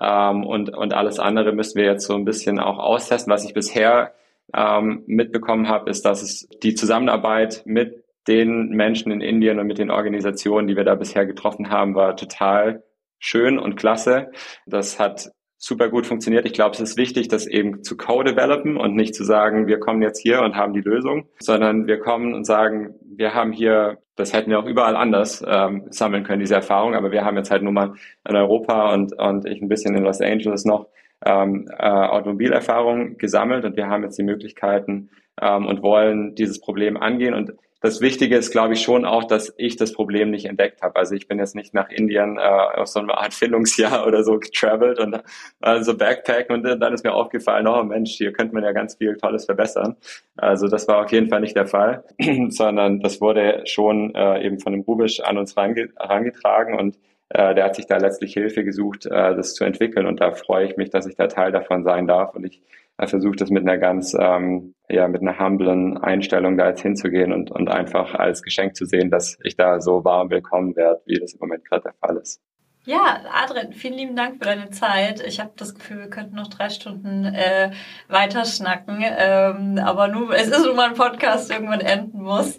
Ähm, 0.00 0.44
und, 0.44 0.70
und 0.70 0.94
alles 0.94 1.18
andere 1.18 1.52
müssen 1.52 1.78
wir 1.78 1.84
jetzt 1.84 2.06
so 2.06 2.14
ein 2.14 2.24
bisschen 2.24 2.58
auch 2.58 2.78
austesten. 2.78 3.32
Was 3.32 3.44
ich 3.44 3.54
bisher 3.54 4.14
ähm, 4.54 5.02
mitbekommen 5.06 5.68
habe, 5.68 5.90
ist, 5.90 6.04
dass 6.04 6.22
es 6.22 6.48
die 6.62 6.74
Zusammenarbeit 6.74 7.62
mit 7.64 8.04
den 8.28 8.68
Menschen 8.68 9.10
in 9.10 9.20
Indien 9.20 9.58
und 9.58 9.66
mit 9.66 9.78
den 9.78 9.90
Organisationen, 9.90 10.68
die 10.68 10.76
wir 10.76 10.84
da 10.84 10.94
bisher 10.94 11.26
getroffen 11.26 11.70
haben, 11.70 11.94
war 11.94 12.16
total 12.16 12.84
schön 13.18 13.58
und 13.58 13.76
klasse. 13.76 14.30
Das 14.66 14.98
hat 14.98 15.32
super 15.62 15.88
gut 15.88 16.06
funktioniert. 16.06 16.44
Ich 16.44 16.54
glaube, 16.54 16.74
es 16.74 16.80
ist 16.80 16.96
wichtig, 16.96 17.28
das 17.28 17.46
eben 17.46 17.84
zu 17.84 17.96
co-developen 17.96 18.76
und 18.76 18.96
nicht 18.96 19.14
zu 19.14 19.22
sagen, 19.22 19.68
wir 19.68 19.78
kommen 19.78 20.02
jetzt 20.02 20.20
hier 20.20 20.42
und 20.42 20.56
haben 20.56 20.72
die 20.72 20.80
Lösung, 20.80 21.28
sondern 21.38 21.86
wir 21.86 22.00
kommen 22.00 22.34
und 22.34 22.44
sagen, 22.44 22.96
wir 23.04 23.32
haben 23.32 23.52
hier, 23.52 23.98
das 24.16 24.32
hätten 24.32 24.50
wir 24.50 24.58
auch 24.58 24.66
überall 24.66 24.96
anders 24.96 25.42
ähm, 25.46 25.84
sammeln 25.90 26.24
können, 26.24 26.40
diese 26.40 26.56
Erfahrung, 26.56 26.96
aber 26.96 27.12
wir 27.12 27.24
haben 27.24 27.36
jetzt 27.36 27.52
halt 27.52 27.62
nur 27.62 27.72
mal 27.72 27.94
in 28.28 28.34
Europa 28.34 28.92
und, 28.92 29.16
und 29.16 29.46
ich 29.46 29.62
ein 29.62 29.68
bisschen 29.68 29.94
in 29.94 30.02
Los 30.02 30.20
Angeles 30.20 30.64
noch 30.64 30.88
ähm, 31.24 31.68
äh, 31.78 31.86
Automobilerfahrung 31.86 33.16
gesammelt 33.16 33.64
und 33.64 33.76
wir 33.76 33.86
haben 33.86 34.02
jetzt 34.02 34.18
die 34.18 34.24
Möglichkeiten 34.24 35.10
ähm, 35.40 35.66
und 35.66 35.80
wollen 35.80 36.34
dieses 36.34 36.60
Problem 36.60 36.96
angehen 36.96 37.34
und 37.34 37.52
das 37.82 38.00
Wichtige 38.00 38.36
ist, 38.36 38.52
glaube 38.52 38.74
ich, 38.74 38.82
schon 38.82 39.04
auch, 39.04 39.24
dass 39.24 39.52
ich 39.56 39.76
das 39.76 39.92
Problem 39.92 40.30
nicht 40.30 40.46
entdeckt 40.46 40.82
habe. 40.82 40.96
Also 40.96 41.14
ich 41.14 41.26
bin 41.26 41.38
jetzt 41.38 41.56
nicht 41.56 41.74
nach 41.74 41.90
Indien 41.90 42.38
äh, 42.38 42.40
auf 42.40 42.86
so 42.86 43.00
eine 43.00 43.18
Art 43.18 43.34
Findungsjahr 43.34 44.06
oder 44.06 44.22
so 44.22 44.38
getravelt 44.38 45.00
und 45.00 45.20
äh, 45.60 45.82
so 45.82 45.96
Backpacken 45.96 46.54
und 46.54 46.80
dann 46.80 46.94
ist 46.94 47.04
mir 47.04 47.12
aufgefallen, 47.12 47.66
oh 47.66 47.82
Mensch, 47.82 48.12
hier 48.12 48.32
könnte 48.32 48.54
man 48.54 48.62
ja 48.62 48.72
ganz 48.72 48.96
viel 48.96 49.16
Tolles 49.16 49.46
verbessern. 49.46 49.96
Also 50.36 50.68
das 50.68 50.86
war 50.86 51.04
auf 51.04 51.12
jeden 51.12 51.28
Fall 51.28 51.40
nicht 51.40 51.56
der 51.56 51.66
Fall, 51.66 52.04
sondern 52.48 53.00
das 53.00 53.20
wurde 53.20 53.62
schon 53.66 54.14
äh, 54.14 54.46
eben 54.46 54.60
von 54.60 54.72
dem 54.72 54.82
Rubisch 54.82 55.20
an 55.20 55.36
uns 55.36 55.56
herangetragen 55.56 56.78
und 56.78 56.98
äh, 57.30 57.54
der 57.54 57.64
hat 57.64 57.76
sich 57.76 57.86
da 57.86 57.96
letztlich 57.96 58.34
Hilfe 58.34 58.62
gesucht, 58.62 59.06
äh, 59.06 59.34
das 59.34 59.54
zu 59.54 59.64
entwickeln 59.64 60.06
und 60.06 60.20
da 60.20 60.32
freue 60.32 60.66
ich 60.66 60.76
mich, 60.76 60.90
dass 60.90 61.06
ich 61.06 61.16
da 61.16 61.26
Teil 61.26 61.50
davon 61.50 61.82
sein 61.82 62.06
darf 62.06 62.34
und 62.34 62.44
ich 62.44 62.62
versucht 63.06 63.40
es 63.40 63.50
mit 63.50 63.62
einer 63.62 63.78
ganz, 63.78 64.14
ähm, 64.18 64.74
ja, 64.88 65.08
mit 65.08 65.22
einer 65.22 65.38
humblen 65.38 65.98
Einstellung 65.98 66.56
da 66.56 66.68
jetzt 66.68 66.82
hinzugehen 66.82 67.32
und, 67.32 67.50
und 67.50 67.68
einfach 67.68 68.14
als 68.14 68.42
Geschenk 68.42 68.76
zu 68.76 68.84
sehen, 68.84 69.10
dass 69.10 69.38
ich 69.42 69.56
da 69.56 69.80
so 69.80 70.04
warm 70.04 70.30
willkommen 70.30 70.76
werde, 70.76 71.02
wie 71.06 71.18
das 71.18 71.34
im 71.34 71.40
Moment 71.40 71.64
gerade 71.68 71.84
der 71.84 71.94
Fall 71.94 72.16
ist. 72.16 72.40
Ja, 72.84 73.20
Adrian, 73.32 73.72
vielen 73.72 73.94
lieben 73.94 74.16
Dank 74.16 74.38
für 74.38 74.44
deine 74.44 74.70
Zeit. 74.70 75.24
Ich 75.24 75.38
habe 75.38 75.52
das 75.56 75.76
Gefühl, 75.76 75.98
wir 75.98 76.10
könnten 76.10 76.34
noch 76.34 76.48
drei 76.48 76.68
Stunden 76.68 77.24
äh, 77.24 77.70
weiter 78.08 78.44
schnacken. 78.44 79.04
Ähm, 79.04 79.78
aber 79.78 80.08
nur, 80.08 80.34
es 80.34 80.48
ist 80.48 80.66
nun 80.66 80.74
mal 80.74 80.88
ein 80.88 80.94
Podcast, 80.94 81.48
der 81.48 81.58
irgendwann 81.58 81.80
enden 81.80 82.22
muss. 82.22 82.58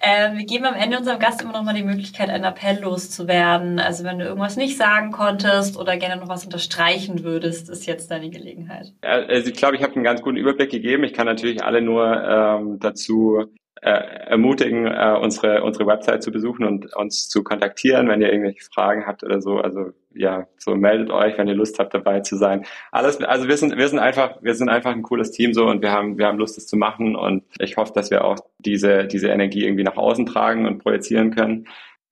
Ähm, 0.00 0.38
wir 0.38 0.44
geben 0.44 0.64
am 0.64 0.74
Ende 0.74 0.96
unserem 0.96 1.18
Gast 1.18 1.42
immer 1.42 1.52
noch 1.52 1.64
mal 1.64 1.74
die 1.74 1.82
Möglichkeit, 1.82 2.30
einen 2.30 2.44
Appell 2.44 2.82
loszuwerden. 2.82 3.80
Also 3.80 4.04
wenn 4.04 4.20
du 4.20 4.26
irgendwas 4.26 4.56
nicht 4.56 4.76
sagen 4.76 5.10
konntest 5.10 5.76
oder 5.76 5.96
gerne 5.96 6.20
noch 6.20 6.28
was 6.28 6.44
unterstreichen 6.44 7.24
würdest, 7.24 7.68
ist 7.68 7.86
jetzt 7.86 8.12
deine 8.12 8.30
Gelegenheit. 8.30 8.92
Also 9.02 9.50
ich 9.50 9.56
glaube, 9.56 9.74
ich 9.74 9.82
habe 9.82 9.96
einen 9.96 10.04
ganz 10.04 10.22
guten 10.22 10.36
Überblick 10.36 10.70
gegeben. 10.70 11.02
Ich 11.02 11.14
kann 11.14 11.26
natürlich 11.26 11.64
alle 11.64 11.80
nur 11.80 12.22
ähm, 12.22 12.78
dazu 12.78 13.46
äh, 13.82 13.90
ermutigen, 13.90 14.86
äh, 14.86 15.18
unsere, 15.20 15.62
unsere 15.62 15.86
Website 15.86 16.22
zu 16.22 16.30
besuchen 16.30 16.64
und 16.64 16.94
uns 16.96 17.28
zu 17.28 17.42
kontaktieren, 17.42 18.08
wenn 18.08 18.22
ihr 18.22 18.32
irgendwelche 18.32 18.64
Fragen 18.64 19.06
habt 19.06 19.22
oder 19.24 19.42
so. 19.42 19.58
Also 19.58 19.90
ja, 20.14 20.46
so 20.56 20.74
meldet 20.74 21.10
euch, 21.10 21.36
wenn 21.36 21.48
ihr 21.48 21.54
Lust 21.54 21.78
habt, 21.78 21.92
dabei 21.92 22.20
zu 22.20 22.36
sein. 22.36 22.64
Alles, 22.92 23.20
also 23.22 23.48
wir 23.48 23.56
sind, 23.56 23.76
wir 23.76 23.88
sind 23.88 23.98
einfach, 23.98 24.38
wir 24.42 24.54
sind 24.54 24.68
einfach 24.68 24.92
ein 24.92 25.02
cooles 25.02 25.32
Team 25.32 25.52
so 25.52 25.66
und 25.66 25.82
wir 25.82 25.90
haben, 25.90 26.18
wir 26.18 26.26
haben 26.26 26.38
Lust, 26.38 26.56
das 26.56 26.66
zu 26.66 26.76
machen 26.76 27.16
und 27.16 27.44
ich 27.58 27.76
hoffe, 27.76 27.92
dass 27.94 28.10
wir 28.10 28.24
auch 28.24 28.38
diese, 28.58 29.06
diese 29.06 29.28
Energie 29.28 29.64
irgendwie 29.64 29.84
nach 29.84 29.96
außen 29.96 30.26
tragen 30.26 30.66
und 30.66 30.78
projizieren 30.78 31.34
können. 31.34 31.66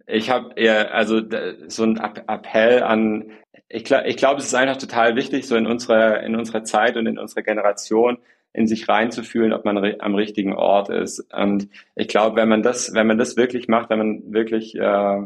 Ich 0.06 0.30
habe 0.30 0.52
eher, 0.56 0.94
also 0.94 1.22
so 1.68 1.84
ein 1.84 1.96
Appell 1.96 2.82
an, 2.82 3.30
ich, 3.68 3.90
ich 3.90 4.16
glaube, 4.16 4.40
es 4.40 4.46
ist 4.46 4.54
einfach 4.54 4.76
total 4.76 5.16
wichtig, 5.16 5.46
so 5.46 5.56
in 5.56 5.66
unserer, 5.66 6.22
in 6.22 6.36
unserer 6.36 6.64
Zeit 6.64 6.96
und 6.96 7.06
in 7.06 7.18
unserer 7.18 7.42
Generation, 7.42 8.18
in 8.52 8.66
sich 8.66 8.88
reinzufühlen, 8.88 9.52
ob 9.52 9.64
man 9.64 9.78
am 10.00 10.14
richtigen 10.14 10.54
Ort 10.54 10.90
ist. 10.90 11.26
Und 11.32 11.68
ich 11.94 12.08
glaube, 12.08 12.36
wenn 12.36 12.48
man 12.48 12.62
das, 12.62 12.92
wenn 12.94 13.06
man 13.06 13.18
das 13.18 13.36
wirklich 13.36 13.68
macht, 13.68 13.90
wenn 13.90 13.98
man 13.98 14.32
wirklich 14.32 14.74
äh, 14.74 15.22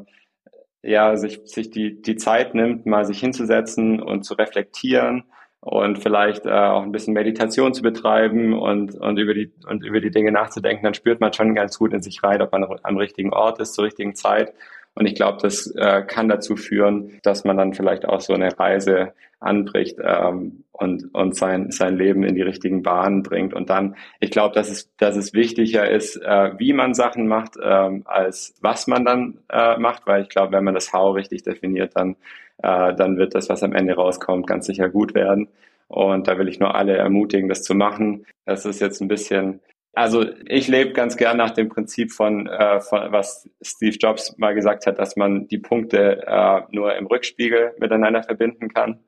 ja 0.83 1.17
sich 1.17 1.41
sich 1.45 1.71
die 1.71 2.01
die 2.01 2.17
Zeit 2.17 2.55
nimmt, 2.55 2.87
mal 2.87 3.05
sich 3.05 3.19
hinzusetzen 3.19 4.01
und 4.01 4.23
zu 4.25 4.35
reflektieren 4.35 5.25
und 5.61 5.99
vielleicht 5.99 6.47
äh, 6.47 6.51
auch 6.51 6.83
ein 6.83 6.93
bisschen 6.93 7.15
Meditation 7.15 7.75
zu 7.75 7.83
betreiben 7.83 8.57
und 8.57 8.95
und 8.95 9.19
über 9.19 9.35
die 9.35 9.53
und 9.69 9.85
über 9.85 10.01
die 10.01 10.13
Dinge 10.13 10.31
nachzudenken, 10.31 10.85
dann 10.85 10.95
spürt 10.95 11.21
man 11.21 11.33
schon 11.33 11.55
ganz 11.57 11.79
gut 11.79 11.93
in 11.93 12.03
sich 12.03 12.23
rein, 12.23 12.43
ob 12.43 12.53
man 12.53 12.65
am 12.83 12.97
richtigen 12.97 13.33
Ort 13.33 13.59
ist 13.59 13.75
zur 13.75 13.85
richtigen 13.87 14.15
Zeit. 14.15 14.55
Und 14.97 15.05
ich 15.05 15.15
glaube, 15.15 15.39
das 15.43 15.71
äh, 15.77 16.03
kann 16.03 16.29
dazu 16.29 16.57
führen, 16.57 17.19
dass 17.23 17.45
man 17.45 17.59
dann 17.59 17.75
vielleicht 17.75 18.07
auch 18.07 18.23
so 18.23 18.33
eine 18.33 18.59
Reise 18.59 19.13
anbricht 19.41 19.99
ähm, 20.03 20.65
und, 20.73 21.15
und 21.15 21.37
sein, 21.37 21.71
sein 21.71 21.99
Leben 21.99 22.25
in 22.25 22.35
die 22.35 22.43
richtigen 22.43 22.83
Bahnen 22.83 23.23
bringt. 23.23 23.53
Und 23.53 23.69
dann, 23.69 23.95
ich 24.21 24.31
glaube, 24.31 24.55
dass 24.55 24.71
es, 24.71 24.91
dass 24.97 25.17
es 25.17 25.35
wichtiger 25.35 25.89
ist, 25.89 26.17
äh, 26.17 26.59
wie 26.59 26.73
man 26.73 26.95
Sachen 26.95 27.29
macht, 27.29 27.59
ähm, 27.63 28.05
als 28.07 28.55
was 28.63 28.87
man 28.87 29.05
dann 29.05 29.39
äh, 29.51 29.77
macht, 29.77 30.07
weil 30.07 30.23
ich 30.23 30.31
glaube, 30.31 30.53
wenn 30.53 30.65
man 30.65 30.75
das 30.75 30.95
How 30.95 31.15
richtig 31.15 31.43
definiert, 31.43 31.93
dann, 31.95 32.17
äh, 32.63 32.95
dann 32.95 33.19
wird 33.19 33.35
das, 33.35 33.51
was 33.51 33.63
am 33.63 33.75
Ende 33.75 33.95
rauskommt, 33.95 34.47
ganz 34.47 34.65
sicher 34.65 34.89
gut 34.89 35.15
werden. 35.15 35.49
Und 35.89 36.27
da 36.27 36.39
will 36.39 36.49
ich 36.49 36.59
nur 36.59 36.75
alle 36.75 36.97
ermutigen, 36.97 37.51
das 37.51 37.63
zu 37.63 37.75
machen. 37.75 38.25
Das 38.47 38.65
ist 38.65 38.81
jetzt 38.81 39.03
ein 39.03 39.09
bisschen 39.09 39.61
also 39.97 40.27
ich 40.47 40.69
lebe 40.69 40.93
ganz 40.93 41.17
gern 41.17 41.39
nach 41.39 41.53
dem 41.53 41.71
Prinzip 41.71 42.13
von, 42.13 42.47
äh, 42.47 42.81
von, 42.81 43.13
was 43.13 43.49
Steve 43.63 43.97
Jobs 43.97 44.37
mal 44.37 44.55
gesagt 44.55 44.87
hat, 44.87 44.99
dass 44.99 45.17
man 45.17 45.49
die 45.49 45.57
Punkte 45.57 46.23
äh, 46.27 46.61
nur 46.71 46.95
im 46.97 47.07
Rückspiegel 47.07 47.75
miteinander 47.81 48.23
verbinden 48.23 48.69
kann. 48.69 49.01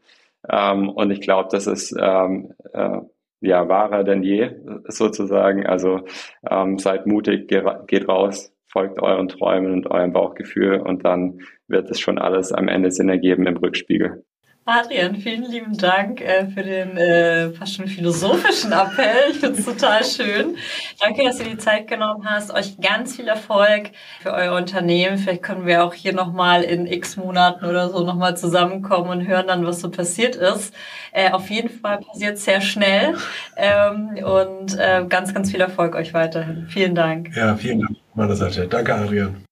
Ähm, 0.48 0.88
und 0.88 1.10
ich 1.10 1.20
glaube, 1.20 1.50
das 1.52 1.66
ist 1.66 1.94
ähm, 2.00 2.54
äh, 2.72 3.00
ja 3.40 3.68
wahrer 3.68 4.02
denn 4.02 4.22
je 4.22 4.50
sozusagen. 4.88 5.66
Also 5.66 6.06
ähm, 6.48 6.78
seid 6.78 7.06
mutig, 7.06 7.48
geht 7.48 8.08
raus, 8.08 8.54
folgt 8.66 9.02
euren 9.02 9.28
Träumen 9.28 9.74
und 9.74 9.90
eurem 9.90 10.14
Bauchgefühl 10.14 10.80
und 10.80 11.04
dann 11.04 11.40
wird 11.66 11.90
es 11.90 12.00
schon 12.00 12.18
alles 12.18 12.50
am 12.50 12.66
Ende 12.66 12.90
Sinn 12.92 13.10
ergeben 13.10 13.46
im 13.46 13.58
Rückspiegel. 13.58 14.24
Adrian, 14.68 15.16
vielen 15.16 15.44
lieben 15.44 15.78
Dank 15.78 16.20
äh, 16.20 16.46
für 16.46 16.62
den 16.62 16.94
äh, 16.98 17.48
fast 17.52 17.76
schon 17.76 17.88
philosophischen 17.88 18.70
Appell. 18.72 19.30
Ich 19.30 19.38
finde 19.38 19.58
es 19.58 19.64
total 19.64 20.04
schön. 20.04 20.56
Danke, 21.00 21.24
dass 21.24 21.38
du 21.38 21.44
die 21.44 21.56
Zeit 21.56 21.88
genommen 21.88 22.28
hast. 22.28 22.52
Euch 22.52 22.78
ganz 22.78 23.16
viel 23.16 23.28
Erfolg 23.28 23.92
für 24.20 24.30
euer 24.30 24.54
Unternehmen. 24.54 25.16
Vielleicht 25.16 25.42
können 25.42 25.64
wir 25.64 25.84
auch 25.84 25.94
hier 25.94 26.12
nochmal 26.12 26.64
in 26.64 26.86
x 26.86 27.16
Monaten 27.16 27.64
oder 27.64 27.88
so 27.88 28.04
nochmal 28.04 28.36
zusammenkommen 28.36 29.08
und 29.08 29.26
hören 29.26 29.46
dann, 29.46 29.64
was 29.64 29.80
so 29.80 29.90
passiert 29.90 30.36
ist. 30.36 30.74
Äh, 31.12 31.30
auf 31.30 31.48
jeden 31.48 31.70
Fall 31.70 32.00
passiert 32.00 32.36
sehr 32.36 32.60
schnell. 32.60 33.16
Ähm, 33.56 34.18
und 34.22 34.78
äh, 34.78 35.02
ganz, 35.08 35.32
ganz 35.32 35.50
viel 35.50 35.62
Erfolg 35.62 35.94
euch 35.94 36.12
weiterhin. 36.12 36.66
Vielen 36.68 36.94
Dank. 36.94 37.34
Ja, 37.34 37.56
vielen 37.56 37.80
Dank 37.80 37.96
meiner 38.14 38.36
Seite. 38.36 38.68
Danke, 38.68 38.94
Adrian. 38.94 39.44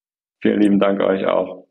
Vielen 0.43 0.61
lieben 0.61 0.79
Dank 0.79 1.01
euch 1.01 1.25
auch. 1.25 1.66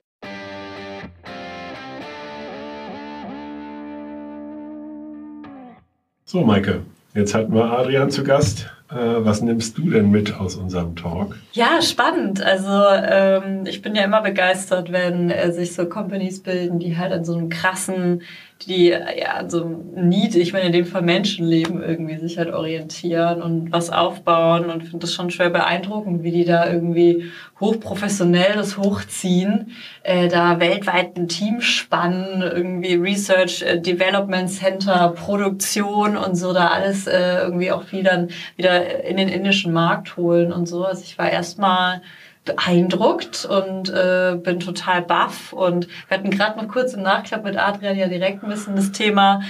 So, 6.27 6.41
Maike, 6.41 6.81
jetzt 7.13 7.35
hatten 7.35 7.53
wir 7.53 7.65
Adrian 7.65 8.09
zu 8.09 8.23
Gast. 8.23 8.67
Äh, 8.89 8.95
was 8.95 9.43
nimmst 9.43 9.77
du 9.77 9.91
denn 9.91 10.09
mit 10.09 10.35
aus 10.35 10.55
unserem 10.55 10.95
Talk? 10.95 11.35
Ja, 11.51 11.83
spannend. 11.83 12.41
Also 12.41 12.67
ähm, 12.67 13.67
ich 13.67 13.83
bin 13.83 13.93
ja 13.93 14.03
immer 14.03 14.23
begeistert, 14.23 14.91
wenn 14.91 15.29
äh, 15.29 15.51
sich 15.51 15.75
so 15.75 15.85
Companies 15.85 16.41
bilden, 16.41 16.79
die 16.79 16.97
halt 16.97 17.13
an 17.13 17.25
so 17.25 17.37
einem 17.37 17.49
krassen 17.49 18.23
die 18.61 18.87
ja 18.87 19.47
so 19.47 19.65
Need, 19.95 20.35
ich 20.35 20.53
meine 20.53 20.67
in 20.67 20.71
dem 20.71 20.85
Fall 20.85 21.01
Menschenleben 21.01 21.83
irgendwie 21.83 22.17
sich 22.17 22.37
halt 22.37 22.53
orientieren 22.53 23.41
und 23.41 23.71
was 23.71 23.89
aufbauen 23.89 24.69
und 24.69 24.81
finde 24.81 24.99
das 24.99 25.13
schon 25.13 25.29
schwer 25.29 25.49
beeindruckend, 25.49 26.23
wie 26.23 26.31
die 26.31 26.45
da 26.45 26.71
irgendwie 26.71 27.31
hochprofessionell 27.59 28.53
das 28.53 28.77
hochziehen, 28.77 29.71
äh, 30.03 30.29
da 30.29 30.59
weltweit 30.59 31.17
ein 31.17 31.27
Team 31.27 31.61
spannen, 31.61 32.41
irgendwie 32.41 32.95
Research, 32.95 33.61
äh, 33.61 33.79
Development 33.79 34.49
Center, 34.49 35.09
Produktion 35.09 36.15
und 36.17 36.35
so 36.35 36.53
da 36.53 36.67
alles 36.67 37.07
äh, 37.07 37.41
irgendwie 37.43 37.71
auch 37.71 37.91
wieder, 37.91 38.27
wieder 38.55 39.03
in 39.05 39.17
den 39.17 39.29
indischen 39.29 39.73
Markt 39.73 40.15
holen 40.15 40.53
und 40.53 40.65
so. 40.65 40.85
Also 40.85 41.03
ich 41.03 41.17
war 41.17 41.29
erstmal 41.29 42.01
beeindruckt 42.45 43.45
und 43.45 43.89
äh, 43.89 44.37
bin 44.41 44.59
total 44.59 45.01
baff. 45.01 45.51
Und 45.51 45.87
wir 46.07 46.17
hatten 46.17 46.29
gerade 46.29 46.61
noch 46.61 46.71
kurz 46.71 46.93
im 46.93 47.01
Nachklapp 47.01 47.43
mit 47.43 47.57
Adrian 47.57 47.97
ja 47.97 48.07
direkt 48.07 48.43
ein 48.43 48.49
bisschen 48.49 48.75
das 48.75 48.91
Thema, 48.91 49.41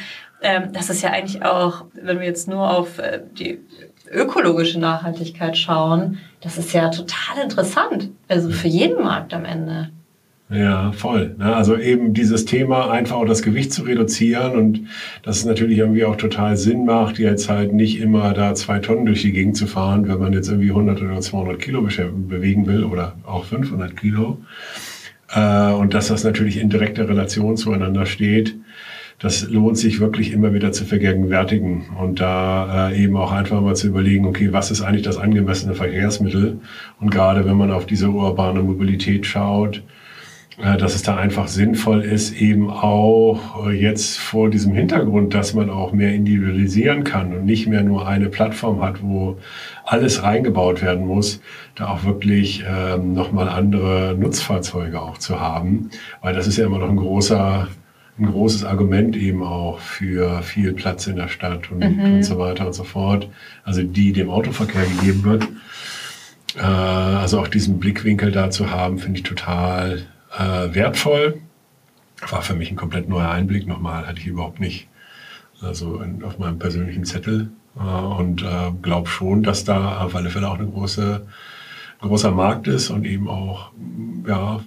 ähm, 0.41 0.73
das 0.73 0.89
ist 0.89 1.01
ja 1.01 1.11
eigentlich 1.11 1.43
auch, 1.43 1.85
wenn 1.93 2.19
wir 2.19 2.27
jetzt 2.27 2.47
nur 2.47 2.69
auf 2.69 2.99
äh, 2.99 3.21
die 3.33 3.59
ökologische 4.11 4.79
Nachhaltigkeit 4.79 5.57
schauen, 5.57 6.19
das 6.41 6.57
ist 6.57 6.73
ja 6.73 6.89
total 6.89 7.43
interessant. 7.43 8.09
Also 8.27 8.49
für 8.49 8.67
jeden 8.67 9.03
Markt 9.03 9.33
am 9.33 9.45
Ende. 9.45 9.89
Ja, 10.49 10.91
voll. 10.91 11.35
Ne? 11.39 11.55
Also 11.55 11.75
eben 11.75 12.13
dieses 12.13 12.45
Thema, 12.45 12.91
einfach 12.91 13.15
auch 13.15 13.25
das 13.25 13.41
Gewicht 13.41 13.73
zu 13.73 13.81
reduzieren 13.81 14.55
und 14.55 14.81
dass 15.23 15.37
es 15.37 15.45
natürlich 15.45 15.79
irgendwie 15.79 16.05
auch 16.05 16.17
total 16.17 16.55
Sinn 16.55 16.85
macht, 16.85 17.17
jetzt 17.17 17.49
halt 17.49 17.73
nicht 17.73 17.99
immer 17.99 18.31
da 18.33 18.53
zwei 18.53 18.77
Tonnen 18.77 19.07
durch 19.07 19.23
die 19.23 19.31
Gegend 19.31 19.57
zu 19.57 19.65
fahren, 19.65 20.07
wenn 20.07 20.19
man 20.19 20.33
jetzt 20.33 20.47
irgendwie 20.49 20.69
100 20.69 21.01
oder 21.01 21.19
200 21.19 21.59
Kilo 21.59 21.81
bewegen 21.81 22.67
will 22.67 22.83
oder 22.83 23.15
auch 23.25 23.45
500 23.45 23.97
Kilo. 23.97 24.37
Äh, 25.33 25.71
und 25.71 25.95
dass 25.95 26.09
das 26.09 26.23
natürlich 26.23 26.57
in 26.57 26.69
direkter 26.69 27.09
Relation 27.09 27.57
zueinander 27.57 28.05
steht. 28.05 28.55
Das 29.17 29.49
lohnt 29.49 29.77
sich 29.77 29.99
wirklich 29.99 30.31
immer 30.31 30.53
wieder 30.53 30.73
zu 30.73 30.85
vergegenwärtigen 30.85 31.85
und 31.99 32.19
da 32.19 32.89
äh, 32.89 33.03
eben 33.03 33.15
auch 33.15 33.31
einfach 33.31 33.61
mal 33.61 33.75
zu 33.75 33.87
überlegen, 33.87 34.25
okay, 34.25 34.51
was 34.51 34.71
ist 34.71 34.81
eigentlich 34.81 35.03
das 35.03 35.17
angemessene 35.17 35.73
Verkehrsmittel? 35.73 36.59
Und 36.99 37.11
gerade 37.11 37.45
wenn 37.45 37.55
man 37.55 37.71
auf 37.71 37.85
diese 37.85 38.09
urbane 38.09 38.61
Mobilität 38.61 39.25
schaut, 39.25 39.81
dass 40.57 40.95
es 40.95 41.03
da 41.03 41.17
einfach 41.17 41.47
sinnvoll 41.47 42.01
ist, 42.01 42.33
eben 42.39 42.69
auch 42.69 43.67
äh, 43.67 43.71
jetzt 43.71 44.17
vor 44.17 44.49
diesem 44.49 44.73
Hintergrund, 44.73 45.33
dass 45.33 45.53
man 45.53 45.69
auch 45.69 45.91
mehr 45.91 46.13
individualisieren 46.13 47.03
kann 47.03 47.33
und 47.33 47.45
nicht 47.45 47.67
mehr 47.67 47.83
nur 47.83 48.07
eine 48.07 48.29
Plattform 48.29 48.81
hat, 48.81 49.03
wo 49.03 49.37
alles 49.83 50.23
reingebaut 50.23 50.81
werden 50.81 51.05
muss, 51.05 51.41
da 51.75 51.89
auch 51.89 52.05
wirklich 52.05 52.63
ähm, 52.67 53.13
nochmal 53.13 53.49
andere 53.49 54.15
Nutzfahrzeuge 54.17 55.01
auch 55.01 55.17
zu 55.17 55.41
haben, 55.41 55.89
weil 56.21 56.33
das 56.33 56.47
ist 56.47 56.57
ja 56.57 56.65
immer 56.65 56.79
noch 56.79 56.89
ein 56.89 56.97
großer 56.97 57.67
ein 58.17 58.27
großes 58.27 58.63
Argument 58.63 59.17
eben 59.17 59.43
auch 59.43 59.79
für 59.79 60.41
viel 60.41 60.71
Platz 60.71 61.05
in 61.05 61.17
der 61.17 61.27
Stadt 61.27 61.69
und, 61.69 61.79
mhm. 61.79 62.13
und 62.13 62.23
so 62.23 62.39
weiter 62.39 62.65
und 62.65 62.71
so 62.73 62.85
fort. 62.85 63.27
Also 63.65 63.83
die 63.83 64.13
dem 64.13 64.29
Autoverkehr 64.29 64.83
gegeben 64.85 65.25
wird. 65.25 65.47
Äh, 66.55 66.61
also 66.61 67.41
auch 67.41 67.49
diesen 67.49 67.77
Blickwinkel 67.77 68.31
da 68.31 68.49
zu 68.49 68.71
haben, 68.71 68.99
finde 68.99 69.17
ich 69.17 69.23
total 69.23 70.05
äh, 70.37 70.73
wertvoll. 70.73 71.41
War 72.29 72.41
für 72.41 72.55
mich 72.55 72.71
ein 72.71 72.77
komplett 72.77 73.09
neuer 73.09 73.29
Einblick. 73.29 73.67
Nochmal 73.67 74.07
hatte 74.07 74.19
ich 74.19 74.27
überhaupt 74.27 74.59
nicht 74.59 74.87
also 75.61 75.99
in, 76.01 76.23
auf 76.23 76.39
meinem 76.39 76.59
persönlichen 76.59 77.05
Zettel. 77.05 77.49
Äh, 77.77 77.81
und 77.81 78.41
äh, 78.41 78.71
glaube 78.81 79.09
schon, 79.09 79.43
dass 79.43 79.63
da 79.63 80.01
auf 80.01 80.15
alle 80.15 80.29
Fälle 80.29 80.49
auch 80.49 80.59
eine 80.59 80.67
große, 80.67 81.25
großer 82.01 82.31
Markt 82.31 82.67
ist 82.67 82.89
und 82.89 83.05
eben 83.05 83.27
auch 83.27 83.71
ja, 84.27 84.61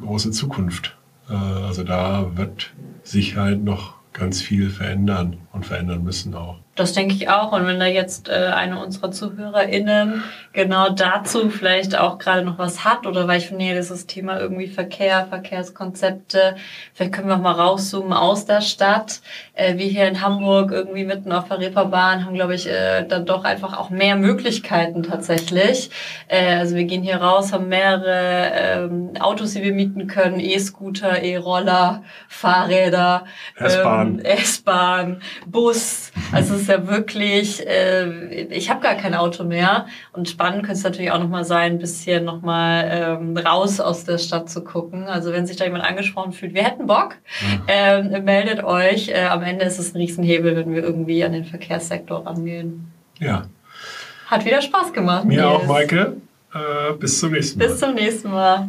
große 0.00 0.30
Zukunft. 0.30 0.96
Äh, 1.28 1.34
also 1.34 1.84
da 1.84 2.36
wird 2.36 2.72
sich 3.02 3.36
halt 3.36 3.62
noch 3.62 3.94
ganz 4.12 4.40
viel 4.40 4.70
verändern 4.70 5.36
und 5.52 5.66
verändern 5.66 6.04
müssen 6.04 6.34
auch. 6.34 6.58
Das 6.76 6.92
denke 6.92 7.14
ich 7.14 7.28
auch. 7.28 7.52
Und 7.52 7.66
wenn 7.66 7.78
da 7.78 7.86
jetzt 7.86 8.28
äh, 8.28 8.32
eine 8.32 8.82
unserer 8.82 9.12
ZuhörerInnen 9.12 10.24
genau 10.52 10.88
dazu 10.90 11.50
vielleicht 11.50 11.96
auch 11.96 12.18
gerade 12.18 12.44
noch 12.44 12.58
was 12.58 12.84
hat 12.84 13.06
oder 13.06 13.28
weil 13.28 13.38
ich 13.38 13.48
finde, 13.48 13.64
ja, 13.64 13.74
dieses 13.74 14.06
Thema 14.06 14.40
irgendwie 14.40 14.66
Verkehr, 14.66 15.26
Verkehrskonzepte, 15.26 16.56
vielleicht 16.92 17.12
können 17.12 17.28
wir 17.28 17.36
auch 17.36 17.40
mal 17.40 17.52
rauszoomen 17.52 18.12
aus 18.12 18.46
der 18.46 18.60
Stadt. 18.60 19.20
Äh, 19.54 19.76
wir 19.78 19.86
hier 19.86 20.08
in 20.08 20.20
Hamburg 20.20 20.72
irgendwie 20.72 21.04
mitten 21.04 21.30
auf 21.30 21.48
der 21.48 21.60
Reeperbahn 21.60 22.24
haben, 22.24 22.34
glaube 22.34 22.56
ich, 22.56 22.68
äh, 22.68 23.06
dann 23.06 23.24
doch 23.24 23.44
einfach 23.44 23.78
auch 23.78 23.90
mehr 23.90 24.16
Möglichkeiten 24.16 25.04
tatsächlich. 25.04 25.90
Äh, 26.26 26.56
also 26.56 26.74
wir 26.74 26.84
gehen 26.84 27.02
hier 27.02 27.16
raus, 27.16 27.52
haben 27.52 27.68
mehrere 27.68 28.50
ähm, 28.52 29.10
Autos, 29.20 29.52
die 29.52 29.62
wir 29.62 29.72
mieten 29.72 30.08
können, 30.08 30.40
E-Scooter, 30.40 31.22
E-Roller, 31.22 32.02
Fahrräder, 32.28 33.26
S-Bahn, 33.56 34.18
ähm, 34.18 34.24
S-Bahn, 34.24 35.22
Bus. 35.46 36.10
Also 36.32 36.63
ist 36.64 36.68
ja 36.68 36.86
wirklich, 36.86 37.66
äh, 37.66 38.44
ich 38.44 38.70
habe 38.70 38.80
gar 38.80 38.94
kein 38.94 39.14
Auto 39.14 39.44
mehr. 39.44 39.86
Und 40.12 40.28
spannend 40.28 40.62
könnte 40.62 40.78
es 40.78 40.82
natürlich 40.82 41.10
auch 41.12 41.18
nochmal 41.18 41.44
sein, 41.44 41.72
ein 41.72 41.78
bisschen 41.78 42.24
nochmal 42.24 42.88
ähm, 42.90 43.36
raus 43.36 43.80
aus 43.80 44.04
der 44.04 44.18
Stadt 44.18 44.48
zu 44.48 44.64
gucken. 44.64 45.04
Also 45.04 45.32
wenn 45.32 45.46
sich 45.46 45.56
da 45.56 45.64
jemand 45.64 45.84
angesprochen 45.84 46.32
fühlt, 46.32 46.54
wir 46.54 46.64
hätten 46.64 46.86
Bock, 46.86 47.16
ähm, 47.68 48.24
meldet 48.24 48.64
euch. 48.64 49.08
Äh, 49.08 49.26
am 49.26 49.42
Ende 49.42 49.64
ist 49.64 49.78
es 49.78 49.94
ein 49.94 49.98
Riesenhebel, 49.98 50.56
wenn 50.56 50.74
wir 50.74 50.82
irgendwie 50.82 51.22
an 51.22 51.32
den 51.32 51.44
Verkehrssektor 51.44 52.26
rangehen. 52.26 52.90
Ja. 53.18 53.44
Hat 54.26 54.44
wieder 54.44 54.62
Spaß 54.62 54.92
gemacht. 54.92 55.26
Mir 55.26 55.42
Nils. 55.42 55.44
auch, 55.44 55.66
Maike. 55.66 56.16
Äh, 56.54 56.94
bis 56.98 57.20
zum 57.20 57.32
nächsten 57.32 57.58
Mal. 57.58 57.68
Bis 57.68 57.78
zum 57.78 57.94
nächsten 57.94 58.30
Mal. 58.30 58.68